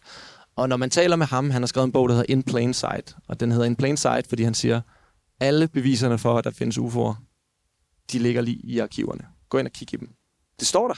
Og 0.56 0.68
når 0.68 0.76
man 0.76 0.90
taler 0.90 1.16
med 1.16 1.26
ham, 1.26 1.50
han 1.50 1.62
har 1.62 1.66
skrevet 1.66 1.86
en 1.86 1.92
bog, 1.92 2.08
der 2.08 2.14
hedder 2.14 2.32
In 2.32 2.42
Plain 2.42 2.74
Sight. 2.74 3.16
Og 3.28 3.40
den 3.40 3.52
hedder 3.52 3.66
In 3.66 3.76
Plain 3.76 3.96
Sight, 3.96 4.26
fordi 4.26 4.42
han 4.42 4.54
siger, 4.54 4.80
alle 5.40 5.68
beviserne 5.68 6.18
for, 6.18 6.38
at 6.38 6.44
der 6.44 6.50
findes 6.50 6.78
UFO'er, 6.78 7.14
de 8.12 8.18
ligger 8.18 8.40
lige 8.40 8.60
i 8.64 8.78
arkiverne. 8.78 9.26
Gå 9.48 9.58
ind 9.58 9.66
og 9.66 9.72
kig 9.72 9.94
i 9.94 9.96
dem. 9.96 10.08
Det 10.60 10.66
står 10.66 10.88
der. 10.88 10.94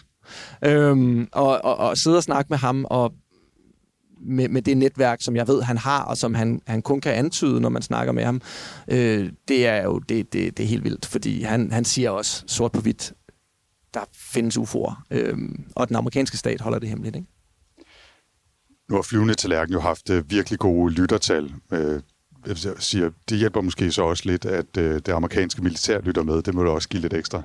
Øhm, 0.65 1.29
og, 1.33 1.65
og, 1.65 1.77
og 1.77 1.99
sidde 1.99 2.17
og 2.17 2.23
snakke 2.23 2.49
med 2.51 2.59
ham 2.59 2.87
og 2.91 3.13
med, 4.21 4.49
med 4.49 4.63
det 4.63 4.77
netværk, 4.77 5.23
som 5.23 5.37
jeg 5.37 5.49
ved, 5.49 5.63
han 5.63 5.77
har, 5.79 6.03
og 6.03 6.17
som 6.17 6.35
han, 6.35 6.61
han 6.67 6.83
kun 6.83 7.01
kan 7.01 7.15
antyde, 7.15 7.61
når 7.61 7.69
man 7.69 7.83
snakker 7.83 8.13
med 8.13 8.25
ham, 8.25 8.41
øh, 8.89 9.33
det 9.49 9.67
er 9.67 9.83
jo 9.85 9.99
det, 9.99 10.33
det, 10.33 10.57
det 10.57 10.63
er 10.63 10.69
helt 10.69 10.85
vildt, 10.85 11.07
fordi 11.07 11.43
han, 11.43 11.73
han 11.73 11.85
siger 11.85 12.11
også 12.11 12.45
sort 12.47 12.73
på 12.73 12.81
hvidt, 12.81 13.13
der 13.95 14.01
findes 14.15 14.59
UFO'er, 14.59 15.03
øh, 15.11 15.39
og 15.77 15.89
den 15.89 15.97
amerikanske 15.97 16.37
stat 16.37 16.61
holder 16.61 16.79
det 16.79 16.89
hemmeligt. 16.89 17.17
Ikke? 17.17 17.29
Nu 18.89 18.95
har 18.95 19.03
flyvende 19.03 19.35
tallerken 19.35 19.73
jo 19.73 19.81
haft 19.81 20.11
øh, 20.11 20.31
virkelig 20.31 20.59
gode 20.59 20.95
lyttertal. 20.95 21.55
Øh, 21.73 22.01
jeg 22.47 22.57
siger, 22.79 23.11
det 23.29 23.39
hjælper 23.39 23.61
måske 23.61 23.93
så 23.93 24.03
også 24.03 24.23
lidt, 24.27 24.45
at 24.45 24.77
øh, 24.79 24.95
det 24.95 25.09
amerikanske 25.09 25.63
militær 25.63 26.01
lytter 26.01 26.23
med. 26.23 26.43
Det 26.43 26.55
må 26.55 26.63
du 26.63 26.71
også 26.71 26.89
give 26.89 27.03
lidt 27.03 27.15
ekstra 27.15 27.43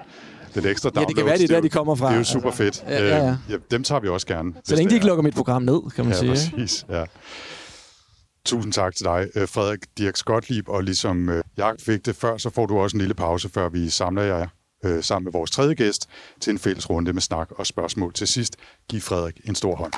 lidt 0.55 0.65
ekstra 0.65 0.91
Ja, 0.95 1.01
det 1.05 1.15
kan 1.15 1.25
være, 1.25 1.37
det 1.37 1.43
er 1.51 1.55
der, 1.55 1.61
de 1.61 1.69
kommer 1.69 1.95
fra. 1.95 2.07
Det 2.07 2.13
er 2.13 2.17
jo 2.17 2.23
super 2.23 2.51
fedt. 2.51 2.83
Ja, 2.87 3.07
ja, 3.07 3.17
ja. 3.17 3.29
Øh, 3.29 3.35
ja, 3.49 3.55
dem 3.71 3.83
tager 3.83 3.99
vi 3.99 4.07
også 4.07 4.27
gerne. 4.27 4.53
Så 4.63 4.75
længe 4.75 4.89
de 4.89 4.95
ikke 4.95 5.07
lukker 5.07 5.23
mit 5.23 5.35
program 5.35 5.61
ned, 5.61 5.91
kan 5.95 6.05
man 6.05 6.13
ja, 6.13 6.19
sige. 6.35 6.53
Præcis, 6.55 6.85
ja. 6.89 7.03
Tusind 8.45 8.73
tak 8.73 8.95
til 8.95 9.05
dig, 9.05 9.27
øh, 9.35 9.47
Frederik 9.47 9.79
Dirk 9.97 10.17
Skotlib, 10.17 10.69
og 10.69 10.83
ligesom 10.83 11.29
øh, 11.29 11.43
jeg 11.57 11.73
fik 11.79 12.05
det 12.05 12.15
før, 12.15 12.37
så 12.37 12.49
får 12.49 12.65
du 12.65 12.79
også 12.79 12.97
en 12.97 13.01
lille 13.01 13.13
pause, 13.13 13.49
før 13.49 13.69
vi 13.69 13.89
samler 13.89 14.23
jer 14.23 14.47
øh, 14.85 15.03
sammen 15.03 15.23
med 15.23 15.31
vores 15.31 15.51
tredje 15.51 15.73
gæst 15.73 16.09
til 16.41 16.51
en 16.51 16.59
fælles 16.59 16.89
runde 16.89 17.13
med 17.13 17.21
snak 17.21 17.51
og 17.51 17.67
spørgsmål. 17.67 18.13
Til 18.13 18.27
sidst, 18.27 18.55
giv 18.89 19.01
Frederik 19.01 19.41
en 19.45 19.55
stor 19.55 19.75
hånd. 19.75 19.93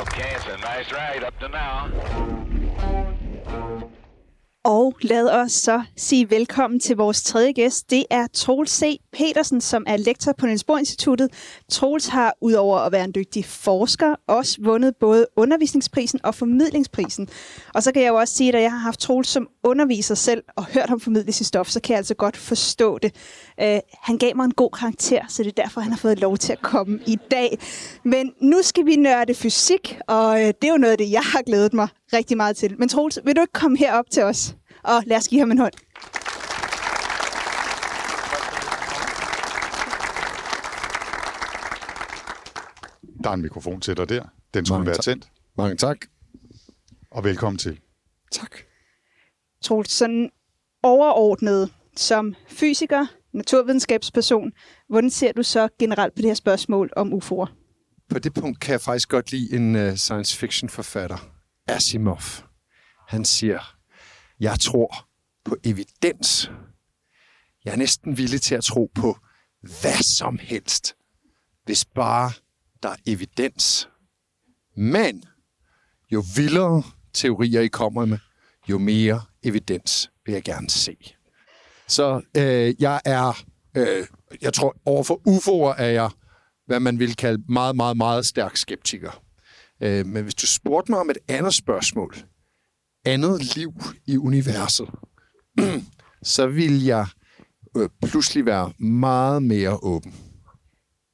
Okay, 0.00 0.36
it's 0.36 0.46
a 0.46 0.56
nice 0.56 0.92
ride 0.92 1.24
up 1.26 1.40
to 1.40 1.48
now. 1.48 2.43
Og 4.66 4.96
lad 5.00 5.30
os 5.30 5.52
så 5.52 5.82
sige 5.96 6.30
velkommen 6.30 6.80
til 6.80 6.96
vores 6.96 7.22
tredje 7.22 7.52
gæst. 7.52 7.90
Det 7.90 8.04
er 8.10 8.26
Troels 8.26 8.70
C. 8.70 9.00
Petersen, 9.12 9.60
som 9.60 9.84
er 9.86 9.96
lektor 9.96 10.32
på 10.38 10.46
Niels 10.46 10.64
Bohr 10.64 10.78
Instituttet. 10.78 11.28
Troels 11.70 12.06
har 12.06 12.34
udover 12.40 12.78
at 12.78 12.92
være 12.92 13.04
en 13.04 13.12
dygtig 13.14 13.44
forsker, 13.44 14.14
også 14.28 14.58
vundet 14.62 14.96
både 15.00 15.26
undervisningsprisen 15.36 16.20
og 16.24 16.34
formidlingsprisen. 16.34 17.28
Og 17.74 17.82
så 17.82 17.92
kan 17.92 18.02
jeg 18.02 18.08
jo 18.08 18.14
også 18.14 18.34
sige, 18.34 18.56
at 18.56 18.62
jeg 18.62 18.70
har 18.70 18.78
haft 18.78 19.00
Troels 19.00 19.28
som 19.28 19.48
underviser 19.64 20.14
selv 20.14 20.42
og 20.56 20.64
hørt 20.64 20.88
ham 20.88 21.00
formidle 21.00 21.32
sit 21.32 21.46
stof, 21.46 21.68
så 21.68 21.80
kan 21.80 21.92
jeg 21.92 21.98
altså 21.98 22.14
godt 22.14 22.36
forstå 22.36 22.98
det. 22.98 23.14
Uh, 23.62 23.78
han 24.02 24.18
gav 24.18 24.36
mig 24.36 24.44
en 24.44 24.54
god 24.54 24.70
karakter, 24.70 25.20
så 25.28 25.42
det 25.42 25.58
er 25.58 25.62
derfor, 25.62 25.80
han 25.80 25.92
har 25.92 25.98
fået 25.98 26.20
lov 26.20 26.36
til 26.36 26.52
at 26.52 26.62
komme 26.62 27.00
i 27.06 27.18
dag. 27.30 27.58
Men 28.04 28.32
nu 28.40 28.62
skal 28.62 28.86
vi 28.86 28.96
nørde 28.96 29.34
fysik, 29.34 29.98
og 30.08 30.40
øh, 30.40 30.46
det 30.46 30.64
er 30.64 30.72
jo 30.72 30.78
noget 30.78 30.92
af 30.92 30.98
det, 30.98 31.10
jeg 31.10 31.22
har 31.22 31.42
glædet 31.42 31.74
mig 31.74 31.88
rigtig 32.14 32.36
meget 32.36 32.56
til. 32.56 32.78
Men 32.78 32.88
Troels, 32.88 33.18
vil 33.24 33.36
du 33.36 33.40
ikke 33.40 33.52
komme 33.52 33.78
herop 33.78 34.10
til 34.10 34.22
os? 34.22 34.56
Og 34.82 35.02
lad 35.06 35.16
os 35.16 35.28
give 35.28 35.40
ham 35.40 35.50
en 35.50 35.58
hånd. 35.58 35.72
Der 43.24 43.30
er 43.30 43.34
en 43.34 43.42
mikrofon 43.42 43.80
til 43.80 43.96
dig 43.96 44.08
der. 44.08 44.24
Den 44.54 44.66
skulle 44.66 44.78
Mange 44.78 44.86
være 44.86 44.96
tak. 44.96 45.04
tændt. 45.04 45.28
Mange 45.56 45.76
tak. 45.76 45.96
Og 47.10 47.24
velkommen 47.24 47.58
til. 47.58 47.80
Tak. 48.32 48.50
Troels, 49.62 49.90
sådan 49.92 50.30
overordnet 50.82 51.72
som 51.96 52.34
fysiker, 52.48 53.06
naturvidenskabsperson, 53.32 54.52
hvordan 54.88 55.10
ser 55.10 55.32
du 55.32 55.42
så 55.42 55.68
generelt 55.78 56.14
på 56.14 56.22
det 56.22 56.30
her 56.30 56.34
spørgsmål 56.34 56.90
om 56.96 57.12
UFO'er? 57.12 57.52
På 58.08 58.18
det 58.18 58.34
punkt 58.34 58.60
kan 58.60 58.72
jeg 58.72 58.80
faktisk 58.80 59.08
godt 59.08 59.30
lide 59.32 59.56
en 59.56 59.76
uh, 59.76 59.94
science 59.94 60.36
fiction 60.36 60.68
forfatter, 60.68 61.30
Asimov. 61.66 62.20
Han 63.08 63.24
siger, 63.24 63.76
Jeg 64.40 64.60
tror 64.60 65.08
på 65.44 65.56
evidens. 65.64 66.50
Jeg 67.64 67.72
er 67.72 67.76
næsten 67.76 68.18
villig 68.18 68.42
til 68.42 68.54
at 68.54 68.64
tro 68.64 68.90
på 68.94 69.18
hvad 69.60 70.02
som 70.02 70.38
helst, 70.38 70.96
hvis 71.64 71.84
bare 71.84 72.32
der 72.82 72.88
er 72.88 72.96
evidens. 73.06 73.88
Men 74.76 75.24
jo 76.12 76.24
vildere 76.36 76.82
teorier 77.12 77.60
I 77.60 77.68
kommer 77.68 78.04
med, 78.04 78.18
jo 78.68 78.78
mere 78.78 79.22
evidens 79.42 80.10
vil 80.26 80.32
jeg 80.32 80.42
gerne 80.42 80.70
se. 80.70 80.96
Så 81.88 82.22
øh, 82.36 82.82
jeg 82.82 83.00
er, 83.04 83.44
øh, 83.76 84.06
jeg 84.42 84.52
tror, 84.52 84.76
overfor 84.84 85.20
UFO'er 85.28 85.82
er 85.82 85.86
jeg, 85.86 86.10
hvad 86.66 86.80
man 86.80 86.98
vil 86.98 87.16
kalde 87.16 87.42
meget, 87.48 87.76
meget, 87.76 87.96
meget 87.96 88.26
stærk 88.26 88.56
skeptiker. 88.56 89.23
Øh, 89.82 90.06
men 90.06 90.22
hvis 90.22 90.34
du 90.34 90.46
spurgte 90.46 90.92
mig 90.92 91.00
om 91.00 91.10
et 91.10 91.18
andet 91.28 91.54
spørgsmål, 91.54 92.14
andet 93.04 93.56
liv 93.56 93.72
i 94.06 94.16
universet, 94.16 94.88
så 96.34 96.46
vil 96.46 96.84
jeg 96.84 97.06
øh, 97.76 97.88
pludselig 98.02 98.46
være 98.46 98.72
meget 98.78 99.42
mere 99.42 99.78
åben. 99.82 100.14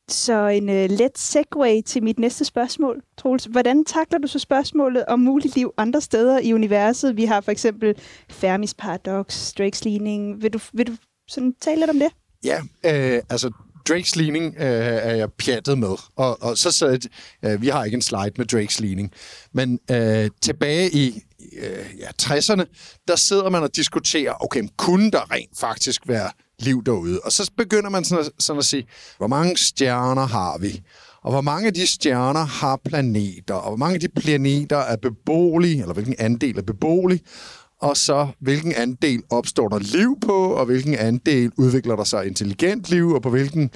Så 0.09 0.47
en 0.47 0.69
uh, 0.69 0.75
let 0.75 1.19
segue 1.19 1.83
til 1.83 2.03
mit 2.03 2.19
næste 2.19 2.45
spørgsmål, 2.45 3.03
Troels. 3.19 3.45
Hvordan 3.45 3.85
takler 3.85 4.19
du 4.19 4.27
så 4.27 4.39
spørgsmålet 4.39 5.05
om 5.09 5.21
muligt 5.21 5.57
liv 5.57 5.73
andre 5.77 6.01
steder 6.01 6.39
i 6.39 6.53
universet? 6.53 7.17
Vi 7.17 7.25
har 7.25 7.41
for 7.41 7.51
eksempel 7.51 7.95
Fermis 8.31 8.75
paradox, 8.75 9.53
Drake's 9.61 9.81
ligning. 9.85 10.43
Vil 10.43 10.53
du, 10.53 10.59
vil 10.73 10.87
du 10.87 10.97
sådan 11.29 11.55
tale 11.61 11.81
lidt 11.81 11.91
om 11.91 11.99
det? 11.99 12.09
Ja, 12.45 12.61
øh, 12.85 13.23
altså 13.31 13.51
Drake's 13.89 14.13
ligning 14.17 14.55
øh, 14.59 14.65
er 14.67 15.15
jeg 15.15 15.33
pjattet 15.33 15.79
med. 15.79 15.95
Og, 16.17 16.43
og 16.43 16.59
så 16.59 16.71
så 16.71 17.09
øh, 17.45 17.63
vi 17.63 17.69
har 17.69 17.85
ikke 17.85 17.95
en 17.95 18.03
slide 18.03 18.33
med 18.39 18.55
Drake's 18.55 18.81
ligning. 18.81 19.13
Men 19.53 19.79
øh, 19.91 20.31
tilbage 20.43 20.91
i 20.91 21.23
øh, 21.59 21.99
ja, 21.99 22.09
60'erne, 22.23 22.65
der 23.09 23.17
sidder 23.17 23.51
man 23.51 23.63
og 23.63 23.77
diskuterer, 23.77 24.45
okay, 24.45 24.63
kunne 24.77 25.11
der 25.11 25.33
rent 25.33 25.59
faktisk 25.59 26.09
være 26.09 26.31
liv 26.59 26.85
derude? 26.85 27.21
Og 27.25 27.33
så 27.33 27.51
begynder 27.57 27.91
man 27.91 28.05
sådan 28.05 28.25
at, 28.25 28.31
sådan 28.39 28.59
at 28.59 28.65
sige, 28.65 28.87
hvor 29.19 29.27
mange 29.27 29.57
stjerner 29.57 30.27
har 30.27 30.59
vi? 30.59 30.83
Og 31.23 31.33
hvor 31.33 31.41
mange 31.41 31.67
af 31.67 31.75
de 31.75 31.87
stjerner 31.87 32.45
har 32.45 32.77
planeter? 32.85 33.55
Og 33.55 33.69
hvor 33.69 33.77
mange 33.77 33.95
af 33.95 34.01
de 34.01 34.09
planeter 34.09 34.77
er 34.77 34.97
beboelige, 34.97 35.81
eller 35.81 35.95
hvilken 35.95 36.15
andel 36.19 36.59
er 36.59 36.63
beboelig? 36.63 37.21
Og 37.81 37.97
så 37.97 38.29
hvilken 38.41 38.73
andel 38.73 39.23
opstår 39.31 39.69
der 39.69 39.79
liv 39.79 40.17
på, 40.21 40.33
og 40.33 40.67
hvilken 40.67 40.95
andel 40.95 41.53
udvikler 41.57 41.97
der 41.97 42.05
sig 42.05 42.27
intelligent 42.27 42.91
liv, 42.91 43.09
og 43.09 43.23
på 43.23 43.31
hvilken 43.31 43.71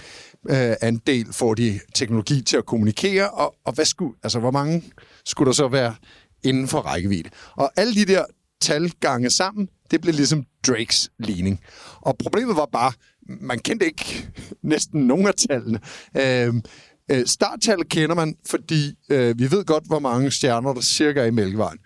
øh, 0.50 0.74
andel 0.80 1.32
får 1.32 1.54
de 1.54 1.80
teknologi 1.94 2.42
til 2.42 2.56
at 2.56 2.66
kommunikere, 2.66 3.30
og, 3.30 3.54
og 3.64 3.72
hvad 3.72 3.84
skulle, 3.84 4.14
altså, 4.22 4.38
hvor 4.38 4.50
mange 4.50 4.84
skulle 5.24 5.46
der 5.46 5.52
så 5.52 5.68
være 5.68 5.94
inden 6.42 6.68
for 6.68 6.78
rækkevidde. 6.78 7.30
Og 7.56 7.72
alle 7.76 7.94
de 7.94 8.04
der 8.04 8.24
tal 8.60 8.92
gange 9.00 9.30
sammen, 9.30 9.68
det 9.90 10.00
blev 10.00 10.14
ligesom 10.14 10.44
Drakes 10.66 11.10
ligning. 11.18 11.60
Og 12.00 12.18
problemet 12.18 12.56
var 12.56 12.68
bare, 12.72 12.92
man 13.40 13.58
kendte 13.58 13.86
ikke 13.86 14.28
næsten 14.62 15.06
nogen 15.06 15.26
af 15.26 15.34
tallene. 15.34 15.80
Øhm, 16.16 16.62
øh, 17.10 17.26
starttallet 17.26 17.88
kender 17.88 18.14
man, 18.14 18.36
fordi 18.46 18.94
øh, 19.10 19.38
vi 19.38 19.50
ved 19.50 19.64
godt, 19.64 19.86
hvor 19.86 19.98
mange 19.98 20.30
stjerner 20.30 20.72
der 20.74 20.80
cirka 20.80 21.20
er 21.20 21.24
i 21.24 21.30
Mælkevejen. 21.30 21.78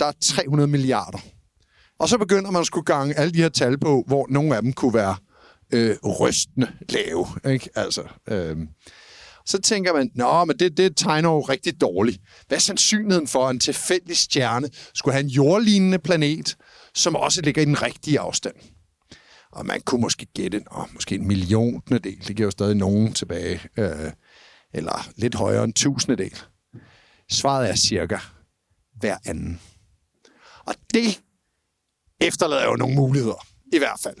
Der 0.00 0.06
er 0.06 0.12
300 0.20 0.68
milliarder. 0.68 1.18
Og 1.98 2.08
så 2.08 2.18
begynder 2.18 2.50
man 2.50 2.60
at 2.60 2.66
skulle 2.66 2.84
gange 2.84 3.14
alle 3.14 3.32
de 3.32 3.42
her 3.42 3.48
tal 3.48 3.78
på, 3.78 4.04
hvor 4.06 4.26
nogle 4.30 4.56
af 4.56 4.62
dem 4.62 4.72
kunne 4.72 4.94
være 4.94 5.16
øh, 5.72 5.96
rystende 6.20 6.72
lave. 6.88 7.26
Ikke? 7.52 7.70
Altså, 7.74 8.02
øh, 8.28 8.56
så 9.46 9.60
tænker 9.60 9.92
man, 9.92 10.10
nå, 10.14 10.44
men 10.44 10.58
det, 10.58 10.76
det 10.76 10.96
tegner 10.96 11.30
jo 11.30 11.40
rigtig 11.40 11.80
dårligt. 11.80 12.20
Hvad 12.48 12.58
er 12.58 12.60
sandsynligheden 12.60 13.28
for, 13.28 13.46
at 13.46 13.54
en 13.54 13.60
tilfældig 13.60 14.16
stjerne 14.16 14.68
skulle 14.94 15.12
have 15.12 15.24
en 15.24 15.30
jordlignende 15.30 15.98
planet, 15.98 16.56
som 16.94 17.16
også 17.16 17.42
ligger 17.42 17.62
i 17.62 17.64
den 17.64 17.82
rigtige 17.82 18.20
afstand? 18.20 18.54
Og 19.52 19.66
man 19.66 19.80
kunne 19.80 20.00
måske 20.00 20.26
gætte, 20.26 20.62
åh, 20.76 20.94
måske 20.94 21.14
en 21.14 21.28
milliontende 21.28 21.98
del. 21.98 22.28
Det 22.28 22.36
giver 22.36 22.46
jo 22.46 22.50
stadig 22.50 22.76
nogen 22.76 23.12
tilbage. 23.12 23.60
Øh, 23.76 24.12
eller 24.74 25.08
lidt 25.16 25.34
højere 25.34 25.64
end 25.64 25.74
tusindedel. 25.74 26.38
Svaret 27.30 27.70
er 27.70 27.74
cirka 27.74 28.18
hver 29.00 29.16
anden. 29.24 29.60
Og 30.66 30.74
det 30.94 31.20
efterlader 32.20 32.64
jo 32.64 32.76
nogle 32.76 32.94
muligheder, 32.94 33.46
i 33.72 33.78
hvert 33.78 34.00
fald. 34.02 34.16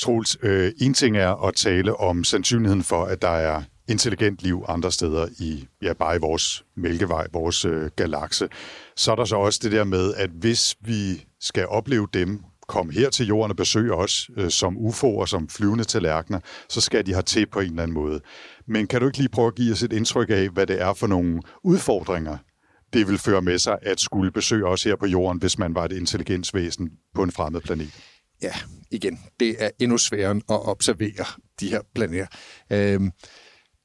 Troels, 0.00 0.36
øh, 0.42 0.72
en 0.80 0.94
ting 0.94 1.16
er 1.16 1.46
at 1.46 1.54
tale 1.54 1.96
om 1.96 2.24
sandsynligheden 2.24 2.82
for, 2.82 3.04
at 3.04 3.22
der 3.22 3.28
er 3.28 3.62
intelligent 3.88 4.42
liv 4.42 4.64
andre 4.68 4.92
steder 4.92 5.28
i, 5.38 5.66
ja, 5.82 5.92
bare 5.92 6.16
i 6.16 6.18
vores 6.18 6.64
mælkevej, 6.76 7.26
vores 7.32 7.64
øh, 7.64 7.90
galakse. 7.96 8.48
Så 8.96 9.12
er 9.12 9.16
der 9.16 9.24
så 9.24 9.36
også 9.36 9.60
det 9.62 9.72
der 9.72 9.84
med, 9.84 10.14
at 10.14 10.30
hvis 10.30 10.76
vi 10.80 11.24
skal 11.40 11.66
opleve 11.66 12.08
dem 12.14 12.44
komme 12.68 12.92
her 12.92 13.10
til 13.10 13.26
jorden 13.26 13.50
og 13.50 13.56
besøge 13.56 13.94
os 13.94 14.30
øh, 14.36 14.50
som 14.50 14.76
UFO'er, 14.76 15.26
som 15.26 15.48
flyvende 15.48 15.84
tallerkener, 15.84 16.40
så 16.68 16.80
skal 16.80 17.06
de 17.06 17.12
have 17.12 17.22
til 17.22 17.46
på 17.46 17.60
en 17.60 17.70
eller 17.70 17.82
anden 17.82 17.94
måde. 17.94 18.20
Men 18.68 18.86
kan 18.86 19.00
du 19.00 19.06
ikke 19.06 19.18
lige 19.18 19.28
prøve 19.28 19.48
at 19.48 19.54
give 19.54 19.72
os 19.72 19.82
et 19.82 19.92
indtryk 19.92 20.30
af, 20.30 20.48
hvad 20.48 20.66
det 20.66 20.82
er 20.82 20.94
for 20.94 21.06
nogle 21.06 21.42
udfordringer, 21.64 22.36
det 22.92 23.08
vil 23.08 23.18
føre 23.18 23.42
med 23.42 23.58
sig 23.58 23.78
at 23.82 24.00
skulle 24.00 24.32
besøge 24.32 24.66
os 24.66 24.82
her 24.82 24.96
på 24.96 25.06
jorden, 25.06 25.38
hvis 25.40 25.58
man 25.58 25.74
var 25.74 25.84
et 25.84 25.92
intelligensvæsen 25.92 26.90
på 27.14 27.22
en 27.22 27.32
fremmed 27.32 27.60
planet? 27.60 27.90
Ja, 28.42 28.52
igen, 28.90 29.20
det 29.40 29.56
er 29.58 29.70
endnu 29.78 29.98
sværere 29.98 30.36
at 30.36 30.68
observere 30.68 31.24
de 31.60 31.68
her 31.68 31.80
planeter. 31.94 32.26
Øhm, 32.70 33.10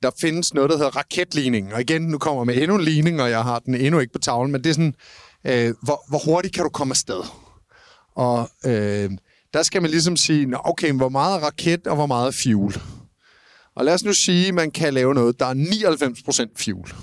der 0.03 0.11
findes 0.21 0.53
noget, 0.53 0.69
der 0.69 0.77
hedder 0.77 0.95
raketligning, 0.95 1.73
og 1.73 1.81
igen, 1.81 2.01
nu 2.01 2.17
kommer 2.17 2.41
jeg 2.41 2.45
med 2.45 2.57
endnu 2.57 2.75
en 2.75 2.83
ligning, 2.83 3.21
og 3.21 3.29
jeg 3.29 3.43
har 3.43 3.59
den 3.59 3.75
endnu 3.75 3.99
ikke 3.99 4.13
på 4.13 4.19
tavlen, 4.19 4.51
men 4.51 4.63
det 4.63 4.69
er 4.69 4.73
sådan, 4.73 4.95
øh, 5.45 5.73
hvor, 5.83 6.09
hvor 6.09 6.25
hurtigt 6.25 6.53
kan 6.53 6.63
du 6.63 6.69
komme 6.69 6.91
afsted? 6.91 7.21
Og 8.15 8.49
øh, 8.65 9.11
der 9.53 9.63
skal 9.63 9.81
man 9.81 9.91
ligesom 9.91 10.17
sige, 10.17 10.45
Nå, 10.45 10.57
okay, 10.63 10.91
hvor 10.91 11.09
meget 11.09 11.41
raket 11.43 11.87
og 11.87 11.95
hvor 11.95 12.05
meget 12.05 12.35
fuel? 12.35 12.81
Og 13.75 13.85
lad 13.85 13.93
os 13.93 14.03
nu 14.03 14.13
sige, 14.13 14.47
at 14.47 14.53
man 14.53 14.71
kan 14.71 14.93
lave 14.93 15.13
noget, 15.13 15.39
der 15.39 15.45
er 15.45 15.53
99% 15.53 16.63
fuel. 16.63 16.93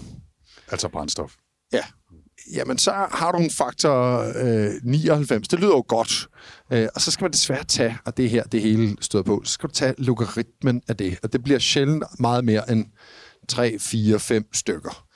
Altså 0.71 0.89
brændstof. 0.89 1.33
Ja. 1.73 1.83
Jamen, 2.53 2.79
så 2.79 2.93
har 3.11 3.33
du 3.33 3.39
en 3.39 3.51
faktor 3.51 4.19
øh, 4.37 4.71
99. 4.83 5.49
Det 5.49 5.61
lyder 5.61 5.71
jo 5.71 5.85
godt. 5.89 6.29
Øh, 6.73 6.89
og 6.95 7.01
så 7.01 7.11
skal 7.11 7.25
man 7.25 7.33
desværre 7.33 7.65
tage, 7.65 7.99
og 8.05 8.17
det 8.17 8.31
her, 8.31 8.43
det 8.43 8.63
hele 8.63 8.97
støder 9.01 9.25
på, 9.25 9.43
så 9.45 9.53
skal 9.53 9.69
du 9.69 9.75
tage 9.75 9.95
logaritmen 9.99 10.83
af 10.89 10.97
det. 10.97 11.19
Og 11.23 11.33
det 11.33 11.43
bliver 11.43 11.59
sjældent 11.59 12.05
meget 12.19 12.45
mere 12.45 12.73
end 12.73 12.87
3, 13.49 13.79
4, 13.79 14.19
5 14.19 14.45
stykker. 14.55 15.07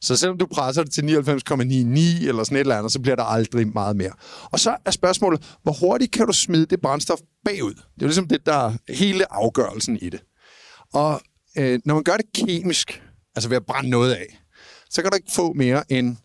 Så 0.00 0.16
selvom 0.16 0.38
du 0.38 0.46
presser 0.46 0.82
det 0.82 0.92
til 0.92 1.02
99,99 1.02 2.28
eller 2.28 2.44
sådan 2.44 2.56
et 2.56 2.60
eller 2.60 2.78
andet, 2.78 2.92
så 2.92 3.00
bliver 3.00 3.16
der 3.16 3.22
aldrig 3.22 3.68
meget 3.68 3.96
mere. 3.96 4.12
Og 4.52 4.60
så 4.60 4.76
er 4.84 4.90
spørgsmålet, 4.90 5.56
hvor 5.62 5.72
hurtigt 5.72 6.12
kan 6.12 6.26
du 6.26 6.32
smide 6.32 6.66
det 6.66 6.80
brændstof 6.80 7.18
bagud? 7.44 7.74
Det 7.74 7.80
er 7.80 8.02
jo 8.02 8.06
ligesom 8.06 8.28
det, 8.28 8.46
der 8.46 8.54
er 8.54 8.72
hele 8.88 9.32
afgørelsen 9.32 9.96
i 9.96 10.10
det. 10.10 10.20
Og 10.92 11.20
øh, 11.58 11.80
når 11.84 11.94
man 11.94 12.04
gør 12.04 12.16
det 12.16 12.26
kemisk, 12.34 13.02
altså 13.36 13.48
ved 13.48 13.56
at 13.56 13.66
brænde 13.66 13.90
noget 13.90 14.12
af, 14.12 14.43
så 14.94 15.02
kan 15.02 15.10
du 15.10 15.16
ikke 15.16 15.32
få 15.34 15.52
mere 15.52 15.92
end 15.92 16.16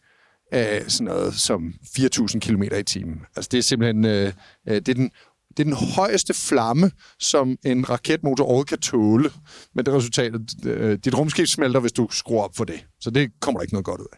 øh, 0.54 0.88
sådan 0.88 1.06
noget 1.06 1.34
som 1.36 1.74
4.000 1.84 2.40
km 2.40 2.64
i 2.64 2.84
timen. 2.84 3.22
Altså 3.36 3.50
det 3.52 3.58
er 3.58 3.62
simpelthen 3.62 4.06
øh, 4.06 4.34
øh, 4.68 4.76
det 4.76 4.90
er 4.90 4.94
den, 4.94 5.12
det 5.50 5.60
er 5.60 5.64
den 5.64 5.74
højeste 5.96 6.34
flamme, 6.34 6.92
som 7.20 7.58
en 7.66 7.90
raketmotor 7.90 8.44
overhovedet 8.44 8.70
kan 8.70 8.80
tåle. 8.80 9.32
Men 9.76 9.86
det 9.86 9.94
resultat, 9.94 10.34
øh, 10.66 11.00
dit 11.06 11.18
rumskib 11.18 11.48
smelter, 11.48 11.80
hvis 11.80 11.92
du 11.92 12.08
skruer 12.12 12.44
op 12.44 12.56
for 12.56 12.64
det. 12.64 12.86
Så 13.02 13.10
det 13.10 13.32
kommer 13.40 13.60
der 13.60 13.64
ikke 13.64 13.74
noget 13.74 13.86
godt 13.86 14.02
ud 14.02 14.08
af. 14.14 14.18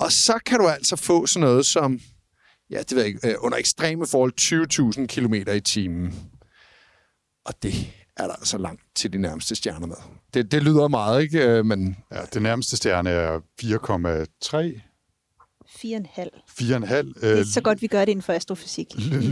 Og 0.00 0.12
så 0.12 0.38
kan 0.46 0.58
du 0.58 0.68
altså 0.68 0.96
få 0.96 1.26
sådan 1.26 1.48
noget 1.48 1.66
som, 1.66 2.00
ja, 2.70 2.78
det 2.78 2.90
ved 2.90 2.98
jeg 2.98 3.06
ikke, 3.06 3.28
øh, 3.28 3.34
under 3.38 3.58
ekstreme 3.58 4.06
forhold 4.06 4.32
20.000 5.00 5.06
km 5.06 5.34
i 5.34 5.60
timen. 5.60 6.14
Og 7.44 7.54
det 7.62 7.74
er 8.22 8.26
der 8.26 8.34
altså 8.34 8.58
langt 8.58 8.82
til 8.94 9.12
de 9.12 9.18
nærmeste 9.18 9.54
stjerner 9.54 9.86
med. 9.86 9.96
Det, 10.34 10.52
det 10.52 10.62
lyder 10.62 10.88
meget, 10.88 11.22
ikke? 11.22 11.48
Øh, 11.48 11.66
men... 11.66 11.96
Ja, 12.12 12.20
det 12.34 12.42
nærmeste 12.42 12.76
stjerne 12.76 13.10
er 13.10 13.40
4,3 13.62 14.80
4,5. 15.70 16.28
4,5. 16.60 17.20
Det 17.20 17.40
er 17.40 17.44
så 17.44 17.60
godt, 17.60 17.82
vi 17.82 17.86
gør 17.86 18.00
det 18.04 18.08
inden 18.08 18.22
for 18.22 18.32
astrofysik. 18.32 18.86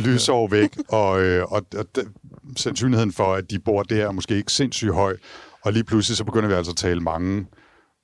lysår 0.06 0.48
væk, 0.48 0.76
og, 0.88 1.22
øh, 1.22 1.52
og, 1.52 1.66
og 1.76 1.86
sandsynligheden 2.56 3.12
for, 3.12 3.34
at 3.34 3.50
de 3.50 3.58
bor 3.58 3.82
der, 3.82 4.06
er 4.06 4.12
måske 4.12 4.36
ikke 4.36 4.52
sindssygt 4.52 4.94
høj. 4.94 5.16
Og 5.64 5.72
lige 5.72 5.84
pludselig 5.84 6.16
så 6.16 6.24
begynder 6.24 6.48
vi 6.48 6.54
altså 6.54 6.72
at 6.72 6.76
tale 6.76 7.00
mange 7.00 7.46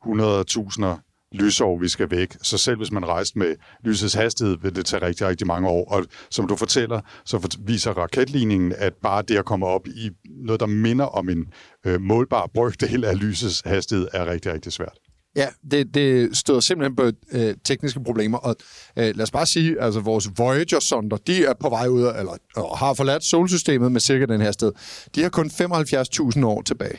hundredtusinder 0.03 0.97
lysår, 1.35 1.78
vi 1.78 1.89
skal 1.89 2.11
væk. 2.11 2.37
Så 2.43 2.59
selv 2.59 2.76
hvis 2.76 2.93
man 2.93 3.07
rejste 3.07 3.39
med 3.39 3.55
lysets 3.85 4.14
hastighed, 4.14 4.57
vil 4.62 4.76
det 4.76 4.87
tage 4.87 5.07
rigtig, 5.07 5.26
rigtig 5.26 5.47
mange 5.47 5.68
år. 5.68 5.93
Og 5.93 6.07
som 6.30 6.47
du 6.47 6.57
fortæller, 6.57 7.01
så 7.24 7.57
viser 7.66 7.91
raketligningen, 7.91 8.74
at 8.78 8.93
bare 9.03 9.22
det 9.22 9.37
at 9.37 9.45
komme 9.45 9.66
op 9.66 9.87
i 9.87 10.11
noget, 10.47 10.61
der 10.61 10.66
minder 10.66 11.05
om 11.05 11.28
en 11.28 11.47
øh, 11.87 12.01
målbar 12.01 12.51
brøkdel 12.55 13.05
af 13.05 13.20
lysets 13.20 13.62
hastighed, 13.64 14.09
er 14.12 14.26
rigtig, 14.26 14.53
rigtig 14.53 14.72
svært. 14.72 14.99
Ja, 15.37 15.49
det, 15.70 15.95
det 15.95 16.37
støder 16.37 16.61
simpelthen 16.61 16.97
på 16.97 17.11
øh, 17.32 17.55
tekniske 17.64 18.01
problemer, 18.05 18.39
og 18.39 18.57
øh, 18.99 19.05
lad 19.05 19.20
os 19.20 19.30
bare 19.30 19.47
sige, 19.47 19.80
altså 19.80 20.01
vores 20.01 20.28
Voyager-sonder, 20.39 21.16
de 21.16 21.45
er 21.45 21.55
på 21.61 21.68
vej 21.68 21.87
ud 21.89 22.03
af, 22.03 22.18
eller 22.18 22.32
og 22.57 22.78
har 22.78 22.95
forladt 22.95 23.24
solsystemet 23.24 23.93
med 23.93 24.01
cirka 24.01 24.26
den 24.26 24.41
her 24.41 24.53
sted. 24.53 24.72
De 25.14 25.22
har 25.22 25.28
kun 25.28 25.47
75.000 25.47 26.47
år 26.47 26.62
tilbage. 26.62 26.99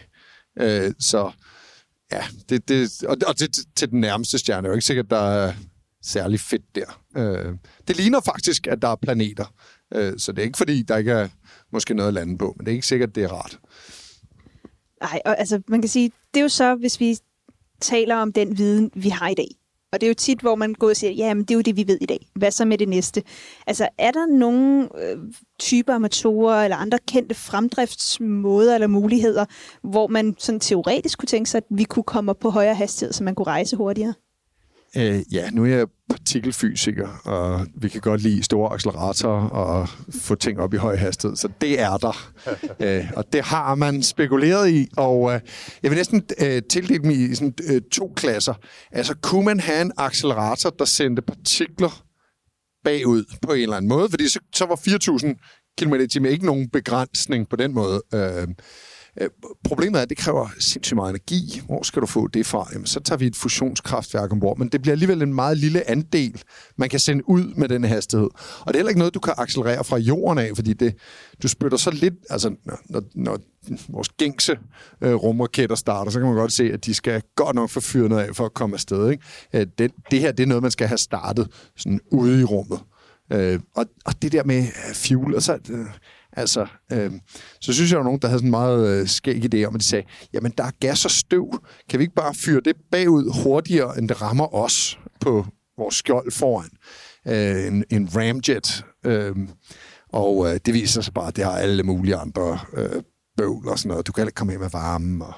Øh, 0.59 0.91
så 0.99 1.31
ja, 2.11 2.23
det, 2.49 2.69
det, 2.69 3.03
og, 3.03 3.17
og 3.27 3.39
det 3.39 3.57
til 3.75 3.91
den 3.91 4.01
nærmeste 4.01 4.37
stjerne. 4.37 4.61
Det 4.61 4.67
er 4.67 4.71
jo 4.71 4.75
ikke 4.75 4.85
sikkert, 4.85 5.09
der 5.09 5.17
er 5.17 5.53
særlig 6.01 6.39
fedt 6.39 6.75
der. 6.75 7.01
Øh, 7.17 7.53
det 7.87 7.97
ligner 7.97 8.21
faktisk, 8.21 8.67
at 8.67 8.81
der 8.81 8.87
er 8.87 8.95
planeter. 8.95 9.53
Øh, 9.93 10.13
så 10.17 10.31
det 10.31 10.39
er 10.39 10.45
ikke 10.45 10.57
fordi, 10.57 10.81
der 10.81 10.97
ikke 10.97 11.11
er 11.11 11.27
måske 11.71 11.93
noget 11.93 12.07
at 12.07 12.13
lande 12.13 12.37
på, 12.37 12.53
men 12.57 12.65
det 12.65 12.71
er 12.71 12.75
ikke 12.75 12.87
sikkert, 12.87 13.15
det 13.15 13.23
er 13.23 13.27
rart. 13.27 13.59
Nej, 15.01 15.21
og 15.25 15.39
altså 15.39 15.61
man 15.67 15.81
kan 15.81 15.89
sige, 15.89 16.11
det 16.33 16.39
er 16.39 16.43
jo 16.43 16.49
så, 16.49 16.75
hvis 16.75 16.99
vi 16.99 17.17
taler 17.81 18.15
om 18.15 18.33
den 18.33 18.57
viden, 18.57 18.91
vi 18.95 19.09
har 19.09 19.29
i 19.29 19.33
dag. 19.33 19.47
Og 19.95 20.01
det 20.01 20.07
er 20.07 20.09
jo 20.09 20.13
tit, 20.13 20.39
hvor 20.39 20.55
man 20.55 20.73
går 20.73 20.89
og 20.89 20.95
siger, 20.95 21.11
ja, 21.11 21.33
men 21.33 21.43
det 21.43 21.51
er 21.51 21.55
jo 21.55 21.61
det, 21.61 21.75
vi 21.75 21.87
ved 21.87 21.97
i 22.01 22.05
dag. 22.05 22.27
Hvad 22.35 22.51
så 22.51 22.65
med 22.65 22.77
det 22.77 22.89
næste? 22.89 23.23
Altså, 23.67 23.89
er 23.97 24.11
der 24.11 24.25
nogle 24.25 24.89
øh, 25.03 25.17
typer 25.59 25.93
af 25.93 26.63
eller 26.63 26.77
andre 26.77 26.99
kendte 27.07 27.35
fremdriftsmåder 27.35 28.73
eller 28.73 28.87
muligheder, 28.87 29.45
hvor 29.83 30.07
man 30.07 30.35
sådan 30.37 30.59
teoretisk 30.59 31.19
kunne 31.19 31.27
tænke 31.27 31.49
sig, 31.49 31.57
at 31.57 31.63
vi 31.69 31.83
kunne 31.83 32.03
komme 32.03 32.31
op 32.31 32.39
på 32.39 32.49
højere 32.49 32.75
hastighed, 32.75 33.13
så 33.13 33.23
man 33.23 33.35
kunne 33.35 33.47
rejse 33.47 33.75
hurtigere? 33.75 34.13
Øh, 34.97 35.33
ja, 35.33 35.49
nu 35.49 35.63
er 35.63 35.67
jeg 35.67 35.87
partikelfysiker, 36.09 37.07
og 37.23 37.67
vi 37.75 37.89
kan 37.89 38.01
godt 38.01 38.21
lide 38.21 38.43
store 38.43 38.73
acceleratorer 38.73 39.49
og 39.49 39.89
få 40.11 40.35
ting 40.35 40.59
op 40.59 40.73
i 40.73 40.77
høj 40.77 40.95
hastighed, 40.95 41.35
så 41.35 41.49
det 41.61 41.79
er 41.79 41.97
der. 41.97 42.31
øh, 42.83 43.11
og 43.15 43.33
det 43.33 43.43
har 43.43 43.75
man 43.75 44.03
spekuleret 44.03 44.69
i, 44.69 44.87
og 44.97 45.33
øh, 45.33 45.39
jeg 45.83 45.91
vil 45.91 45.97
næsten 45.97 46.23
øh, 46.41 46.61
tildele 46.69 47.03
dem 47.03 47.11
i 47.11 47.35
sådan, 47.35 47.53
øh, 47.69 47.81
to 47.91 48.13
klasser. 48.15 48.53
Altså, 48.91 49.15
kunne 49.21 49.45
man 49.45 49.59
have 49.59 49.81
en 49.81 49.91
accelerator, 49.97 50.69
der 50.69 50.85
sendte 50.85 51.21
partikler 51.21 52.03
bagud 52.83 53.23
på 53.41 53.53
en 53.53 53.61
eller 53.61 53.77
anden 53.77 53.89
måde? 53.89 54.09
Fordi 54.09 54.29
så, 54.29 54.39
så 54.55 54.65
var 54.65 54.75
4.000 54.75 55.75
km 55.77 55.93
i 55.93 56.07
timen 56.07 56.31
ikke 56.31 56.45
nogen 56.45 56.69
begrænsning 56.69 57.49
på 57.49 57.55
den 57.55 57.73
måde. 57.73 58.01
Øh, 58.13 58.21
Øh, 58.21 58.47
Øh, 59.21 59.29
problemet 59.63 59.99
er, 59.99 60.01
at 60.03 60.09
det 60.09 60.17
kræver 60.17 60.47
sindssygt 60.59 60.95
meget 60.95 61.09
energi. 61.09 61.61
Hvor 61.65 61.83
skal 61.83 62.01
du 62.01 62.07
få 62.07 62.27
det 62.27 62.45
fra? 62.45 62.67
Jamen, 62.73 62.85
så 62.85 62.99
tager 62.99 63.17
vi 63.17 63.27
et 63.27 63.35
fusionskraftværk 63.35 64.31
ombord, 64.31 64.57
men 64.57 64.67
det 64.67 64.81
bliver 64.81 64.93
alligevel 64.93 65.21
en 65.21 65.33
meget 65.33 65.57
lille 65.57 65.89
andel, 65.89 66.43
man 66.77 66.89
kan 66.89 66.99
sende 66.99 67.29
ud 67.29 67.53
med 67.55 67.69
den 67.69 67.83
hastighed. 67.83 68.27
Og 68.59 68.67
det 68.67 68.73
er 68.73 68.77
heller 68.77 68.89
ikke 68.89 68.99
noget, 68.99 69.13
du 69.13 69.19
kan 69.19 69.33
accelerere 69.37 69.83
fra 69.83 69.97
jorden 69.97 70.37
af, 70.37 70.51
fordi 70.55 70.73
det, 70.73 70.95
du 71.43 71.47
spytter 71.47 71.77
så 71.77 71.91
lidt, 71.91 72.13
altså 72.29 72.55
når, 72.89 73.03
når 73.15 73.39
vores 73.89 74.09
gængse 74.09 74.57
øh, 75.01 75.13
rumraketter 75.13 75.75
starter, 75.75 76.11
så 76.11 76.19
kan 76.19 76.27
man 76.27 76.37
godt 76.37 76.53
se, 76.53 76.73
at 76.73 76.85
de 76.85 76.93
skal 76.93 77.21
godt 77.35 77.55
nok 77.55 77.69
få 77.69 77.79
fyret 77.79 78.09
noget 78.09 78.23
af 78.23 78.35
for 78.35 78.45
at 78.45 78.53
komme 78.53 78.73
afsted. 78.73 79.09
Ikke? 79.11 79.23
Øh, 79.53 79.67
det, 79.77 79.91
det 80.11 80.19
her, 80.19 80.31
det 80.31 80.43
er 80.43 80.47
noget, 80.47 80.63
man 80.63 80.71
skal 80.71 80.87
have 80.87 80.97
startet 80.97 81.47
sådan 81.77 81.99
ude 82.11 82.41
i 82.41 82.43
rummet. 82.43 82.79
Øh, 83.33 83.59
og, 83.75 83.85
og 84.05 84.21
det 84.21 84.31
der 84.31 84.43
med 84.43 84.59
øh, 84.59 84.95
fuel, 84.95 85.35
og 85.35 85.41
så, 85.41 85.59
øh, 85.69 85.85
Altså, 86.35 86.67
øh, 86.91 87.11
så 87.61 87.73
synes 87.73 87.91
jeg, 87.91 87.95
der 87.95 88.03
var 88.03 88.03
nogen, 88.03 88.21
der 88.21 88.27
havde 88.27 88.39
sådan 88.39 88.47
en 88.47 88.51
meget 88.51 89.01
øh, 89.01 89.07
skæg 89.07 89.53
idé 89.53 89.63
om, 89.63 89.75
at 89.75 89.81
de 89.81 89.85
sagde, 89.85 90.07
jamen 90.33 90.53
der 90.57 90.63
er 90.63 90.71
gas 90.79 91.05
og 91.05 91.11
støv. 91.11 91.63
Kan 91.89 91.99
vi 91.99 92.03
ikke 92.03 92.15
bare 92.15 92.33
fyre 92.33 92.61
det 92.65 92.75
bagud 92.91 93.43
hurtigere, 93.43 93.97
end 93.97 94.09
det 94.09 94.21
rammer 94.21 94.55
os 94.55 94.99
på 95.19 95.45
vores 95.77 95.95
skjold 95.95 96.31
foran? 96.31 96.69
Øh, 97.27 97.67
en, 97.67 97.83
en 97.89 98.09
ramjet. 98.15 98.85
Øh, 99.05 99.35
og 100.09 100.47
øh, 100.47 100.59
det 100.65 100.73
viser 100.73 101.01
sig 101.01 101.13
bare, 101.13 101.27
at 101.27 101.35
det 101.35 101.43
har 101.43 101.51
alle 101.51 101.83
mulige 101.83 102.15
andre 102.15 102.59
øh, 102.73 103.03
bøvl 103.37 103.67
og 103.67 103.79
sådan 103.79 103.89
noget. 103.89 104.07
Du 104.07 104.11
kan 104.11 104.23
ikke 104.23 104.35
komme 104.35 104.53
ind 104.53 104.61
med 104.61 104.69
varme. 104.69 105.25
Og, 105.25 105.33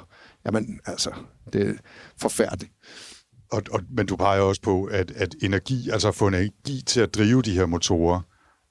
jamen, 0.45 0.79
altså, 0.85 1.11
det 1.53 1.69
er 1.69 1.73
forfærdeligt. 2.21 2.71
Og, 3.51 3.61
og, 3.71 3.81
men 3.89 4.05
du 4.05 4.15
peger 4.15 4.41
også 4.41 4.61
på, 4.61 4.83
at, 4.83 5.11
at 5.11 5.35
energi, 5.41 5.89
altså 5.89 6.07
at 6.07 6.15
få 6.15 6.27
energi 6.27 6.83
til 6.85 6.99
at 6.99 7.15
drive 7.15 7.41
de 7.41 7.53
her 7.53 7.65
motorer, 7.65 8.21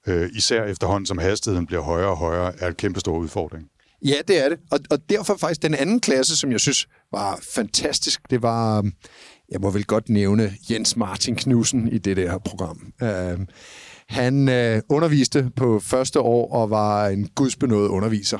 øh, 0.07 0.31
især 0.35 0.65
efterhånden 0.65 1.07
som 1.07 1.19
hastigheden 1.19 1.67
bliver 1.67 1.83
højere 1.83 2.09
og 2.09 2.17
højere, 2.17 2.53
er 2.61 2.69
en 2.69 2.75
kæmpe 2.75 3.01
stor 3.01 3.19
udfordring. 3.19 3.69
Ja, 4.05 4.17
det 4.29 4.45
er 4.45 4.49
det. 4.49 4.59
Og, 4.71 4.79
og 4.91 4.99
derfor 5.11 5.37
faktisk 5.37 5.63
den 5.63 5.75
anden 5.75 6.01
klasse, 6.01 6.37
som 6.37 6.53
jeg 6.53 6.61
synes 6.61 6.89
var 7.13 7.41
fantastisk, 7.55 8.21
det 8.31 8.43
var, 8.43 8.79
øhm, 8.79 8.93
jeg 9.49 9.61
må 9.61 9.71
vel 9.71 9.85
godt 9.85 10.09
nævne 10.09 10.53
Jens 10.71 10.97
Martin 10.97 11.37
Knudsen 11.37 11.89
i 11.89 11.99
det 11.99 12.17
der 12.17 12.39
program. 12.39 12.93
Øh, 13.03 13.39
han 14.09 14.49
øh, 14.49 14.83
underviste 14.89 15.51
på 15.57 15.81
første 15.81 16.21
år 16.21 16.53
og 16.53 16.71
var 16.71 17.09
en 17.09 17.29
gudsbenået 17.35 17.89
underviser. 17.89 18.39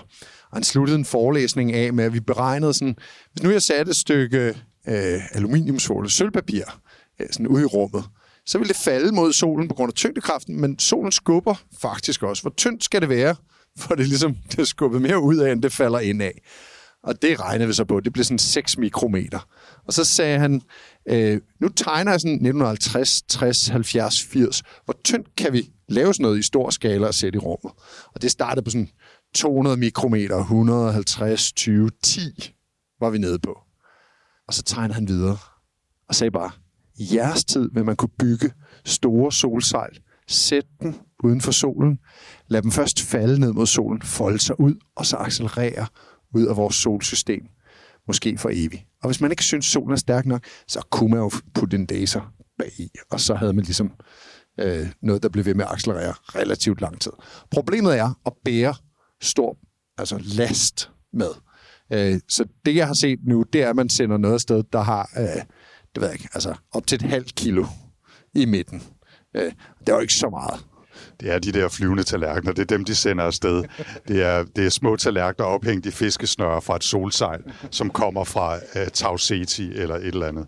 Og 0.51 0.57
han 0.57 0.63
sluttede 0.63 0.99
en 0.99 1.05
forelæsning 1.05 1.73
af 1.73 1.93
med, 1.93 2.05
at 2.05 2.13
vi 2.13 2.21
beregnede 2.21 2.75
sådan, 2.75 2.97
hvis 3.33 3.43
nu 3.43 3.51
jeg 3.51 3.63
satte 3.63 3.91
et 3.91 3.97
stykke 3.97 4.55
øh, 4.89 5.21
aluminiumsfolie, 5.33 6.11
sølvpapir, 6.11 6.81
øh, 7.21 7.27
sådan 7.31 7.47
ude 7.47 7.63
i 7.63 7.67
rummet, 7.67 8.05
så 8.47 8.59
vil 8.59 8.69
det 8.69 8.77
falde 8.77 9.15
mod 9.15 9.33
solen 9.33 9.69
på 9.69 9.75
grund 9.75 9.91
af 9.91 9.95
tyngdekraften, 9.95 10.61
men 10.61 10.79
solen 10.79 11.13
skubber 11.13 11.55
faktisk 11.81 12.23
også. 12.23 12.43
Hvor 12.43 12.55
tyndt 12.57 12.85
skal 12.85 13.01
det 13.01 13.09
være, 13.09 13.37
for 13.79 13.95
det 13.95 14.09
ligesom 14.09 14.37
det 14.51 14.59
er 14.59 14.65
skubbet 14.65 15.03
mere 15.03 15.21
ud 15.21 15.37
af, 15.37 15.53
end 15.53 15.63
det 15.63 15.73
falder 15.73 15.99
ind 15.99 16.23
af. 16.23 16.43
Og 17.03 17.23
det 17.23 17.41
regnede 17.41 17.67
vi 17.67 17.73
så 17.75 17.85
på. 17.85 18.01
Det 18.01 18.13
blev 18.13 18.25
sådan 18.25 18.39
6 18.39 18.79
mikrometer. 18.79 19.49
Og 19.87 19.93
så 19.93 20.05
sagde 20.05 20.39
han, 20.39 20.63
øh, 21.09 21.41
nu 21.61 21.69
tegner 21.69 22.11
jeg 22.11 22.21
sådan 22.21 22.35
1950, 22.35 23.23
60, 23.23 23.69
70, 23.69 24.23
80. 24.23 24.63
Hvor 24.85 24.95
tyndt 25.05 25.37
kan 25.37 25.53
vi 25.53 25.71
lave 25.89 26.15
sådan 26.15 26.25
noget 26.25 26.39
i 26.39 26.43
stor 26.43 26.71
skala 26.71 27.07
og 27.07 27.15
sætte 27.15 27.37
i 27.37 27.39
rummet? 27.39 27.73
Og 28.15 28.23
det 28.23 28.31
startede 28.31 28.65
på 28.65 28.71
sådan 28.71 28.89
200 29.35 29.77
mikrometer, 29.77 30.37
150, 30.37 31.53
20, 31.53 31.91
10 32.03 32.21
var 33.01 33.11
vi 33.11 33.19
nede 33.19 33.39
på. 33.39 33.59
Og 34.49 34.55
så 34.55 34.63
tegnede 34.63 34.95
han 34.95 35.09
videre 35.09 35.37
og 36.09 36.15
sagde 36.15 36.31
bare, 36.31 36.51
i 36.99 37.15
jeres 37.15 37.45
tid 37.45 37.71
vil 37.73 37.85
man 37.85 37.97
kunne 37.97 38.17
bygge 38.19 38.53
store 38.85 39.33
solsejl, 39.33 40.01
sætte 40.29 40.69
den 40.81 40.97
uden 41.25 41.41
for 41.41 41.53
solen, 41.53 41.99
lad 42.49 42.63
dem 42.63 42.71
først 42.71 43.03
falde 43.03 43.41
ned 43.41 43.53
mod 43.53 43.67
solen, 43.67 44.03
folde 44.03 44.39
sig 44.39 44.61
ud, 44.61 44.75
og 44.97 45.07
så 45.07 45.17
accelerere 45.17 45.87
ud 46.35 46.47
af 46.47 46.57
vores 46.57 46.75
solsystem. 46.75 47.43
Måske 48.09 48.39
for 48.39 48.51
evigt. 48.53 48.83
Og 49.03 49.09
hvis 49.09 49.21
man 49.21 49.31
ikke 49.31 49.45
synes, 49.45 49.67
solen 49.67 49.93
er 49.93 49.97
stærk 49.97 50.27
nok, 50.27 50.45
så 50.69 50.87
kunne 50.91 51.11
man 51.11 51.19
jo 51.19 51.31
putte 51.55 51.77
en 51.77 51.87
laser 51.91 52.33
bag 52.59 52.73
i, 52.79 52.89
og 53.11 53.21
så 53.21 53.35
havde 53.35 53.53
man 53.53 53.65
ligesom 53.65 53.93
øh, 54.61 54.87
noget, 55.03 55.23
der 55.23 55.29
blev 55.29 55.45
ved 55.45 55.55
med 55.55 55.65
at 55.65 55.71
accelerere 55.71 56.15
relativt 56.27 56.81
lang 56.81 57.01
tid. 57.01 57.13
Problemet 57.51 57.99
er 57.99 58.21
at 58.27 58.33
bære 58.45 58.75
stor 59.21 59.59
altså 59.99 60.19
last 60.37 60.91
med. 61.13 61.31
Øh, 61.93 62.21
så 62.29 62.45
det, 62.67 62.77
jeg 62.77 62.87
har 62.87 62.95
set 62.95 63.19
nu, 63.27 63.45
det 63.53 63.63
er, 63.63 63.71
at 63.71 63.77
man 63.77 63.89
sender 63.89 64.17
noget 64.17 64.41
sted, 64.41 64.63
der 64.73 64.81
har 64.81 65.11
øh, 65.19 65.43
det 65.97 66.03
ved 66.03 66.09
jeg 66.09 66.15
ikke, 66.21 66.29
altså 66.35 66.55
op 66.73 66.87
til 66.87 66.97
et 66.97 67.11
halvt 67.11 67.35
kilo 67.35 67.67
i 68.35 68.45
midten. 68.45 68.83
Øh, 69.37 69.53
det 69.87 69.89
er 69.89 70.01
ikke 70.01 70.15
så 70.15 70.29
meget. 70.29 70.65
Det 71.21 71.33
er 71.33 71.39
de 71.39 71.53
der 71.53 71.69
flyvende 71.69 72.03
tallerkener, 72.03 72.53
det 72.53 72.63
er 72.63 72.77
dem, 72.77 72.85
de 72.85 72.95
sender 72.95 73.25
afsted. 73.25 73.65
Det 74.09 74.23
er, 74.23 74.45
det 74.57 74.67
er 74.67 74.71
små 74.71 74.97
tallerkener 74.97 75.47
ophængt 75.47 75.87
i 75.87 75.91
fiskesnøre 75.91 76.63
fra 76.63 76.77
et 76.77 76.85
solsejl, 76.85 77.41
som 77.71 77.91
kommer 77.91 78.25
fra 78.25 78.57
uh, 78.57 78.87
Tau 78.93 79.19
Ceti 79.19 79.73
eller 79.75 79.95
et 79.95 80.07
eller 80.07 80.27
andet. 80.27 80.47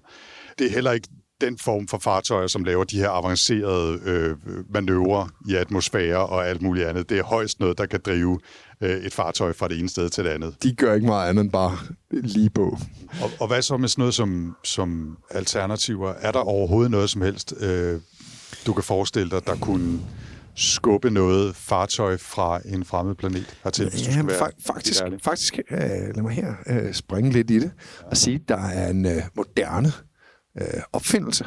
Det 0.58 0.66
er 0.66 0.70
heller 0.70 0.92
ikke 0.92 1.08
den 1.40 1.58
form 1.58 1.88
for 1.88 1.98
fartøjer, 1.98 2.46
som 2.46 2.64
laver 2.64 2.84
de 2.84 2.98
her 2.98 3.10
avancerede 3.10 4.00
øh, 4.04 4.36
manøvrer 4.74 5.28
i 5.48 5.54
atmosfære 5.54 6.26
og 6.26 6.48
alt 6.48 6.62
muligt 6.62 6.86
andet. 6.86 7.08
Det 7.08 7.18
er 7.18 7.22
højst 7.22 7.60
noget, 7.60 7.78
der 7.78 7.86
kan 7.86 8.00
drive 8.06 8.40
øh, 8.80 8.90
et 8.90 9.14
fartøj 9.14 9.52
fra 9.52 9.68
det 9.68 9.78
ene 9.78 9.88
sted 9.88 10.08
til 10.08 10.24
det 10.24 10.30
andet. 10.30 10.54
De 10.62 10.74
gør 10.74 10.94
ikke 10.94 11.06
meget 11.06 11.28
andet 11.28 11.42
end 11.42 11.52
bare 11.52 11.78
lige 12.10 12.50
på. 12.50 12.78
Og, 13.22 13.30
og 13.40 13.46
hvad 13.46 13.62
så 13.62 13.76
med 13.76 13.88
sådan 13.88 14.02
noget 14.02 14.14
som, 14.14 14.56
som 14.64 15.18
alternativer? 15.30 16.12
Er 16.20 16.32
der 16.32 16.40
overhovedet 16.40 16.90
noget 16.90 17.10
som 17.10 17.22
helst, 17.22 17.54
øh, 17.60 18.00
du 18.66 18.72
kan 18.72 18.84
forestille 18.84 19.30
dig, 19.30 19.46
der 19.46 19.56
kunne 19.56 20.00
skubbe 20.54 21.10
noget 21.10 21.56
fartøj 21.56 22.16
fra 22.16 22.60
en 22.64 22.84
fremmed 22.84 23.14
planet 23.14 23.58
hertil, 23.64 23.90
hvis 23.90 24.08
ja, 24.08 24.20
du 24.20 24.26
være 24.26 24.38
fa- 24.38 24.66
faktisk, 24.66 25.02
faktisk 25.22 25.58
øh, 25.70 25.78
lad 25.80 26.22
mig 26.22 26.32
her 26.32 26.54
øh, 26.66 26.94
springe 26.94 27.30
lidt 27.30 27.50
i 27.50 27.58
det 27.58 27.70
og 28.06 28.16
sige, 28.16 28.34
at 28.34 28.48
der 28.48 28.68
er 28.68 28.90
en 28.90 29.06
øh, 29.06 29.22
moderne 29.36 29.92
øh, 30.60 30.82
opfindelse, 30.92 31.46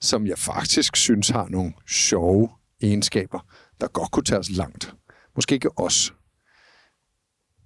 som 0.00 0.26
jeg 0.26 0.38
faktisk 0.38 0.96
synes 0.96 1.28
har 1.28 1.48
nogle 1.48 1.72
sjove 1.88 2.48
egenskaber, 2.82 3.40
der 3.80 3.88
godt 3.88 4.10
kunne 4.10 4.24
tage 4.24 4.38
os 4.38 4.50
langt. 4.50 4.94
Måske 5.36 5.54
ikke 5.54 5.78
os. 5.78 6.14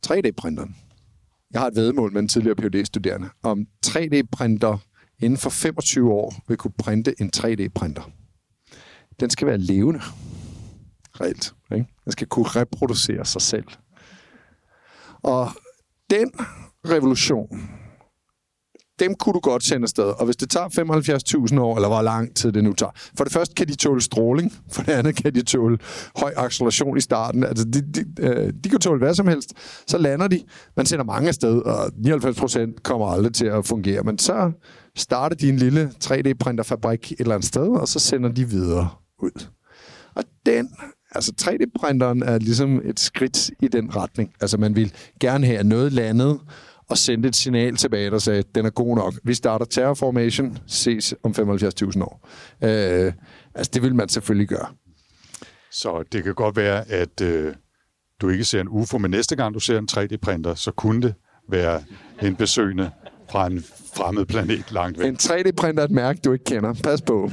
3D-printeren. 0.07 0.76
Jeg 1.51 1.61
har 1.61 1.68
et 1.68 1.76
vedmål 1.76 2.12
med 2.12 2.22
en 2.22 2.28
tidligere 2.28 2.57
phd 2.57 2.85
studerende 2.85 3.28
om 3.43 3.66
3D-printer 3.87 4.78
inden 5.18 5.39
for 5.39 5.51
25 5.51 6.12
år 6.12 6.35
vil 6.49 6.57
kunne 6.57 6.72
printe 6.78 7.14
en 7.20 7.30
3D-printer. 7.37 8.11
Den 9.20 9.30
skal 9.30 9.47
være 9.47 9.59
levende. 9.59 10.01
Reelt. 11.20 11.55
Ikke? 11.72 11.87
Den 12.05 12.12
skal 12.12 12.26
kunne 12.26 12.47
reproducere 12.47 13.24
sig 13.24 13.43
selv. 13.43 13.64
Og 15.22 15.51
den 16.11 16.30
revolution 16.87 17.70
dem 19.01 19.14
kunne 19.14 19.32
du 19.32 19.40
godt 19.40 19.64
sende 19.64 19.84
afsted. 19.84 20.05
Og 20.05 20.24
hvis 20.24 20.36
det 20.36 20.51
tager 20.51 20.68
75.000 21.49 21.61
år, 21.61 21.76
eller 21.76 21.88
hvor 21.88 22.03
lang 22.03 22.36
tid 22.36 22.53
det 22.53 22.64
nu 22.64 22.72
tager. 22.72 22.92
For 23.16 23.24
det 23.24 23.32
første 23.32 23.55
kan 23.55 23.68
de 23.68 23.74
tåle 23.74 24.01
stråling, 24.01 24.53
for 24.72 24.82
det 24.82 24.92
andet 24.92 25.16
kan 25.16 25.34
de 25.34 25.42
tåle 25.42 25.78
høj 26.16 26.32
acceleration 26.36 26.97
i 26.97 27.01
starten. 27.01 27.45
Altså, 27.45 27.64
de, 27.64 27.80
de, 27.80 28.05
øh, 28.20 28.53
de 28.64 28.68
kan 28.68 28.80
tåle 28.80 28.99
hvad 28.99 29.14
som 29.14 29.28
helst. 29.28 29.53
Så 29.86 29.99
lander 29.99 30.28
de. 30.28 30.40
Man 30.76 30.86
sender 30.86 31.05
mange 31.05 31.28
afsted, 31.28 31.59
og 31.59 31.90
99 31.97 32.38
procent 32.38 32.82
kommer 32.82 33.07
aldrig 33.07 33.34
til 33.34 33.47
at 33.47 33.66
fungere. 33.66 34.03
Men 34.03 34.18
så 34.18 34.53
starter 34.97 35.36
de 35.36 35.49
en 35.49 35.57
lille 35.57 35.92
3D-printerfabrik 36.05 37.12
et 37.12 37.20
eller 37.20 37.34
andet 37.34 37.49
sted, 37.49 37.68
og 37.68 37.88
så 37.88 37.99
sender 37.99 38.32
de 38.32 38.49
videre 38.49 38.88
ud. 39.22 39.47
Og 40.14 40.24
den 40.47 40.68
altså 41.14 41.32
3D-printeren 41.42 42.22
er 42.22 42.38
ligesom 42.38 42.80
et 42.84 43.01
skridt 43.01 43.51
i 43.62 43.68
den 43.68 43.97
retning. 43.97 44.30
Altså 44.40 44.57
man 44.57 44.76
vil 44.76 44.92
gerne 45.20 45.47
have 45.47 45.64
noget 45.64 45.92
landet, 45.92 46.40
og 46.89 46.99
sendte 46.99 47.28
et 47.28 47.37
signal 47.37 47.76
tilbage, 47.76 48.11
der 48.11 48.18
sagde, 48.18 48.43
den 48.55 48.66
er 48.66 48.70
god 48.70 48.97
nok. 48.97 49.14
Vi 49.24 49.35
starter 49.35 49.64
terrorformation, 49.64 50.59
ses 50.66 51.14
om 51.22 51.35
75.000 51.39 52.03
år. 52.03 52.28
Øh, 52.62 53.12
altså, 53.55 53.70
det 53.74 53.82
vil 53.82 53.95
man 53.95 54.09
selvfølgelig 54.09 54.49
gøre. 54.49 54.66
Så 55.70 56.05
det 56.12 56.24
kan 56.24 56.35
godt 56.35 56.57
være, 56.57 56.91
at 56.91 57.20
øh, 57.20 57.55
du 58.20 58.28
ikke 58.28 58.45
ser 58.45 58.61
en 58.61 58.68
UFO, 58.68 58.99
men 58.99 59.11
næste 59.11 59.37
gang 59.37 59.55
du 59.55 59.61
ser 59.61 59.78
en 59.78 59.89
3D-printer, 59.91 60.55
så 60.55 60.70
kunne 60.70 61.03
det 61.03 61.14
være 61.49 61.82
en 62.22 62.37
besøgende 62.37 62.91
fra 63.30 63.47
en 63.47 63.64
fremmed 63.97 64.26
planet 64.26 64.72
langt 64.72 64.99
væk. 64.99 65.07
En 65.07 65.16
3D-printer 65.22 65.80
er 65.80 65.85
et 65.85 65.91
mærke, 65.91 66.20
du 66.24 66.32
ikke 66.32 66.45
kender. 66.45 66.74
Pas 66.85 67.03
på. 67.03 67.30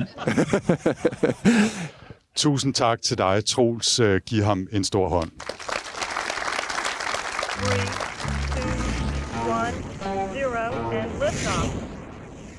Tusind 2.36 2.74
tak 2.74 3.02
til 3.02 3.18
dig, 3.18 3.46
Troels. 3.46 4.00
Øh, 4.00 4.22
Giv 4.26 4.44
ham 4.44 4.68
en 4.72 4.84
stor 4.84 5.10
hånd. 5.10 5.32
Three, 7.62 8.11
and 9.68 11.12
liftoff. 11.20 11.92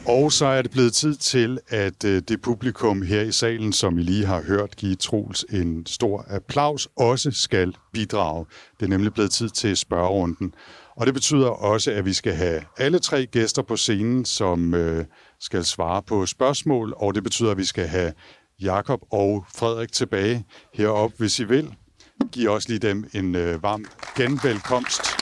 Og 0.07 0.33
så 0.33 0.47
er 0.47 0.63
det 0.63 0.71
blevet 0.71 0.93
tid 0.93 1.15
til, 1.15 1.59
at 1.69 2.05
øh, 2.05 2.23
det 2.29 2.43
publikum 2.43 3.03
her 3.03 3.21
i 3.21 3.33
salen, 3.33 3.73
som 3.73 3.99
I 3.99 4.03
lige 4.03 4.27
har 4.27 4.43
hørt 4.43 4.77
give 4.77 4.95
Troels 4.95 5.45
en 5.51 5.87
stor 5.87 6.25
applaus, 6.29 6.89
også 6.97 7.31
skal 7.31 7.77
bidrage. 7.93 8.47
Det 8.81 8.87
er 8.87 8.91
nemlig 8.91 9.13
blevet 9.15 9.31
tid 9.31 9.49
til 9.49 9.77
spørgerunden. 9.77 10.55
Og 10.97 11.07
det 11.07 11.15
betyder 11.15 11.49
også, 11.49 11.91
at 11.91 12.05
vi 12.05 12.13
skal 12.13 12.35
have 12.35 12.63
alle 12.79 12.99
tre 12.99 13.27
gæster 13.27 13.63
på 13.63 13.77
scenen, 13.77 14.25
som 14.25 14.75
øh, 14.75 15.05
skal 15.41 15.65
svare 15.65 16.03
på 16.03 16.27
spørgsmål, 16.27 16.95
og 16.97 17.15
det 17.15 17.23
betyder, 17.23 17.51
at 17.51 17.59
vi 17.59 17.65
skal 17.65 17.87
have 17.87 18.13
Jakob 18.63 19.01
og 19.11 19.45
Frederik 19.55 19.93
tilbage 19.93 20.45
heroppe, 20.75 21.17
hvis 21.19 21.39
I 21.39 21.45
vil. 21.45 21.75
Giv 22.33 22.51
også 22.51 22.69
lige 22.69 22.79
dem 22.79 23.05
en 23.15 23.35
øh, 23.35 23.63
varm 23.63 23.85
genvelkomst. 24.17 25.22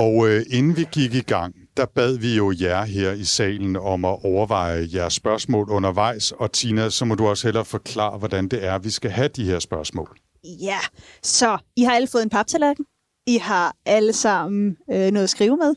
Og 0.00 0.28
øh, 0.28 0.46
inden 0.50 0.76
vi 0.76 0.86
gik 0.92 1.14
i 1.14 1.20
gang, 1.20 1.54
der 1.76 1.86
bad 1.86 2.18
vi 2.18 2.36
jo 2.36 2.54
jer 2.60 2.84
her 2.84 3.12
i 3.12 3.24
salen 3.24 3.76
om 3.76 4.04
at 4.04 4.24
overveje 4.24 4.88
jeres 4.94 5.14
spørgsmål 5.14 5.70
undervejs. 5.70 6.32
Og 6.32 6.52
Tina, 6.52 6.90
så 6.90 7.04
må 7.04 7.14
du 7.14 7.28
også 7.28 7.46
hellere 7.46 7.64
forklare, 7.64 8.18
hvordan 8.18 8.48
det 8.48 8.64
er, 8.64 8.78
vi 8.78 8.90
skal 8.90 9.10
have 9.10 9.28
de 9.28 9.44
her 9.44 9.58
spørgsmål. 9.58 10.18
Ja, 10.44 10.78
så 11.22 11.58
I 11.76 11.82
har 11.82 11.92
alle 11.92 12.08
fået 12.08 12.22
en 12.22 12.30
paptallerken. 12.30 12.84
I 13.26 13.38
har 13.38 13.76
alle 13.86 14.12
sammen 14.12 14.76
øh, 14.90 15.10
noget 15.10 15.24
at 15.24 15.30
skrive 15.30 15.56
med. 15.56 15.74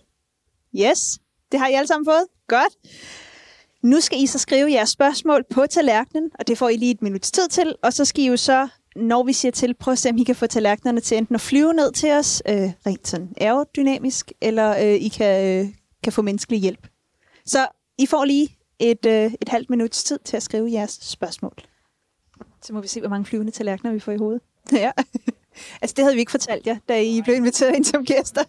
Yes, 0.75 1.19
det 1.51 1.59
har 1.59 1.67
I 1.67 1.73
alle 1.73 1.87
sammen 1.87 2.05
fået. 2.05 2.25
Godt. 2.47 2.73
Nu 3.83 3.99
skal 3.99 4.19
I 4.19 4.27
så 4.27 4.39
skrive 4.39 4.71
jeres 4.71 4.89
spørgsmål 4.89 5.43
på 5.49 5.65
tallerkenen, 5.67 6.31
og 6.39 6.47
det 6.47 6.57
får 6.57 6.69
I 6.69 6.75
lige 6.75 6.91
et 6.91 7.01
minuts 7.01 7.31
tid 7.31 7.47
til. 7.47 7.75
Og 7.83 7.93
så 7.93 8.05
skal 8.05 8.23
I 8.23 8.27
jo 8.27 8.37
så, 8.37 8.67
når 8.95 9.23
vi 9.23 9.33
siger 9.33 9.51
til, 9.51 9.73
prøve 9.73 9.93
at 9.93 9.99
se, 9.99 10.09
om 10.09 10.17
I 10.17 10.23
kan 10.23 10.35
få 10.35 10.47
tallerkenerne 10.47 10.99
til 10.99 11.17
enten 11.17 11.35
at 11.35 11.41
flyve 11.41 11.73
ned 11.73 11.91
til 11.91 12.11
os, 12.11 12.43
øh, 12.49 12.71
rent 12.85 13.07
sådan 13.07 13.33
aerodynamisk, 13.41 14.31
eller 14.41 14.77
øh, 14.77 14.93
I 14.93 15.07
kan, 15.07 15.65
øh, 15.65 15.73
kan 16.03 16.13
få 16.13 16.21
menneskelig 16.21 16.59
hjælp. 16.59 16.87
Så 17.45 17.67
I 17.97 18.05
får 18.05 18.25
lige 18.25 18.57
et, 18.79 19.05
øh, 19.05 19.31
et 19.41 19.49
halvt 19.49 19.69
minuts 19.69 20.03
tid 20.03 20.19
til 20.25 20.37
at 20.37 20.43
skrive 20.43 20.71
jeres 20.71 20.99
spørgsmål. 21.01 21.53
Så 22.61 22.73
må 22.73 22.81
vi 22.81 22.87
se, 22.87 22.99
hvor 22.99 23.09
mange 23.09 23.25
flyvende 23.25 23.51
tallerkener 23.51 23.93
vi 23.93 23.99
får 23.99 24.11
i 24.11 24.17
hovedet. 24.17 24.41
Ja. 24.71 24.91
altså, 25.81 25.93
det 25.97 26.03
havde 26.03 26.15
vi 26.15 26.19
ikke 26.19 26.31
fortalt 26.31 26.67
jer, 26.67 26.77
da 26.89 27.01
I 27.01 27.21
blev 27.21 27.35
inviteret 27.35 27.75
ind 27.75 27.83
som 27.83 28.05
gæster. 28.05 28.43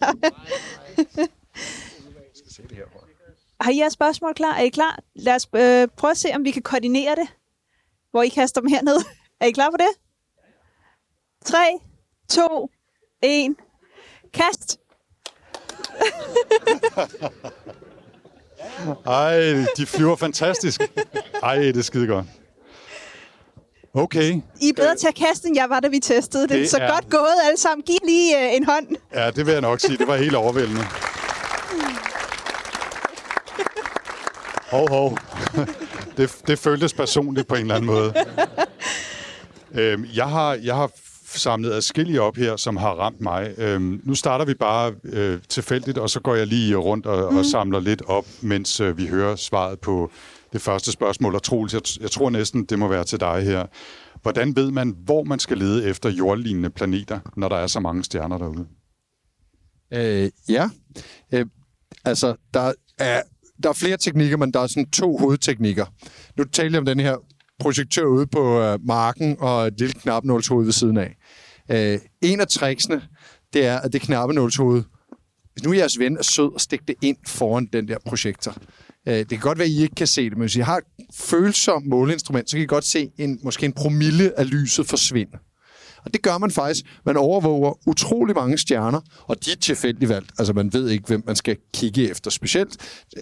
Har 3.61 3.71
I 3.71 3.77
jeres 3.77 3.93
spørgsmål 3.93 4.33
klar? 4.33 4.53
Er 4.53 4.61
I 4.61 4.69
klar? 4.69 4.99
Lad 5.15 5.35
os 5.35 5.49
øh, 5.55 5.87
prøve 5.97 6.11
at 6.11 6.17
se, 6.17 6.29
om 6.35 6.43
vi 6.45 6.51
kan 6.51 6.61
koordinere 6.61 7.15
det, 7.15 7.27
hvor 8.11 8.23
I 8.23 8.27
kaster 8.27 8.61
dem 8.61 8.69
herned. 8.69 8.97
Er 9.39 9.45
I 9.45 9.51
klar 9.51 9.69
på 9.69 9.77
det? 9.77 10.04
3, 11.45 11.57
2, 12.29 12.69
1. 13.23 13.55
Kast! 14.33 14.79
Ej, 19.07 19.39
de 19.77 19.85
flyver 19.85 20.15
fantastisk. 20.15 20.81
Ej, 21.43 21.55
det 21.55 21.77
er 21.77 21.81
skide 21.81 22.07
godt. 22.07 22.25
Okay. 23.93 24.41
I 24.61 24.69
er 24.69 24.73
bedre 24.75 24.95
til 24.95 25.07
at 25.07 25.15
kaste, 25.15 25.47
end 25.47 25.57
jeg 25.57 25.69
var, 25.69 25.79
da 25.79 25.87
vi 25.87 25.99
testede 25.99 26.43
det. 26.43 26.49
Det 26.49 26.69
så 26.69 26.77
er- 26.77 26.91
godt 26.91 27.09
gået 27.09 27.35
alle 27.45 27.57
sammen. 27.57 27.83
Giv 27.83 27.97
lige 28.05 28.45
øh, 28.49 28.55
en 28.55 28.65
hånd. 28.65 28.87
Ja, 29.13 29.31
det 29.31 29.45
vil 29.45 29.51
jeg 29.51 29.61
nok 29.61 29.79
sige. 29.79 29.97
Det 29.97 30.07
var 30.07 30.15
helt 30.15 30.35
overvældende. 30.35 30.81
Hov, 34.69 34.89
hov. 34.89 35.17
Det, 36.17 36.35
det 36.47 36.59
føltes 36.59 36.93
personligt 36.93 37.47
på 37.47 37.55
en 37.55 37.61
eller 37.61 37.75
anden 37.75 37.85
måde. 37.85 38.13
Øhm, 39.73 40.05
jeg, 40.13 40.25
har, 40.29 40.53
jeg 40.53 40.75
har 40.75 40.91
samlet 41.39 41.71
adskillige 41.71 42.21
op 42.21 42.35
her, 42.35 42.55
som 42.55 42.77
har 42.77 42.91
ramt 42.91 43.21
mig. 43.21 43.53
Øhm, 43.57 44.01
nu 44.03 44.15
starter 44.15 44.45
vi 44.45 44.53
bare 44.53 44.93
øh, 45.03 45.39
tilfældigt, 45.49 45.97
og 45.97 46.09
så 46.09 46.19
går 46.19 46.35
jeg 46.35 46.47
lige 46.47 46.75
rundt 46.75 47.05
og, 47.05 47.31
mm. 47.31 47.37
og 47.37 47.45
samler 47.45 47.79
lidt 47.79 48.01
op, 48.07 48.25
mens 48.41 48.79
øh, 48.79 48.97
vi 48.97 49.07
hører 49.07 49.35
svaret 49.35 49.79
på 49.79 50.11
det 50.53 50.61
første 50.61 50.91
spørgsmål. 50.91 51.35
Og 51.35 51.43
Troels, 51.43 51.73
jeg, 51.73 51.81
jeg 52.01 52.11
tror 52.11 52.29
næsten, 52.29 52.65
det 52.65 52.79
må 52.79 52.87
være 52.87 53.03
til 53.03 53.19
dig 53.19 53.43
her. 53.43 53.65
Hvordan 54.21 54.55
ved 54.55 54.71
man, 54.71 54.95
hvor 55.05 55.23
man 55.23 55.39
skal 55.39 55.57
lede 55.57 55.89
efter 55.89 56.09
jordlignende 56.09 56.69
planeter, 56.69 57.19
når 57.37 57.49
der 57.49 57.55
er 57.55 57.67
så 57.67 57.79
mange 57.79 58.03
stjerner 58.03 58.37
derude? 58.37 58.67
Øh, 59.93 60.29
ja. 60.49 60.69
Øh, 61.33 61.45
altså, 62.05 62.35
der 62.53 62.73
er, 62.97 63.21
der 63.63 63.69
er 63.69 63.73
flere 63.73 63.97
teknikker, 63.97 64.37
men 64.37 64.51
der 64.51 64.59
er 64.59 64.67
sådan 64.67 64.89
to 64.89 65.17
hovedteknikker. 65.17 65.85
Nu 66.37 66.43
taler 66.43 66.71
jeg 66.71 66.79
om 66.79 66.85
den 66.85 66.99
her 66.99 67.17
projektør 67.59 68.05
ude 68.05 68.27
på 68.27 68.61
øh, 68.61 68.79
marken 68.85 69.37
og 69.39 69.67
et 69.67 69.73
lille 69.79 69.93
knapnålshoved 69.93 70.65
ved 70.65 70.73
siden 70.73 70.97
af. 70.97 71.15
Øh, 71.71 71.99
en 72.21 72.39
af 72.39 72.47
tricksene, 72.47 73.01
det 73.53 73.65
er, 73.65 73.79
at 73.79 73.93
det 73.93 74.01
knappenålshoved, 74.01 74.83
hvis 75.53 75.63
nu 75.63 75.73
jeres 75.73 75.99
ven 75.99 76.17
er 76.17 76.23
sød 76.23 76.53
og 76.53 76.61
stikke 76.61 76.85
det 76.87 76.95
ind 77.01 77.17
foran 77.27 77.69
den 77.73 77.87
der 77.87 77.97
projektor. 78.05 78.55
Øh, 79.07 79.13
det 79.13 79.29
kan 79.29 79.39
godt 79.39 79.57
være, 79.57 79.65
at 79.65 79.71
I 79.71 79.81
ikke 79.81 79.95
kan 79.95 80.07
se 80.07 80.23
det, 80.23 80.37
men 80.37 80.41
hvis 80.41 80.55
I 80.55 80.59
har 80.59 80.77
et 80.77 80.83
følsomt 81.13 81.87
måleinstrument, 81.87 82.49
så 82.49 82.57
kan 82.57 82.63
I 82.63 82.67
godt 82.67 82.85
se 82.85 83.11
en, 83.17 83.39
måske 83.43 83.65
en 83.65 83.73
promille 83.73 84.39
af 84.39 84.49
lyset 84.51 84.87
forsvinde. 84.87 85.37
Og 86.05 86.13
det 86.13 86.21
gør 86.21 86.37
man 86.37 86.51
faktisk. 86.51 86.85
Man 87.05 87.17
overvåger 87.17 87.87
utrolig 87.87 88.35
mange 88.35 88.57
stjerner, 88.57 89.01
og 89.21 89.45
de 89.45 89.51
er 89.51 89.55
tilfældigt 89.55 90.09
valgt. 90.09 90.31
Altså 90.37 90.53
man 90.53 90.73
ved 90.73 90.89
ikke, 90.89 91.07
hvem 91.07 91.23
man 91.25 91.35
skal 91.35 91.57
kigge 91.73 92.09
efter 92.09 92.31
specielt. 92.31 92.77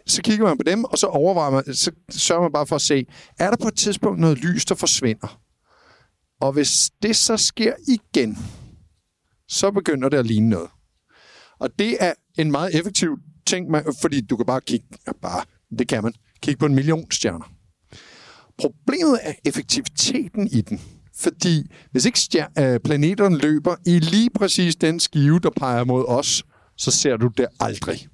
Så 0.07 0.21
kigger 0.21 0.45
man 0.45 0.57
på 0.57 0.63
dem, 0.63 0.83
og 0.83 0.97
så 0.97 1.07
overvejer 1.07 1.51
man, 1.51 1.75
så 1.75 1.91
sørger 2.09 2.41
man 2.41 2.51
bare 2.51 2.67
for 2.67 2.75
at 2.75 2.81
se, 2.81 3.05
er 3.39 3.49
der 3.49 3.57
på 3.61 3.67
et 3.67 3.75
tidspunkt 3.75 4.19
noget 4.19 4.37
lys, 4.37 4.65
der 4.65 4.75
forsvinder? 4.75 5.39
Og 6.41 6.53
hvis 6.53 6.89
det 7.01 7.15
så 7.15 7.37
sker 7.37 7.73
igen, 7.87 8.37
så 9.47 9.71
begynder 9.71 10.09
det 10.09 10.17
at 10.17 10.25
ligne 10.25 10.49
noget. 10.49 10.69
Og 11.59 11.69
det 11.79 11.97
er 11.99 12.13
en 12.37 12.51
meget 12.51 12.79
effektiv 12.79 13.17
ting, 13.47 13.69
man, 13.69 13.83
fordi 14.01 14.21
du 14.21 14.37
kan 14.37 14.45
bare 14.45 14.61
kigge, 14.61 14.85
ja, 15.07 15.11
bare, 15.21 15.43
det 15.79 15.87
kan 15.87 16.03
man, 16.03 16.13
kigge 16.41 16.59
på 16.59 16.65
en 16.65 16.75
million 16.75 17.11
stjerner. 17.11 17.53
Problemet 18.57 19.19
er 19.21 19.33
effektiviteten 19.45 20.47
i 20.47 20.61
den. 20.61 20.81
Fordi 21.17 21.71
hvis 21.91 22.05
ikke 22.05 22.19
stjer- 22.19 22.63
øh, 22.63 22.79
planeterne 22.79 23.37
løber 23.37 23.75
i 23.85 23.99
lige 23.99 24.29
præcis 24.35 24.75
den 24.75 24.99
skive, 24.99 25.39
der 25.39 25.49
peger 25.49 25.83
mod 25.83 26.05
os, 26.07 26.43
så 26.77 26.91
ser 26.91 27.17
du 27.17 27.27
det 27.27 27.47
aldrig. 27.59 28.07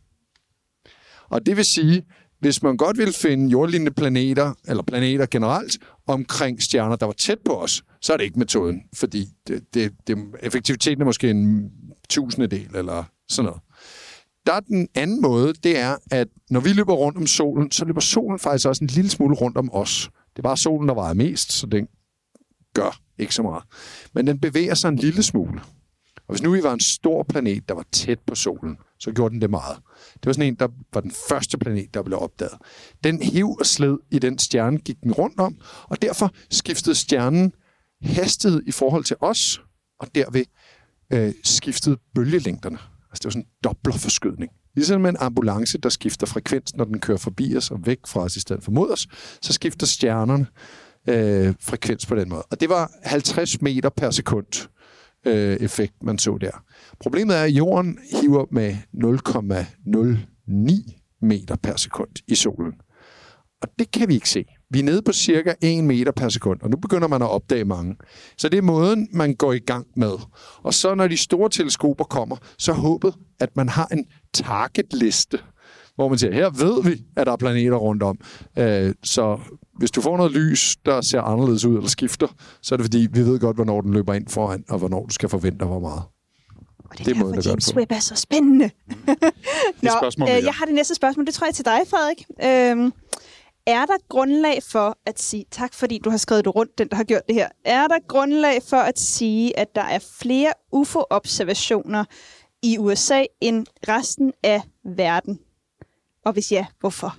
Og 1.30 1.46
det 1.46 1.58
vil 1.58 1.66
sige, 1.66 2.06
hvis 2.40 2.64
man 2.64 2.78
godt 2.78 2.98
vil 2.98 3.14
finde 3.14 3.52
jordlignende 3.52 3.92
planeter, 3.92 4.54
eller 4.68 4.84
planeter 4.84 5.26
generelt, 5.26 5.78
omkring 6.08 6.62
stjerner, 6.62 6.96
der 6.96 7.06
var 7.06 7.14
tæt 7.14 7.38
på 7.46 7.62
os, 7.62 7.84
så 8.02 8.14
er 8.14 8.18
det 8.18 8.24
ikke 8.24 8.40
metoden, 8.40 8.82
fordi 8.96 9.26
det, 9.48 9.64
det, 9.74 9.92
det, 10.08 10.18
effektiviteten 10.40 11.02
er 11.02 11.06
måske 11.06 11.30
en 11.30 11.72
tusindedel 12.10 12.76
eller 12.76 13.04
sådan 13.30 13.46
noget. 13.46 13.62
Der 14.46 14.54
er 14.54 14.60
den 14.60 14.88
anden 14.96 15.22
måde, 15.22 15.54
det 15.54 15.78
er, 15.78 15.96
at 16.12 16.28
når 16.50 16.60
vi 16.60 16.74
løber 16.74 16.94
rundt 16.94 17.18
om 17.18 17.28
solen, 17.28 17.72
så 17.72 17.86
løber 17.86 18.02
solen 18.02 18.40
faktisk 18.40 18.68
også 18.68 18.84
en 18.84 18.90
lille 18.90 19.10
smule 19.10 19.36
rundt 19.36 19.58
om 19.58 19.74
os. 19.74 20.10
Det 20.36 20.44
var 20.44 20.56
solen, 20.56 20.88
der 20.88 20.94
vejede 20.94 21.18
mest, 21.18 21.52
så 21.52 21.68
den 21.68 21.88
gør 22.74 23.00
ikke 23.18 23.36
så 23.36 23.42
meget. 23.42 23.64
Men 24.14 24.28
den 24.28 24.40
bevæger 24.40 24.74
sig 24.74 24.90
en 24.90 24.96
lille 24.96 25.24
smule. 25.24 25.62
Og 26.30 26.34
hvis 26.34 26.42
nu 26.42 26.52
vi 26.52 26.64
var 26.64 26.74
en 26.74 26.80
stor 26.80 27.24
planet, 27.24 27.70
der 27.70 27.76
var 27.76 27.86
tæt 27.92 28.20
på 28.28 28.36
solen, 28.36 28.78
så 29.00 29.12
gjorde 29.12 29.34
den 29.34 29.42
det 29.42 29.50
meget. 29.50 29.78
Det 30.14 30.26
var 30.26 30.34
sådan 30.34 30.48
en, 30.48 30.56
der 30.56 30.68
var 30.94 31.02
den 31.02 31.12
første 31.30 31.58
planet, 31.58 31.94
der 31.94 32.04
blev 32.04 32.20
opdaget. 32.22 32.54
Den 33.04 33.22
hiv 33.22 33.50
og 33.60 33.66
sled 33.66 33.98
i 34.12 34.20
den 34.20 34.40
stjerne, 34.40 34.78
gik 34.78 35.02
den 35.04 35.14
rundt 35.14 35.40
om, 35.40 35.58
og 35.84 36.02
derfor 36.02 36.32
skiftede 36.50 36.96
stjernen 36.96 37.54
hastighed 38.02 38.62
i 38.66 38.72
forhold 38.72 39.04
til 39.04 39.16
os, 39.22 39.62
og 40.00 40.08
derved 40.16 40.46
øh, 41.14 41.34
skiftede 41.44 41.98
bølgelængderne. 42.16 42.78
Altså 43.12 43.20
det 43.20 43.26
var 43.26 43.32
sådan 43.32 43.42
en 43.42 43.50
dobblerforskydning. 43.64 44.52
Ligesom 44.76 45.06
en 45.06 45.18
ambulance, 45.20 45.78
der 45.78 45.90
skifter 45.90 46.28
frekvens, 46.28 46.76
når 46.76 46.86
den 46.86 47.00
kører 47.00 47.18
forbi 47.18 47.58
os 47.58 47.72
og 47.72 47.86
væk 47.86 48.00
fra 48.08 48.22
os 48.22 48.36
i 48.36 48.40
stedet 48.40 48.64
for 48.64 48.72
mod 48.72 48.92
os, 48.92 49.08
så 49.42 49.54
skifter 49.54 49.88
stjernerne 49.88 50.48
øh, 51.08 51.54
frekvens 51.60 52.06
på 52.06 52.16
den 52.16 52.30
måde. 52.30 52.44
Og 52.52 52.62
det 52.62 52.70
var 52.70 52.92
50 53.04 53.62
meter 53.62 53.90
per 53.90 54.12
sekund 54.12 54.70
øh, 55.26 55.56
effekt, 55.56 56.04
man 56.04 56.18
så 56.18 56.38
der. 56.42 56.64
Problemet 57.00 57.38
er, 57.38 57.44
at 57.44 57.50
jorden 57.50 58.00
hiver 58.12 58.46
med 58.52 58.76
0,09 58.94 61.00
meter 61.22 61.56
per 61.56 61.76
sekund 61.76 62.10
i 62.28 62.36
solen. 62.36 62.74
Og 63.62 63.68
det 63.80 63.92
kan 63.92 64.08
vi 64.08 64.14
ikke 64.14 64.30
se. 64.30 64.46
Vi 64.70 64.80
er 64.80 64.84
nede 64.84 65.02
på 65.02 65.12
cirka 65.12 65.54
1 65.62 65.84
meter 65.84 66.12
per 66.12 66.30
sekund, 66.30 66.62
og 66.62 66.70
nu 66.70 66.78
begynder 66.78 67.08
man 67.08 67.22
at 67.22 67.30
opdage 67.30 67.66
mange. 67.66 67.96
Så 68.38 68.50
det 68.50 68.58
er 68.58 68.62
måden, 68.62 69.08
man 69.14 69.36
går 69.36 69.54
i 69.54 69.60
gang 69.60 69.88
med. 69.96 70.12
Og 70.64 70.74
så 70.74 70.96
når 70.96 71.08
de 71.08 71.18
store 71.18 71.50
teleskoper 71.50 72.04
kommer, 72.04 72.36
så 72.58 72.74
håbet, 72.74 73.14
at 73.40 73.56
man 73.56 73.70
har 73.70 73.88
en 73.92 74.06
targetliste, 74.34 75.40
hvor 75.96 76.10
man 76.10 76.18
siger, 76.18 76.34
her 76.34 76.50
ved 76.50 76.84
vi, 76.84 77.04
at 77.18 77.28
der 77.28 77.34
er 77.34 77.38
planeter 77.38 77.78
rundt 77.78 78.04
om. 78.04 78.20
Øh, 78.58 78.94
så 79.04 79.40
hvis 79.80 79.92
du 79.92 80.02
får 80.02 80.18
noget 80.18 80.32
lys, 80.32 80.78
der 80.86 81.02
ser 81.02 81.22
anderledes 81.22 81.66
ud 81.66 81.76
eller 81.76 81.90
skifter, 81.90 82.28
så 82.62 82.76
er 82.76 82.78
det 82.78 82.84
fordi, 82.84 83.08
vi 83.12 83.26
ved 83.26 83.40
godt, 83.40 83.58
hvornår 83.58 83.82
den 83.82 83.94
løber 83.94 84.14
ind 84.14 84.28
foran, 84.28 84.64
og 84.70 84.78
hvornår 84.78 85.06
du 85.06 85.14
skal 85.14 85.30
forvente, 85.30 85.66
hvor 85.66 85.80
meget. 85.80 86.04
Og 86.90 86.98
det 86.98 87.00
er, 87.00 87.14
Det 87.14 87.22
er 87.22 87.32
derfor, 87.32 87.50
James. 87.50 87.76
Webb 87.76 87.92
er 87.92 88.00
så 88.00 88.16
spændende. 88.16 88.70
Nå, 89.82 89.90
spørgsmål 90.00 90.30
øh, 90.30 90.44
jeg 90.44 90.54
har 90.54 90.66
det 90.66 90.76
næste 90.76 90.96
spørgsmål. 90.96 91.26
Det 91.26 91.34
tror 91.34 91.48
jeg 91.48 91.56
til 91.56 91.66
dig, 91.66 91.80
Frederik. 91.90 92.26
Øhm, 92.44 92.94
er 93.66 93.86
der 93.86 93.98
grundlag 94.10 94.64
for 94.64 94.98
at 95.06 95.22
sige, 95.22 95.46
tak 95.52 95.74
fordi 95.74 96.00
du 96.04 96.10
har 96.10 96.18
skrevet 96.18 96.46
det 96.46 96.56
rundt, 96.56 96.78
den 96.78 96.88
der 96.90 96.96
har 96.96 97.04
gjort 97.04 97.22
det 97.28 97.36
her. 97.36 97.48
Er 97.66 97.88
der 97.88 97.98
grundlag 98.08 98.64
for 98.70 98.78
at 98.78 99.00
sige, 99.00 99.60
at 99.60 99.68
der 99.76 99.82
er 99.82 100.00
flere 100.20 100.54
UFO-observationer 100.72 102.06
i 102.64 102.78
USA 102.78 103.24
end 103.42 103.66
resten 103.88 104.34
af 104.44 104.62
verden? 104.86 105.40
Og 106.26 106.34
hvis 106.34 106.52
ja, 106.52 106.66
hvorfor? 106.80 107.18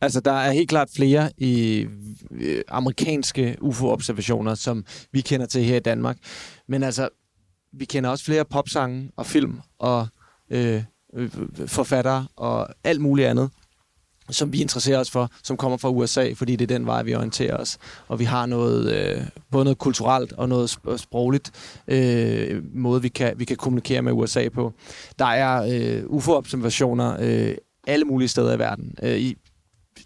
Altså, 0.00 0.20
der 0.20 0.32
er 0.32 0.52
helt 0.52 0.68
klart 0.68 0.88
flere 0.96 1.30
i 1.38 1.86
øh, 2.30 2.62
amerikanske 2.68 3.56
UFO-observationer, 3.60 4.54
som 4.54 4.84
vi 5.12 5.20
kender 5.20 5.46
til 5.46 5.64
her 5.64 5.76
i 5.76 5.80
Danmark. 5.80 6.16
Men 6.68 6.82
altså, 6.82 7.08
vi 7.72 7.84
kender 7.84 8.10
også 8.10 8.24
flere 8.24 8.44
popsange 8.44 9.10
og 9.16 9.26
film 9.26 9.60
og 9.78 10.08
øh, 10.50 10.82
øh 11.14 11.30
forfattere 11.66 12.26
og 12.36 12.68
alt 12.84 13.00
muligt 13.00 13.28
andet, 13.28 13.50
som 14.30 14.52
vi 14.52 14.60
interesserer 14.60 15.00
os 15.00 15.10
for, 15.10 15.30
som 15.42 15.56
kommer 15.56 15.78
fra 15.78 15.90
USA, 15.90 16.32
fordi 16.32 16.56
det 16.56 16.70
er 16.70 16.78
den 16.78 16.86
vej, 16.86 17.02
vi 17.02 17.14
orienterer 17.14 17.56
os. 17.56 17.78
Og 18.08 18.18
vi 18.18 18.24
har 18.24 18.46
noget, 18.46 18.92
øh, 18.92 19.22
både 19.50 19.64
noget 19.64 19.78
kulturelt 19.78 20.32
og 20.32 20.48
noget 20.48 20.78
sprogligt 20.96 21.50
øh, 21.88 22.62
måde, 22.74 23.02
vi 23.02 23.08
kan, 23.08 23.34
vi 23.36 23.44
kan 23.44 23.56
kommunikere 23.56 24.02
med 24.02 24.12
USA 24.12 24.48
på. 24.48 24.72
Der 25.18 25.24
er 25.24 25.62
øh, 25.62 26.02
UFO-observationer 26.06 27.16
øh, 27.20 27.54
alle 27.86 28.04
mulige 28.04 28.28
steder 28.28 28.54
i 28.54 28.58
verden. 28.58 28.94
Øh, 29.02 29.18
i, 29.18 29.36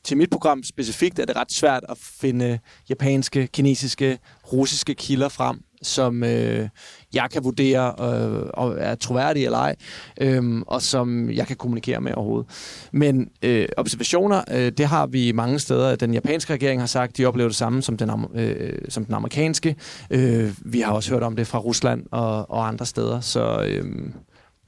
til 0.04 0.16
mit 0.16 0.30
program 0.30 0.62
specifikt 0.62 1.18
er 1.18 1.24
det 1.24 1.36
ret 1.36 1.52
svært 1.52 1.84
at 1.88 1.98
finde 1.98 2.58
japanske, 2.88 3.46
kinesiske, 3.46 4.18
russiske 4.52 4.94
kilder 4.94 5.28
frem, 5.28 5.60
som 5.82 6.24
øh, 6.24 6.68
jeg 7.14 7.28
kan 7.32 7.44
vurdere 7.44 7.86
øh, 7.88 8.50
og 8.54 8.76
er 8.78 8.94
troværdige 8.94 9.44
eller 9.44 9.58
ej, 9.58 9.76
øh, 10.20 10.62
og 10.66 10.82
som 10.82 11.30
jeg 11.30 11.46
kan 11.46 11.56
kommunikere 11.56 12.00
med 12.00 12.12
overhovedet. 12.14 12.50
Men 12.92 13.28
øh, 13.42 13.68
observationer, 13.76 14.42
øh, 14.50 14.72
det 14.72 14.86
har 14.86 15.06
vi 15.06 15.32
mange 15.32 15.58
steder. 15.58 15.96
Den 15.96 16.14
japanske 16.14 16.52
regering 16.52 16.80
har 16.80 16.86
sagt, 16.86 17.16
de 17.16 17.26
oplever 17.26 17.48
det 17.48 17.56
samme 17.56 17.82
som 17.82 17.96
den, 17.96 18.10
øh, 18.34 18.78
som 18.88 19.04
den 19.04 19.14
amerikanske. 19.14 19.76
Øh, 20.10 20.54
vi 20.64 20.80
har 20.80 20.92
også 20.92 21.10
hørt 21.10 21.22
om 21.22 21.36
det 21.36 21.46
fra 21.46 21.58
Rusland 21.58 22.06
og, 22.12 22.50
og 22.50 22.68
andre 22.68 22.86
steder, 22.86 23.20
så... 23.20 23.64
Øh, 23.68 23.84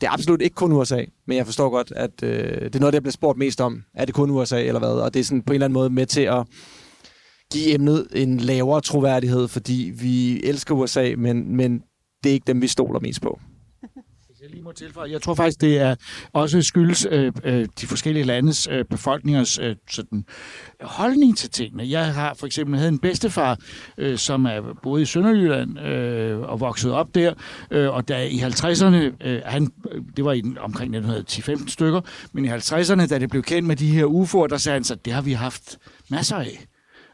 det 0.00 0.06
er 0.06 0.10
absolut 0.10 0.42
ikke 0.42 0.54
kun 0.54 0.72
USA, 0.72 1.04
men 1.26 1.36
jeg 1.36 1.46
forstår 1.46 1.70
godt, 1.70 1.92
at 1.96 2.22
øh, 2.22 2.60
det 2.60 2.76
er 2.76 2.80
noget, 2.80 2.92
der 2.92 3.00
bliver 3.00 3.12
spurgt 3.12 3.38
mest 3.38 3.60
om. 3.60 3.82
Er 3.94 4.04
det 4.04 4.14
kun 4.14 4.30
USA 4.30 4.64
eller 4.64 4.78
hvad? 4.78 4.88
Og 4.88 5.14
det 5.14 5.20
er 5.20 5.24
sådan 5.24 5.42
på 5.42 5.52
en 5.52 5.54
eller 5.54 5.64
anden 5.64 5.74
måde 5.74 5.90
med 5.90 6.06
til 6.06 6.20
at 6.20 6.46
give 7.52 7.74
emnet 7.74 8.06
en 8.14 8.36
lavere 8.36 8.80
troværdighed, 8.80 9.48
fordi 9.48 9.92
vi 10.00 10.42
elsker 10.44 10.74
USA, 10.74 11.14
men, 11.18 11.56
men 11.56 11.82
det 12.24 12.30
er 12.30 12.34
ikke 12.34 12.46
dem, 12.46 12.62
vi 12.62 12.66
stoler 12.66 13.00
mest 13.00 13.22
på. 13.22 13.40
Jeg 14.46 14.54
lige 14.54 14.64
må 14.64 14.72
tilføje, 14.72 15.10
jeg 15.10 15.22
tror 15.22 15.34
faktisk, 15.34 15.60
det 15.60 15.78
er 15.78 15.94
også 16.32 16.62
skyldes 16.62 17.06
øh, 17.10 17.32
øh, 17.44 17.66
de 17.80 17.86
forskellige 17.86 18.24
landes 18.24 18.68
øh, 18.70 18.84
befolkningers 18.84 19.58
øh, 19.58 19.76
sådan, 19.90 20.24
holdning 20.80 21.36
til 21.38 21.50
tingene. 21.50 21.90
Jeg 21.90 22.14
har 22.14 22.34
for 22.34 22.46
eksempel 22.46 22.76
havde 22.76 22.88
en 22.88 22.98
bedstefar, 22.98 23.58
øh, 23.98 24.18
som 24.18 24.46
er 24.46 24.60
boet 24.82 25.02
i 25.02 25.04
Sønderjylland 25.04 25.78
øh, 25.80 26.40
og 26.40 26.60
vokset 26.60 26.92
op 26.92 27.14
der, 27.14 27.34
øh, 27.70 27.90
og 27.94 28.08
der 28.08 28.18
i 28.18 28.36
50'erne, 28.38 29.26
øh, 29.28 29.42
han, 29.44 29.70
det 30.16 30.24
var 30.24 30.32
i, 30.32 30.40
den- 30.40 30.58
omkring 30.58 30.96
1910-15 30.96 31.68
stykker, 31.70 32.00
men 32.32 32.44
i 32.44 32.48
50'erne, 32.48 33.06
da 33.06 33.18
det 33.18 33.30
blev 33.30 33.42
kendt 33.42 33.66
med 33.68 33.76
de 33.76 33.88
her 33.90 34.04
UFO'er, 34.06 34.46
der 34.46 34.56
sagde 34.56 34.76
han 34.76 34.84
så, 34.84 34.94
det 34.94 35.12
har 35.12 35.22
vi 35.22 35.32
haft 35.32 35.78
masser 36.10 36.36
af. 36.36 36.66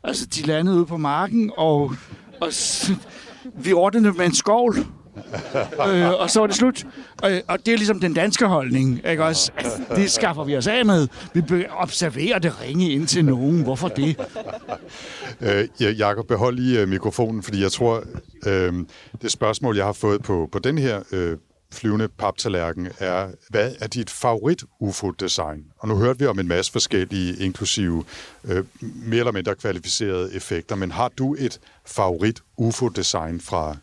Altså, 0.04 0.26
de 0.26 0.42
landede 0.46 0.76
ude 0.76 0.86
på 0.86 0.96
marken, 0.96 1.52
og, 1.56 1.94
og 2.40 2.48
vi 3.64 3.72
ordnede 3.72 4.12
med 4.12 4.26
en 4.26 4.34
skovl 4.34 4.76
øh, 5.88 6.10
og 6.10 6.30
så 6.30 6.40
var 6.40 6.46
det 6.46 6.56
slut. 6.56 6.86
Øh, 7.24 7.40
og 7.48 7.58
det 7.66 7.74
er 7.74 7.76
ligesom 7.76 8.00
den 8.00 8.14
danske 8.14 8.46
holdning, 8.46 9.00
ikke 9.10 9.24
også? 9.24 9.52
Altså, 9.56 9.82
det 9.96 10.10
skaffer 10.10 10.44
vi 10.44 10.56
os 10.56 10.66
af 10.66 10.84
med. 10.84 11.08
Vi 11.34 11.64
observerer 11.70 12.38
det 12.38 12.60
ringe 12.60 12.90
ind 12.90 13.06
til 13.06 13.24
nogen. 13.24 13.62
Hvorfor 13.62 13.88
det? 13.88 14.20
Øh, 15.40 15.98
Jakob, 15.98 16.26
behold 16.26 16.56
lige 16.56 16.80
øh, 16.80 16.88
mikrofonen, 16.88 17.42
fordi 17.42 17.62
jeg 17.62 17.72
tror, 17.72 18.04
øh, 18.46 18.72
det 19.22 19.32
spørgsmål, 19.32 19.76
jeg 19.76 19.84
har 19.84 19.92
fået 19.92 20.22
på, 20.22 20.48
på 20.52 20.58
den 20.58 20.78
her 20.78 21.02
øh, 21.12 21.36
flyvende 21.72 22.08
paptallerken, 22.08 22.88
er, 22.98 23.28
hvad 23.50 23.74
er 23.80 23.86
dit 23.86 24.10
favorit 24.10 24.64
UFO-design? 24.80 25.64
Og 25.78 25.88
nu 25.88 25.96
hørte 25.96 26.18
vi 26.18 26.26
om 26.26 26.38
en 26.38 26.48
masse 26.48 26.72
forskellige, 26.72 27.36
inklusive 27.36 28.04
øh, 28.44 28.64
mere 28.80 29.18
eller 29.18 29.32
mindre 29.32 29.54
kvalificerede 29.54 30.34
effekter, 30.34 30.76
men 30.76 30.90
har 30.90 31.10
du 31.18 31.36
et 31.38 31.60
favorit 31.86 32.42
UFO-design 32.56 33.40
fra 33.40 33.76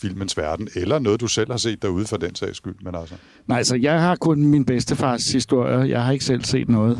filmens 0.00 0.36
verden, 0.36 0.68
eller 0.74 0.98
noget, 0.98 1.20
du 1.20 1.26
selv 1.26 1.50
har 1.50 1.58
set 1.58 1.82
derude 1.82 2.06
for 2.06 2.16
den 2.16 2.34
sags 2.34 2.56
skyld? 2.56 2.74
Men 2.82 2.94
altså, 2.94 3.14
Nej, 3.46 3.58
altså, 3.58 3.76
jeg 3.76 4.00
har 4.00 4.16
kun 4.16 4.46
min 4.46 4.64
bedstefars 4.64 5.32
historie. 5.32 5.88
Jeg 5.88 6.04
har 6.04 6.12
ikke 6.12 6.24
selv 6.24 6.44
set 6.44 6.68
noget 6.68 6.98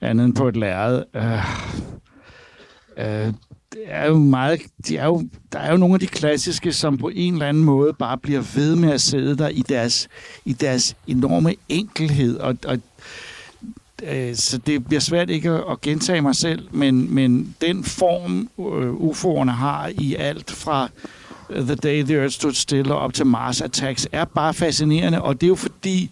andet 0.00 0.24
end 0.24 0.34
på 0.34 0.48
et 0.48 0.56
lærred. 0.56 1.02
Øh, 1.16 3.26
øh, 3.26 3.32
det 3.72 3.82
er 3.86 4.06
jo 4.06 4.18
meget, 4.18 4.60
de 4.88 4.96
er 4.96 5.06
jo, 5.06 5.28
der 5.52 5.58
er 5.58 5.70
jo 5.70 5.76
nogle 5.76 5.94
af 5.94 6.00
de 6.00 6.06
klassiske, 6.06 6.72
som 6.72 6.98
på 6.98 7.10
en 7.14 7.32
eller 7.32 7.46
anden 7.46 7.64
måde 7.64 7.92
bare 7.92 8.18
bliver 8.18 8.42
ved 8.54 8.76
med 8.76 8.90
at 8.90 9.00
sidde 9.00 9.36
der 9.36 9.48
i 9.48 9.62
deres, 9.68 10.08
i 10.44 10.52
deres 10.52 10.96
enorme 11.06 11.54
enkelhed. 11.68 12.36
Og, 12.36 12.56
og 12.66 12.78
øh, 14.02 14.34
så 14.34 14.58
det 14.58 14.86
bliver 14.86 15.00
svært 15.00 15.30
ikke 15.30 15.50
at, 15.50 15.64
at 15.70 15.80
gentage 15.80 16.20
mig 16.20 16.34
selv, 16.34 16.68
men, 16.70 17.14
men 17.14 17.56
den 17.60 17.84
form, 17.84 18.50
øh, 18.58 18.92
UFO'erne 18.92 19.50
har 19.50 19.90
i 19.98 20.14
alt 20.14 20.50
fra 20.50 20.88
The 21.50 21.74
Day 21.74 22.02
the 22.02 22.14
Earth 22.14 22.34
Stood 22.34 22.52
Still 22.52 22.92
og 22.92 22.98
op 22.98 23.14
til 23.14 23.26
Mars 23.26 23.60
Attacks, 23.60 24.08
er 24.12 24.24
bare 24.24 24.54
fascinerende, 24.54 25.22
og 25.22 25.34
det 25.40 25.46
er 25.46 25.48
jo 25.48 25.54
fordi, 25.54 26.10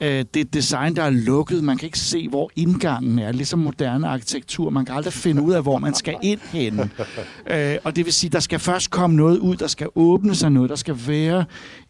øh, 0.00 0.24
det 0.34 0.36
er 0.36 0.44
design, 0.44 0.96
der 0.96 1.02
er 1.02 1.10
lukket. 1.10 1.64
Man 1.64 1.76
kan 1.76 1.86
ikke 1.86 1.98
se, 1.98 2.28
hvor 2.28 2.50
indgangen 2.56 3.18
er, 3.18 3.32
ligesom 3.32 3.58
moderne 3.58 4.08
arkitektur. 4.08 4.70
Man 4.70 4.84
kan 4.84 4.94
aldrig 4.94 5.12
finde 5.12 5.42
ud 5.42 5.52
af, 5.52 5.62
hvor 5.62 5.78
man 5.78 5.94
skal 5.94 6.16
ind 6.22 6.40
hen. 6.52 6.80
øh, 7.52 7.76
og 7.84 7.96
det 7.96 8.04
vil 8.04 8.12
sige, 8.12 8.30
der 8.30 8.40
skal 8.40 8.58
først 8.58 8.90
komme 8.90 9.16
noget 9.16 9.38
ud, 9.38 9.56
der 9.56 9.66
skal 9.66 9.88
åbne 9.94 10.34
sig 10.34 10.50
noget, 10.50 10.70
der 10.70 10.76
skal 10.76 10.98
være 11.06 11.44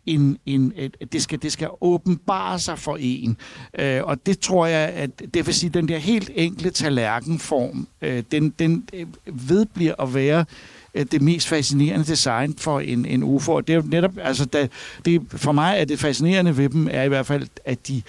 en, 0.07 0.39
en, 0.47 0.72
et, 0.76 0.97
det, 1.12 1.22
skal, 1.22 1.43
det 1.43 1.53
skal 1.53 1.68
åbenbare 1.80 2.59
sig 2.59 2.78
for 2.78 2.97
en. 3.01 3.36
Øh, 3.78 4.01
og 4.05 4.26
det 4.26 4.39
tror 4.39 4.66
jeg, 4.66 4.89
at 4.89 5.34
det 5.34 5.47
vil 5.47 5.55
sige, 5.55 5.70
den 5.70 5.89
der 5.89 5.99
helt 5.99 6.30
enkle 6.34 6.70
tallerkenform, 6.70 7.89
øh, 8.03 8.22
den, 8.32 8.51
den 8.59 8.89
øh, 8.93 9.07
vedbliver 9.26 9.95
at 9.99 10.14
være 10.14 10.45
Øh, 10.99 11.07
det 11.12 11.22
mest 11.22 11.49
fascinerende 11.49 12.07
design 12.07 12.55
for 12.59 12.80
en, 12.80 13.07
en 13.07 13.22
UFO. 13.22 13.53
Og 13.53 13.66
det 13.66 13.72
er 13.72 13.76
jo 13.76 13.84
netop, 13.86 14.12
altså, 14.22 14.44
da, 14.44 14.68
det, 15.05 15.22
for 15.28 15.53
mig 15.53 15.76
er 15.78 15.84
det 15.84 15.99
fascinerende 15.99 16.57
ved 16.57 16.68
dem, 16.68 16.88
er 16.90 17.03
i 17.03 17.09
hvert 17.09 17.26
fald, 17.26 17.49
at 17.64 17.88
de, 17.88 18.03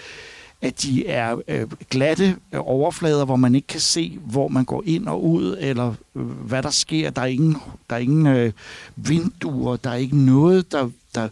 at 0.61 0.81
de 0.81 1.07
er 1.07 1.41
øh, 1.47 1.67
glatte 1.89 2.35
overflader, 2.53 3.25
hvor 3.25 3.35
man 3.35 3.55
ikke 3.55 3.67
kan 3.67 3.79
se, 3.79 4.19
hvor 4.25 4.47
man 4.47 4.65
går 4.65 4.83
ind 4.85 5.07
og 5.07 5.25
ud, 5.25 5.57
eller 5.59 5.93
øh, 6.15 6.23
hvad 6.23 6.63
der 6.63 6.69
sker. 6.69 7.09
Der 7.09 7.21
er 7.21 7.25
ingen, 7.25 7.57
der 7.89 7.95
er 7.95 7.99
ingen 7.99 8.27
øh, 8.27 8.51
vinduer, 8.95 9.75
der 9.75 9.89
er 9.89 9.95
ikke 9.95 10.17
noget, 10.17 10.71
der, 10.71 10.89
der 11.15 11.29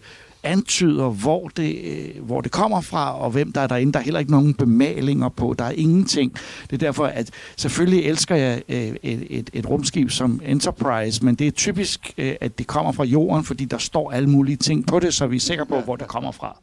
antyder, 0.48 1.10
hvor 1.10 1.48
det, 1.48 1.78
øh, 1.84 2.26
hvor 2.26 2.42
det 2.42 2.52
kommer 2.52 2.82
fra, 2.82 3.20
og 3.20 3.32
hvem 3.32 3.52
der 3.52 3.62
er 3.62 3.68
derinde. 3.68 3.94
Der 3.94 4.00
er 4.00 4.04
heller 4.04 4.20
ikke 4.20 4.32
nogen 4.32 4.54
bemalinger 4.54 5.30
på. 5.30 5.56
Der 5.60 5.66
er 5.66 5.72
ingenting. 5.72 6.34
Det 6.64 6.74
er 6.74 6.78
derfor, 6.78 7.06
at 7.06 7.30
selvfølgelig 7.58 8.06
elsker 8.06 8.36
jeg 8.36 8.62
øh, 8.70 8.78
et, 8.78 9.28
et, 9.30 9.50
et 9.54 9.70
rumskib 9.70 10.12
som 10.12 10.42
Enterprise, 10.46 11.26
men 11.26 11.36
det 11.36 11.48
er 11.48 11.52
typisk, 11.52 12.14
øh, 12.18 12.36
at 12.42 12.58
det 12.58 12.68
kommer 12.68 12.92
fra 12.92 13.04
jorden, 13.04 13.44
fordi 13.44 13.66
der 13.66 13.78
står 13.78 14.12
alle 14.12 14.30
mulige 14.30 14.58
ting 14.58 14.88
på 14.88 15.00
det, 15.00 15.14
så 15.14 15.28
vi 15.28 15.36
er 15.36 15.40
sikre 15.40 15.66
på, 15.66 15.80
hvor 15.80 15.96
det 15.96 16.08
kommer 16.08 16.32
fra. 16.32 16.58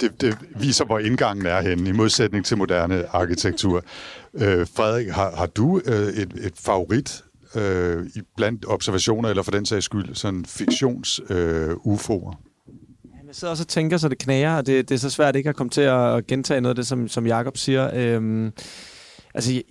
det, 0.00 0.20
det 0.20 0.38
viser, 0.60 0.84
hvor 0.84 0.98
indgangen 0.98 1.46
er 1.46 1.60
henne, 1.60 1.88
i 1.88 1.92
modsætning 1.92 2.44
til 2.44 2.56
moderne 2.56 3.14
arkitektur. 3.14 3.84
Øh, 4.34 4.66
Frederik, 4.76 5.08
har, 5.08 5.36
har 5.36 5.46
du 5.46 5.80
øh, 5.86 6.08
et, 6.08 6.32
et 6.32 6.52
favorit 6.60 7.24
øh, 7.54 8.06
blandt 8.36 8.64
observationer, 8.68 9.28
eller 9.28 9.42
for 9.42 9.50
den 9.50 9.66
sags 9.66 9.84
skyld, 9.84 10.14
sådan 10.14 10.44
fiktions-UFO'er? 10.48 12.51
Jeg 13.32 13.36
sidder 13.36 13.50
også 13.50 13.62
og 13.64 13.68
tænker, 13.68 13.96
så 13.96 14.08
det 14.08 14.18
knager, 14.18 14.56
og 14.56 14.66
det, 14.66 14.88
det 14.88 14.94
er 14.94 14.98
så 14.98 15.10
svært 15.10 15.36
ikke 15.36 15.48
at 15.48 15.56
komme 15.56 15.70
til 15.70 15.80
at 15.80 16.26
gentage 16.26 16.60
noget 16.60 16.70
af 16.70 16.76
det, 16.76 16.86
som, 16.86 17.08
som 17.08 17.26
Jacob 17.26 17.56
siger. 17.56 17.90
Øhm, 17.94 18.52
altså, 19.34 19.52
jeg, 19.52 19.62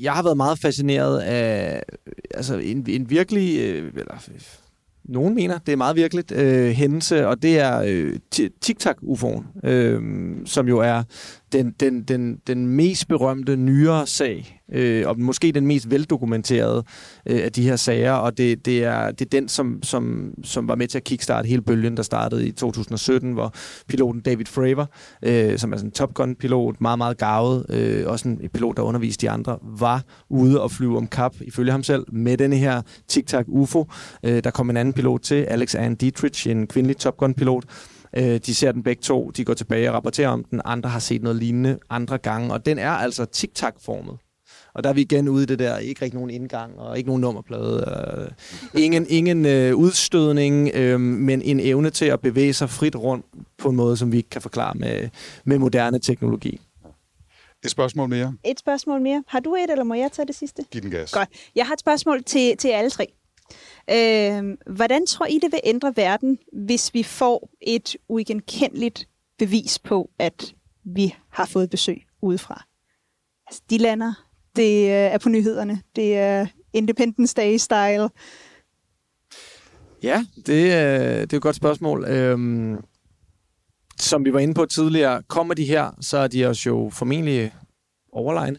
jeg 0.00 0.12
har 0.12 0.22
været 0.22 0.36
meget 0.36 0.58
fascineret 0.58 1.18
af 1.20 1.82
altså, 2.34 2.56
en, 2.56 2.86
en 2.88 3.10
virkelig, 3.10 3.60
øh, 3.60 3.92
eller 3.96 4.14
nogen 5.04 5.34
mener, 5.34 5.58
det 5.58 5.72
er 5.72 5.76
meget 5.76 5.96
virkeligt, 5.96 6.32
øh, 6.32 6.70
hændelse, 6.70 7.28
og 7.28 7.42
det 7.42 7.58
er 7.58 7.82
øh, 7.86 8.16
Tic 8.60 8.76
Tac 8.78 8.96
UFO'en, 9.02 9.68
øh, 9.68 10.02
som 10.44 10.68
jo 10.68 10.78
er 10.78 11.02
den, 11.52 11.74
den, 11.80 12.02
den, 12.02 12.40
den 12.46 12.66
mest 12.66 13.08
berømte 13.08 13.56
nyere 13.56 14.06
sag, 14.06 14.60
øh, 14.72 15.08
og 15.08 15.20
måske 15.20 15.52
den 15.52 15.66
mest 15.66 15.90
veldokumenterede 15.90 16.84
øh, 17.26 17.44
af 17.44 17.52
de 17.52 17.62
her 17.62 17.76
sager, 17.76 18.12
og 18.12 18.38
det, 18.38 18.66
det, 18.66 18.84
er, 18.84 19.10
det 19.10 19.20
er 19.20 19.28
den, 19.28 19.48
som, 19.48 19.82
som, 19.82 20.34
som 20.44 20.68
var 20.68 20.74
med 20.74 20.88
til 20.88 20.98
at 20.98 21.04
kickstarte 21.04 21.48
hele 21.48 21.62
bølgen, 21.62 21.96
der 21.96 22.02
startede 22.02 22.48
i 22.48 22.52
2017, 22.52 23.32
hvor 23.32 23.54
piloten 23.88 24.20
David 24.20 24.46
Fravor, 24.46 24.90
øh, 25.22 25.58
som 25.58 25.72
er 25.72 25.76
sådan 25.76 25.88
en 25.88 25.92
Top 25.92 26.14
Gun-pilot, 26.14 26.80
meget, 26.80 26.98
meget 26.98 27.18
gavet, 27.18 27.66
øh, 27.68 28.06
også 28.06 28.28
en 28.28 28.40
pilot, 28.54 28.76
der 28.76 28.82
underviste 28.82 29.26
de 29.26 29.30
andre, 29.30 29.58
var 29.62 30.02
ude 30.28 30.62
og 30.62 30.70
flyve 30.70 30.96
om 30.96 31.06
kap, 31.06 31.34
ifølge 31.40 31.72
ham 31.72 31.82
selv, 31.82 32.04
med 32.12 32.36
denne 32.36 32.56
her 32.56 32.82
Tic 33.08 33.26
Tac 33.26 33.44
UFO. 33.48 33.86
Øh, 34.22 34.44
der 34.44 34.50
kom 34.50 34.70
en 34.70 34.76
anden 34.76 34.94
pilot 34.94 35.20
til, 35.20 35.34
Alex 35.34 35.74
Ann 35.74 35.94
Dietrich, 35.94 36.48
en 36.48 36.66
kvindelig 36.66 36.96
Top 36.96 37.16
Gun-pilot, 37.16 37.64
Øh, 38.16 38.40
de 38.46 38.54
ser 38.54 38.72
den 38.72 38.82
begge 38.82 39.02
to, 39.02 39.30
de 39.30 39.44
går 39.44 39.54
tilbage 39.54 39.90
og 39.90 39.94
rapporterer 39.94 40.28
om 40.28 40.44
den. 40.44 40.60
Andre 40.64 40.90
har 40.90 40.98
set 40.98 41.22
noget 41.22 41.36
lignende 41.38 41.78
andre 41.90 42.18
gange, 42.18 42.52
og 42.52 42.66
den 42.66 42.78
er 42.78 42.90
altså 42.90 43.24
tic-tac-formet. 43.24 44.18
Og 44.74 44.84
der 44.84 44.90
er 44.90 44.94
vi 44.94 45.00
igen 45.00 45.28
ude 45.28 45.42
i 45.42 45.46
det 45.46 45.58
der, 45.58 45.78
ikke 45.78 46.02
rigtig 46.02 46.14
nogen 46.14 46.30
indgang, 46.30 46.78
og 46.78 46.98
ikke 46.98 47.08
nogen 47.08 47.20
nummerplade. 47.20 47.84
Øh, 48.74 48.82
ingen 48.82 49.06
ingen 49.18 49.46
øh, 49.46 49.74
udstødning, 49.74 50.70
øh, 50.74 51.00
men 51.00 51.42
en 51.42 51.60
evne 51.60 51.90
til 51.90 52.04
at 52.04 52.20
bevæge 52.20 52.52
sig 52.52 52.70
frit 52.70 52.96
rundt 52.96 53.26
på 53.58 53.68
en 53.68 53.76
måde, 53.76 53.96
som 53.96 54.12
vi 54.12 54.16
ikke 54.16 54.30
kan 54.30 54.42
forklare 54.42 54.74
med, 54.74 55.08
med 55.44 55.58
moderne 55.58 55.98
teknologi. 55.98 56.60
Et 57.64 57.70
spørgsmål 57.70 58.08
mere. 58.08 58.34
Et 58.44 58.58
spørgsmål 58.58 59.00
mere. 59.00 59.24
Har 59.28 59.40
du 59.40 59.54
et, 59.54 59.70
eller 59.70 59.84
må 59.84 59.94
jeg 59.94 60.12
tage 60.12 60.26
det 60.26 60.34
sidste? 60.34 60.64
Giv 60.70 60.82
den 60.82 60.90
gas. 60.90 61.12
Godt. 61.12 61.28
Jeg 61.56 61.66
har 61.66 61.72
et 61.72 61.80
spørgsmål 61.80 62.22
til, 62.22 62.56
til 62.56 62.68
alle 62.68 62.90
tre. 62.90 63.06
Øh, 63.90 64.56
hvordan 64.76 65.06
tror 65.06 65.26
I, 65.26 65.38
det 65.42 65.52
vil 65.52 65.60
ændre 65.64 65.92
verden, 65.96 66.38
hvis 66.52 66.94
vi 66.94 67.02
får 67.02 67.50
et 67.60 67.96
uigenkendeligt 68.08 69.08
bevis 69.38 69.78
på, 69.78 70.10
at 70.18 70.54
vi 70.84 71.14
har 71.30 71.46
fået 71.46 71.70
besøg 71.70 72.02
udefra? 72.22 72.64
Altså, 73.46 73.62
de 73.70 73.78
lander, 73.78 74.12
det 74.56 74.84
øh, 74.84 74.90
er 74.90 75.18
på 75.18 75.28
nyhederne, 75.28 75.82
det 75.96 76.16
er 76.16 76.46
Independence 76.72 77.34
Day-style. 77.40 78.08
Ja, 80.02 80.24
det, 80.46 80.72
er, 80.72 81.20
det 81.20 81.32
er 81.32 81.36
et 81.36 81.42
godt 81.42 81.56
spørgsmål. 81.56 82.04
Øhm, 82.04 82.76
som 83.98 84.24
vi 84.24 84.32
var 84.32 84.38
inde 84.38 84.54
på 84.54 84.66
tidligere, 84.66 85.22
kommer 85.22 85.54
de 85.54 85.64
her, 85.64 85.90
så 86.00 86.18
er 86.18 86.28
de 86.28 86.46
os 86.46 86.66
jo 86.66 86.90
formentlig 86.92 87.54
overlegne. 88.12 88.58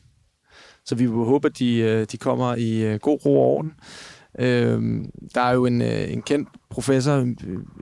Så 0.86 0.96
vi 0.96 1.06
vil 1.06 1.16
håbe, 1.16 1.48
at 1.48 1.60
de, 1.60 1.78
øh, 1.78 2.08
de 2.12 2.18
kommer 2.18 2.56
i 2.56 2.98
god 3.02 3.26
ro 3.26 3.42
og 3.42 3.48
orden. 3.48 3.74
Øh, 4.40 4.82
der 5.36 5.42
er 5.42 5.54
jo 5.54 5.66
en, 5.66 5.82
øh, 5.82 6.14
en 6.14 6.22
kendt 6.22 6.50
professor, 6.70 7.14
øh, 7.14 7.28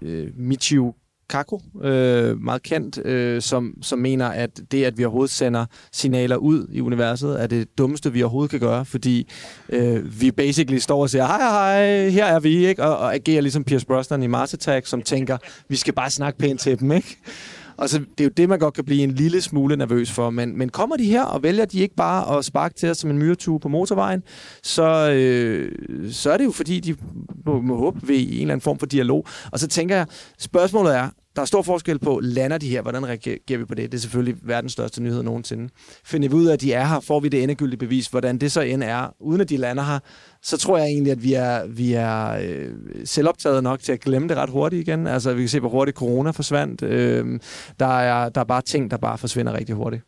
øh, 0.02 0.28
Michio 0.38 0.94
Kaku, 1.30 1.60
øh, 1.84 2.42
meget 2.42 2.64
kendt, 2.64 3.06
øh, 3.06 3.42
som, 3.42 3.74
som 3.82 4.00
mener, 4.00 4.28
at 4.28 4.62
det, 4.72 4.84
at 4.84 4.98
vi 4.98 5.06
overhovedet 5.06 5.32
sender 5.32 5.66
signaler 5.92 6.36
ud 6.36 6.68
i 6.72 6.82
universet, 6.82 7.42
er 7.42 7.48
det 7.48 7.78
dummeste, 7.78 8.14
vi 8.14 8.24
overhovedet 8.24 8.52
kan 8.52 8.60
gøre, 8.60 8.86
fordi 8.86 9.32
øh, 9.70 10.22
vi 10.22 10.32
basically 10.32 10.78
står 10.78 11.02
og 11.02 11.10
siger, 11.10 11.26
hej, 11.26 11.40
hej, 11.40 12.10
her 12.10 12.26
er 12.26 12.40
vi, 12.40 12.68
ikke? 12.68 12.84
Og, 12.84 12.98
og 12.98 13.14
agerer 13.14 13.42
ligesom 13.42 13.64
Pierce 13.64 13.86
Brosnan 13.86 14.24
i 14.24 14.28
Mars 14.28 14.54
Attack, 14.54 14.88
som 14.88 15.02
tænker, 15.02 15.38
vi 15.70 15.76
skal 15.76 15.94
bare 15.94 16.10
snakke 16.10 16.40
pænt 16.40 16.60
til 16.60 16.80
dem, 16.80 16.92
ikke? 16.92 17.18
Og 17.78 17.90
så, 17.90 18.00
det 18.00 18.20
er 18.20 18.24
jo 18.24 18.32
det, 18.38 18.50
man 18.50 18.60
godt 18.60 18.74
kan 18.74 18.86
blive 18.86 19.04
en 19.04 19.12
lille 19.12 19.42
smule 19.42 19.76
nervøs 19.76 20.12
for. 20.12 20.30
Men, 20.30 20.58
men 20.58 20.70
kommer 20.70 20.96
de 20.96 21.06
her, 21.06 21.24
og 21.24 21.44
vælger 21.44 21.66
de 21.66 21.80
ikke 21.80 21.96
bare 21.96 22.38
at 22.38 22.46
sparke 22.46 22.76
til 22.76 22.90
os 22.90 22.98
som 22.98 23.10
en 23.10 23.18
myretue 23.18 23.60
på 23.60 23.68
motorvejen, 23.70 24.24
så, 24.64 25.12
øh, 25.12 25.72
så 26.12 26.32
er 26.32 26.38
det 26.38 26.46
jo 26.46 26.52
fordi, 26.52 26.80
de 26.80 26.96
må, 27.46 27.62
må 27.62 27.78
håbe 27.78 28.08
ved 28.08 28.18
en 28.18 28.28
eller 28.30 28.42
anden 28.42 28.62
form 28.62 28.80
for 28.80 28.86
dialog. 28.86 29.28
Og 29.52 29.60
så 29.60 29.68
tænker 29.68 29.96
jeg, 29.96 30.06
spørgsmålet 30.40 30.96
er, 30.96 31.10
der 31.36 31.42
er 31.42 31.46
stor 31.46 31.62
forskel 31.62 32.00
på, 32.00 32.20
lander 32.24 32.58
de 32.58 32.70
her, 32.70 32.82
hvordan 32.82 33.08
reagerer 33.08 33.58
vi 33.58 33.66
på 33.66 33.76
det? 33.76 33.92
Det 33.92 33.98
er 33.98 34.02
selvfølgelig 34.02 34.36
verdens 34.44 34.72
største 34.72 35.04
nyhed 35.04 35.24
nogensinde. 35.24 35.70
Finder 36.06 36.30
vi 36.30 36.36
ud 36.36 36.46
af, 36.46 36.54
at 36.54 36.62
de 36.62 36.74
er 36.74 36.86
her, 36.86 37.00
får 37.00 37.20
vi 37.20 37.30
det 37.30 37.44
endegyldige 37.44 37.78
bevis, 37.78 38.08
hvordan 38.08 38.38
det 38.38 38.52
så 38.52 38.62
end 38.62 38.84
er, 38.84 39.16
uden 39.20 39.42
at 39.42 39.50
de 39.50 39.58
lander 39.58 39.84
her, 39.84 40.00
så 40.42 40.58
tror 40.58 40.78
jeg 40.78 40.88
egentlig, 40.88 41.12
at 41.12 41.24
vi 41.24 41.34
er, 41.34 41.68
vi 41.68 41.94
er 41.94 42.32
øh, 42.32 42.72
selvoptaget 43.06 43.64
nok 43.64 43.80
til 43.80 43.92
at 43.92 44.00
glemme 44.00 44.28
det 44.28 44.38
ret 44.38 44.50
hurtigt 44.50 44.88
igen. 44.88 45.08
Altså, 45.08 45.34
vi 45.34 45.42
kan 45.42 45.50
se, 45.50 45.60
hvor 45.60 45.70
hurtigt 45.70 45.98
corona 45.98 46.30
forsvandt. 46.30 46.84
Øh, 46.84 47.40
der, 47.80 48.00
er, 48.00 48.30
der 48.30 48.42
er 48.42 48.46
bare 48.46 48.62
ting, 48.62 48.92
der 48.92 48.98
bare 48.98 49.18
forsvinder 49.18 49.54
rigtig 49.54 49.76
hurtigt. 49.76 50.04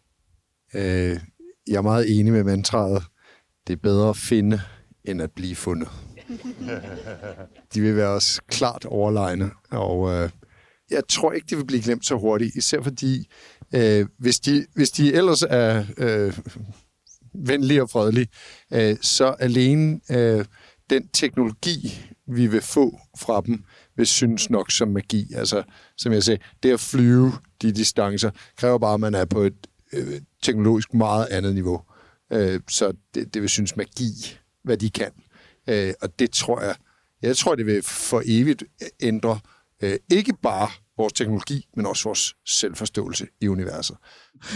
Øh, 0.74 1.20
jeg 1.68 1.78
er 1.78 1.82
meget 1.82 2.20
enig 2.20 2.34
med 2.34 2.44
mantraet. 2.44 3.04
Det 3.68 3.74
er 3.74 3.78
bedre 3.84 4.10
at 4.10 4.18
finde, 4.18 4.62
end 5.06 5.22
at 5.22 5.32
blive 5.32 5.56
fundet. 5.56 5.90
De 7.74 7.82
vil 7.82 7.96
være 7.96 8.10
os 8.10 8.42
klart 8.48 8.86
overlegne, 8.86 9.52
og 9.72 10.14
øh, 10.14 10.30
jeg 10.92 11.04
tror 11.10 11.32
ikke, 11.32 11.48
det 11.50 11.58
vil 11.58 11.66
blive 11.66 11.82
glemt 11.82 12.06
så 12.06 12.16
hurtigt, 12.16 12.56
især 12.56 12.82
fordi, 12.82 13.28
øh, 13.76 14.06
hvis, 14.18 14.40
de, 14.40 14.66
hvis 14.74 14.92
de 14.92 15.14
ellers 15.14 15.44
er 15.50 15.86
øh, 15.98 16.38
venlige 17.34 17.82
og 17.82 17.90
fredelige, 17.90 18.28
øh, 18.74 18.98
så 19.02 19.26
alene 19.40 20.00
øh, 20.12 20.46
den 20.90 21.08
teknologi, 21.08 22.00
vi 22.28 22.48
vil 22.48 22.62
få 22.62 23.00
fra 23.18 23.42
dem, 23.42 23.64
vil 23.96 24.08
synes 24.08 24.50
nok 24.50 24.72
som 24.72 24.88
magi. 24.88 25.34
Altså, 25.36 25.64
som 25.98 26.14
jeg 26.14 26.24
sagde, 26.24 26.44
det 26.64 26.72
at 26.72 26.80
flyve 26.80 27.32
de 27.62 27.72
distancer, 27.72 28.32
kræver 28.58 28.78
bare, 28.78 28.94
at 28.94 29.00
man 29.00 29.16
er 29.16 29.26
på 29.26 29.42
et 29.42 29.68
øh, 29.94 30.22
teknologisk 30.44 30.94
meget 30.94 31.26
andet 31.26 31.54
niveau. 31.54 31.82
Øh, 32.34 32.60
så 32.70 32.94
det, 33.14 33.34
det 33.34 33.42
vil 33.42 33.50
synes 33.50 33.76
magi, 33.76 34.38
hvad 34.64 34.78
de 34.78 34.90
kan. 34.90 35.12
Øh, 35.70 35.94
og 36.02 36.20
det 36.20 36.32
tror 36.32 36.62
jeg, 36.62 36.76
jeg 37.22 37.38
tror, 37.38 37.56
det 37.56 37.66
vil 37.66 37.82
for 37.82 38.22
evigt 38.26 38.64
ændre 39.02 39.40
øh, 39.84 39.98
ikke 40.12 40.34
bare 40.44 40.68
vores 40.98 41.14
teknologi, 41.14 41.68
men 41.76 41.86
også 41.86 42.10
vores 42.10 42.36
selvforståelse 42.46 43.26
i 43.42 43.48
universet. 43.48 43.98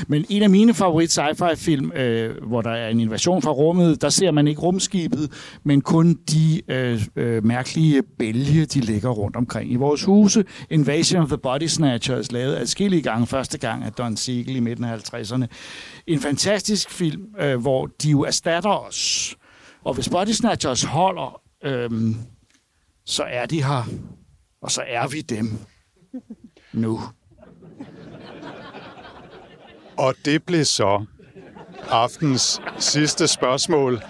Men 0.07 0.25
en 0.29 0.43
af 0.43 0.49
mine 0.49 0.73
favorit 0.73 1.17
sci-fi 1.17 1.55
film, 1.55 1.91
øh, 1.91 2.43
hvor 2.47 2.61
der 2.61 2.69
er 2.69 2.89
en 2.89 2.99
invasion 2.99 3.41
fra 3.41 3.51
rummet, 3.51 4.01
der 4.01 4.09
ser 4.09 4.31
man 4.31 4.47
ikke 4.47 4.61
rumskibet, 4.61 5.31
men 5.65 5.81
kun 5.81 6.13
de 6.13 6.61
øh, 6.67 7.01
øh, 7.15 7.45
mærkelige 7.45 8.03
bælge, 8.19 8.65
de 8.65 8.79
ligger 8.79 9.09
rundt 9.09 9.35
omkring 9.35 9.71
i 9.71 9.75
vores 9.75 10.03
huse. 10.03 10.45
Invasion 10.69 11.21
of 11.21 11.27
the 11.27 11.37
Body 11.37 11.67
Snatchers, 11.67 12.31
lavet 12.31 12.55
adskillige 12.55 13.01
gange, 13.01 13.27
første 13.27 13.57
gang 13.57 13.83
af 13.83 13.91
Don 13.91 14.17
Siegel 14.17 14.55
i 14.55 14.59
midten 14.59 14.85
af 14.85 15.13
50'erne. 15.13 15.45
En 16.07 16.19
fantastisk 16.19 16.89
film, 16.89 17.25
øh, 17.39 17.61
hvor 17.61 17.85
de 17.85 18.09
jo 18.09 18.23
erstatter 18.23 18.69
os. 18.69 19.35
Og 19.83 19.93
hvis 19.93 20.09
Body 20.09 20.31
Snatchers 20.31 20.83
holder, 20.83 21.41
øh, 21.63 21.89
så 23.05 23.23
er 23.23 23.45
de 23.45 23.63
her, 23.63 23.89
og 24.61 24.71
så 24.71 24.83
er 24.87 25.07
vi 25.07 25.21
dem 25.21 25.59
nu. 26.73 27.01
Og 29.97 30.15
det 30.25 30.43
blev 30.43 30.65
så 30.65 31.05
aftens 31.89 32.61
sidste 32.79 33.27
spørgsmål 33.27 34.01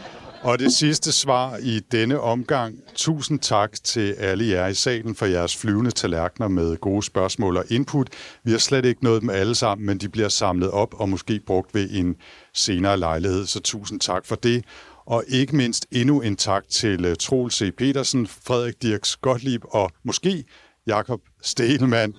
og 0.44 0.60
det 0.60 0.74
sidste 0.74 1.12
svar 1.12 1.58
i 1.58 1.80
denne 1.80 2.20
omgang. 2.20 2.76
Tusind 2.96 3.40
tak 3.40 3.84
til 3.84 4.14
alle 4.14 4.48
jer 4.48 4.68
i 4.68 4.74
salen 4.74 5.16
for 5.16 5.26
jeres 5.26 5.58
flyvende 5.58 5.92
tallerkener 5.92 6.48
med 6.48 6.78
gode 6.78 7.04
spørgsmål 7.04 7.58
og 7.58 7.66
input. 7.70 8.10
Vi 8.44 8.52
har 8.52 8.58
slet 8.58 8.86
ikke 8.86 9.04
nået 9.04 9.22
dem 9.22 9.30
alle 9.30 9.56
sammen, 9.56 9.86
men 9.86 9.98
de 9.98 10.10
bliver 10.10 10.30
samlet 10.30 10.72
op 10.72 10.94
og 10.94 11.10
måske 11.10 11.40
brugt 11.48 11.76
ved 11.76 11.90
en 11.92 12.16
senere 12.54 12.98
lejlighed, 12.98 13.46
så 13.46 13.60
tusind 13.60 14.00
tak 14.00 14.26
for 14.26 14.36
det. 14.36 14.66
Og 15.06 15.24
ikke 15.28 15.56
mindst 15.56 15.86
endnu 15.92 16.22
en 16.22 16.36
tak 16.36 16.64
til 16.70 17.06
øh, 17.06 17.16
Troel 17.16 17.52
C. 17.52 17.76
Petersen, 17.78 18.28
Frederik 18.28 18.82
Dirks 18.82 19.16
Gottlieb 19.16 19.62
og 19.70 19.92
måske 20.04 20.44
Jakob 20.88 21.20
Stelmann. 21.42 22.16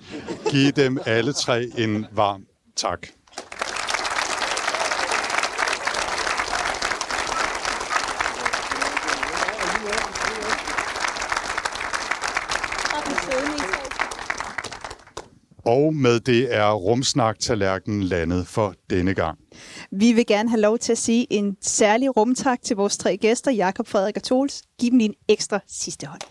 Giv 0.51 0.71
dem 0.71 0.99
alle 1.05 1.33
tre 1.33 1.69
en 1.77 2.05
varm 2.11 2.45
tak. 2.75 3.07
Og 15.65 15.93
med 15.93 16.19
det 16.19 16.55
er 16.55 16.71
rumsnak-tallerkenen 16.71 18.03
landet 18.03 18.47
for 18.47 18.73
denne 18.89 19.13
gang. 19.13 19.37
Vi 19.91 20.11
vil 20.11 20.25
gerne 20.25 20.49
have 20.49 20.61
lov 20.61 20.77
til 20.77 20.91
at 20.91 20.97
sige 20.97 21.27
en 21.29 21.57
særlig 21.61 22.17
rumtak 22.17 22.61
til 22.61 22.75
vores 22.75 22.97
tre 22.97 23.17
gæster, 23.17 23.51
Jakob, 23.51 23.87
Frederik 23.87 24.17
og 24.17 24.23
Tols. 24.23 24.61
Giv 24.79 24.91
dem 24.91 24.97
lige 24.97 25.09
en 25.09 25.15
ekstra 25.27 25.59
sidste 25.67 26.07
hånd. 26.07 26.21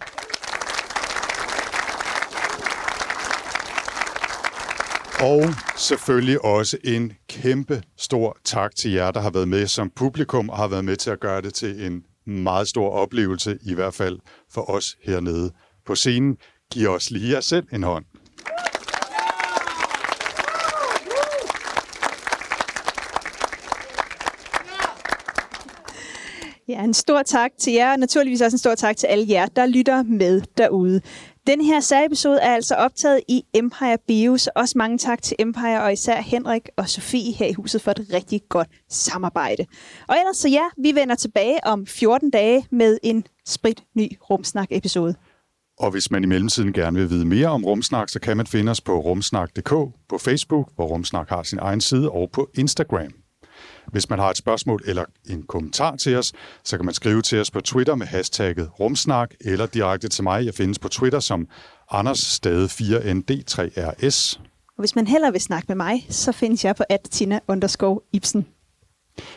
Og 5.23 5.55
selvfølgelig 5.77 6.45
også 6.45 6.79
en 6.85 7.13
kæmpe 7.29 7.83
stor 7.99 8.37
tak 8.45 8.77
til 8.77 8.91
jer, 8.91 9.11
der 9.11 9.21
har 9.21 9.31
været 9.31 9.49
med 9.49 9.67
som 9.67 9.91
publikum 9.97 10.49
og 10.49 10.57
har 10.57 10.69
været 10.69 10.85
med 10.85 10.97
til 10.97 11.11
at 11.11 11.21
gøre 11.21 11.43
det 11.43 11.55
til 11.55 11.87
en 11.87 12.05
meget 12.27 12.69
stor 12.69 12.91
oplevelse, 12.91 13.59
i 13.63 13.75
hvert 13.75 13.95
fald 13.95 14.19
for 14.51 14.71
os 14.71 14.97
hernede 15.05 15.53
på 15.87 15.95
scenen. 15.95 16.37
Giv 16.73 16.89
os 16.89 17.11
lige 17.11 17.33
jer 17.33 17.41
selv 17.41 17.67
en 17.73 17.83
hånd. 17.83 18.05
Ja, 26.69 26.85
en 26.85 26.95
stor 26.95 27.23
tak 27.23 27.51
til 27.59 27.73
jer, 27.73 27.93
og 27.93 27.99
naturligvis 27.99 28.41
også 28.41 28.55
en 28.55 28.59
stor 28.59 28.75
tak 28.75 28.97
til 28.97 29.07
alle 29.07 29.27
jer, 29.29 29.47
der 29.47 29.67
lytter 29.67 30.03
med 30.03 30.43
derude. 30.59 31.01
Den 31.47 31.61
her 31.61 31.81
særepisode 31.81 32.41
er 32.41 32.55
altså 32.55 32.75
optaget 32.75 33.21
i 33.29 33.43
Empire 33.55 33.99
Bio, 34.07 34.37
så 34.37 34.51
også 34.57 34.79
mange 34.79 34.99
tak 34.99 35.23
til 35.23 35.37
Empire 35.39 35.83
og 35.83 35.93
især 35.93 36.21
Henrik 36.21 36.69
og 36.77 36.89
Sofie 36.89 37.33
her 37.33 37.47
i 37.47 37.53
huset 37.53 37.83
for 37.83 37.91
et 37.91 38.07
rigtig 38.13 38.43
godt 38.49 38.69
samarbejde. 38.89 39.67
Og 40.09 40.17
ellers 40.19 40.37
så 40.37 40.49
ja, 40.49 40.65
vi 40.79 40.95
vender 40.95 41.15
tilbage 41.15 41.59
om 41.67 41.87
14 41.87 42.31
dage 42.31 42.67
med 42.71 42.99
en 43.03 43.25
sprit 43.47 43.85
ny 43.95 44.19
Rumsnak-episode. 44.31 45.15
Og 45.79 45.91
hvis 45.91 46.11
man 46.11 46.25
i 46.25 46.27
mellemtiden 46.27 46.73
gerne 46.73 46.99
vil 46.99 47.11
vide 47.11 47.25
mere 47.25 47.49
om 47.49 47.65
Rumsnak, 47.65 48.09
så 48.09 48.21
kan 48.21 48.37
man 48.37 48.47
finde 48.47 48.71
os 48.71 48.81
på 48.81 49.01
rumsnak.dk, 49.01 49.71
på 50.09 50.19
Facebook, 50.19 50.69
hvor 50.75 50.87
Rumsnak 50.87 51.29
har 51.29 51.43
sin 51.43 51.59
egen 51.59 51.81
side, 51.81 52.11
og 52.11 52.31
på 52.33 52.51
Instagram. 52.55 53.22
Hvis 53.93 54.11
man 54.11 54.19
har 54.19 54.31
et 54.31 54.37
spørgsmål 54.37 54.83
eller 54.87 55.05
en 55.31 55.43
kommentar 55.43 55.97
til 55.97 56.17
os, 56.17 56.33
så 56.65 56.77
kan 56.77 56.85
man 56.85 56.95
skrive 56.95 57.23
til 57.23 57.41
os 57.41 57.51
på 57.51 57.61
Twitter 57.61 57.95
med 57.95 58.07
hashtagget 58.07 58.71
rumsnak, 58.81 59.35
eller 59.41 59.67
direkte 59.67 60.09
til 60.09 60.25
mig. 60.25 60.47
Jeg 60.47 60.55
findes 60.55 60.79
på 60.79 60.89
Twitter 60.89 61.21
som 61.21 61.49
Anders 61.91 62.19
Stade 62.19 62.65
4ND3RS. 62.67 64.39
Og 64.77 64.83
hvis 64.83 64.95
man 64.97 65.07
heller 65.07 65.31
vil 65.31 65.41
snakke 65.41 65.67
med 65.69 65.77
mig, 65.77 66.07
så 66.09 66.33
findes 66.33 66.65
jeg 66.65 66.77
på 66.77 66.85
attina 66.91 67.41
underscore 67.49 68.01
Ibsen. 68.13 68.47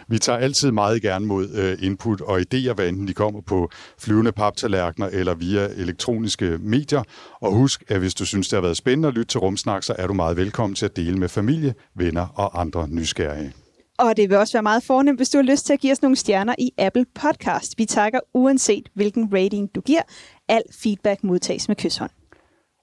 Vi 0.08 0.20
tager 0.20 0.40
altid 0.40 0.72
meget 0.72 1.02
gerne 1.02 1.26
mod 1.26 1.50
øh, 1.50 1.78
input 1.82 2.22
og 2.22 2.40
idéer, 2.40 2.74
hvad 2.74 2.88
enten 2.88 3.08
de 3.08 3.14
kommer 3.14 3.42
på 3.42 3.70
flyvende 4.00 4.32
paptallerkener 4.32 5.08
eller 5.08 5.34
via 5.34 5.68
elektroniske 5.68 6.58
medier. 6.62 7.04
Og 7.42 7.54
husk, 7.54 7.84
at 7.88 8.00
hvis 8.00 8.14
du 8.14 8.26
synes, 8.26 8.48
det 8.48 8.58
har 8.58 8.62
været 8.62 8.78
spændende 8.78 9.08
at 9.08 9.14
lytte 9.14 9.32
til 9.32 9.40
Rumsnak, 9.40 9.84
så 9.84 9.96
er 9.98 10.08
du 10.08 10.14
meget 10.14 10.38
velkommen 10.38 10.76
til 10.76 10.86
at 10.86 10.96
dele 10.96 11.18
med 11.18 11.30
familie, 11.30 11.74
venner 11.96 12.28
og 12.36 12.62
andre 12.62 12.88
nysgerrige. 12.90 13.54
Og 13.98 14.18
det 14.18 14.30
vil 14.30 14.38
også 14.38 14.54
være 14.54 14.64
meget 14.64 14.84
fornemt, 14.84 15.20
hvis 15.20 15.30
du 15.30 15.38
har 15.38 15.44
lyst 15.44 15.66
til 15.66 15.74
at 15.74 15.80
give 15.80 15.92
os 15.92 16.02
nogle 16.02 16.16
stjerner 16.16 16.56
i 16.58 16.72
Apple 16.78 17.06
Podcast. 17.16 17.78
Vi 17.78 17.86
takker 17.86 18.20
uanset 18.34 18.90
hvilken 18.94 19.34
rating 19.34 19.76
du 19.76 19.82
giver. 19.82 20.02
Al 20.48 20.62
feedback 20.72 21.24
modtages 21.24 21.68
med 21.68 21.76
kysshånd. 21.76 22.12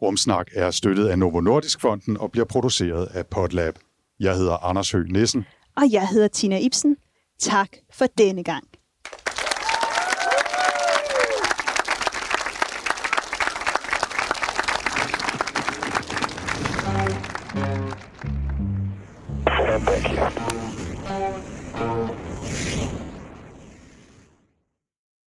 Rumsnak 0.03 0.47
er 0.55 0.71
støttet 0.71 1.09
af 1.09 1.19
Novo 1.19 1.41
Nordisk 1.41 1.81
Fonden 1.81 2.17
og 2.17 2.31
bliver 2.33 2.45
produceret 2.45 3.07
af 3.07 3.27
Podlab. 3.27 3.79
Jeg 4.21 4.37
hedder 4.37 4.65
Anders 4.65 4.91
Høgh 4.91 5.09
Nissen. 5.13 5.45
Og 5.77 5.93
jeg 5.93 6.09
hedder 6.09 6.29
Tina 6.29 6.59
Ibsen. 6.59 6.97
Tak 7.39 7.69
for 7.93 8.07
denne 8.19 8.45
gang. 8.45 8.65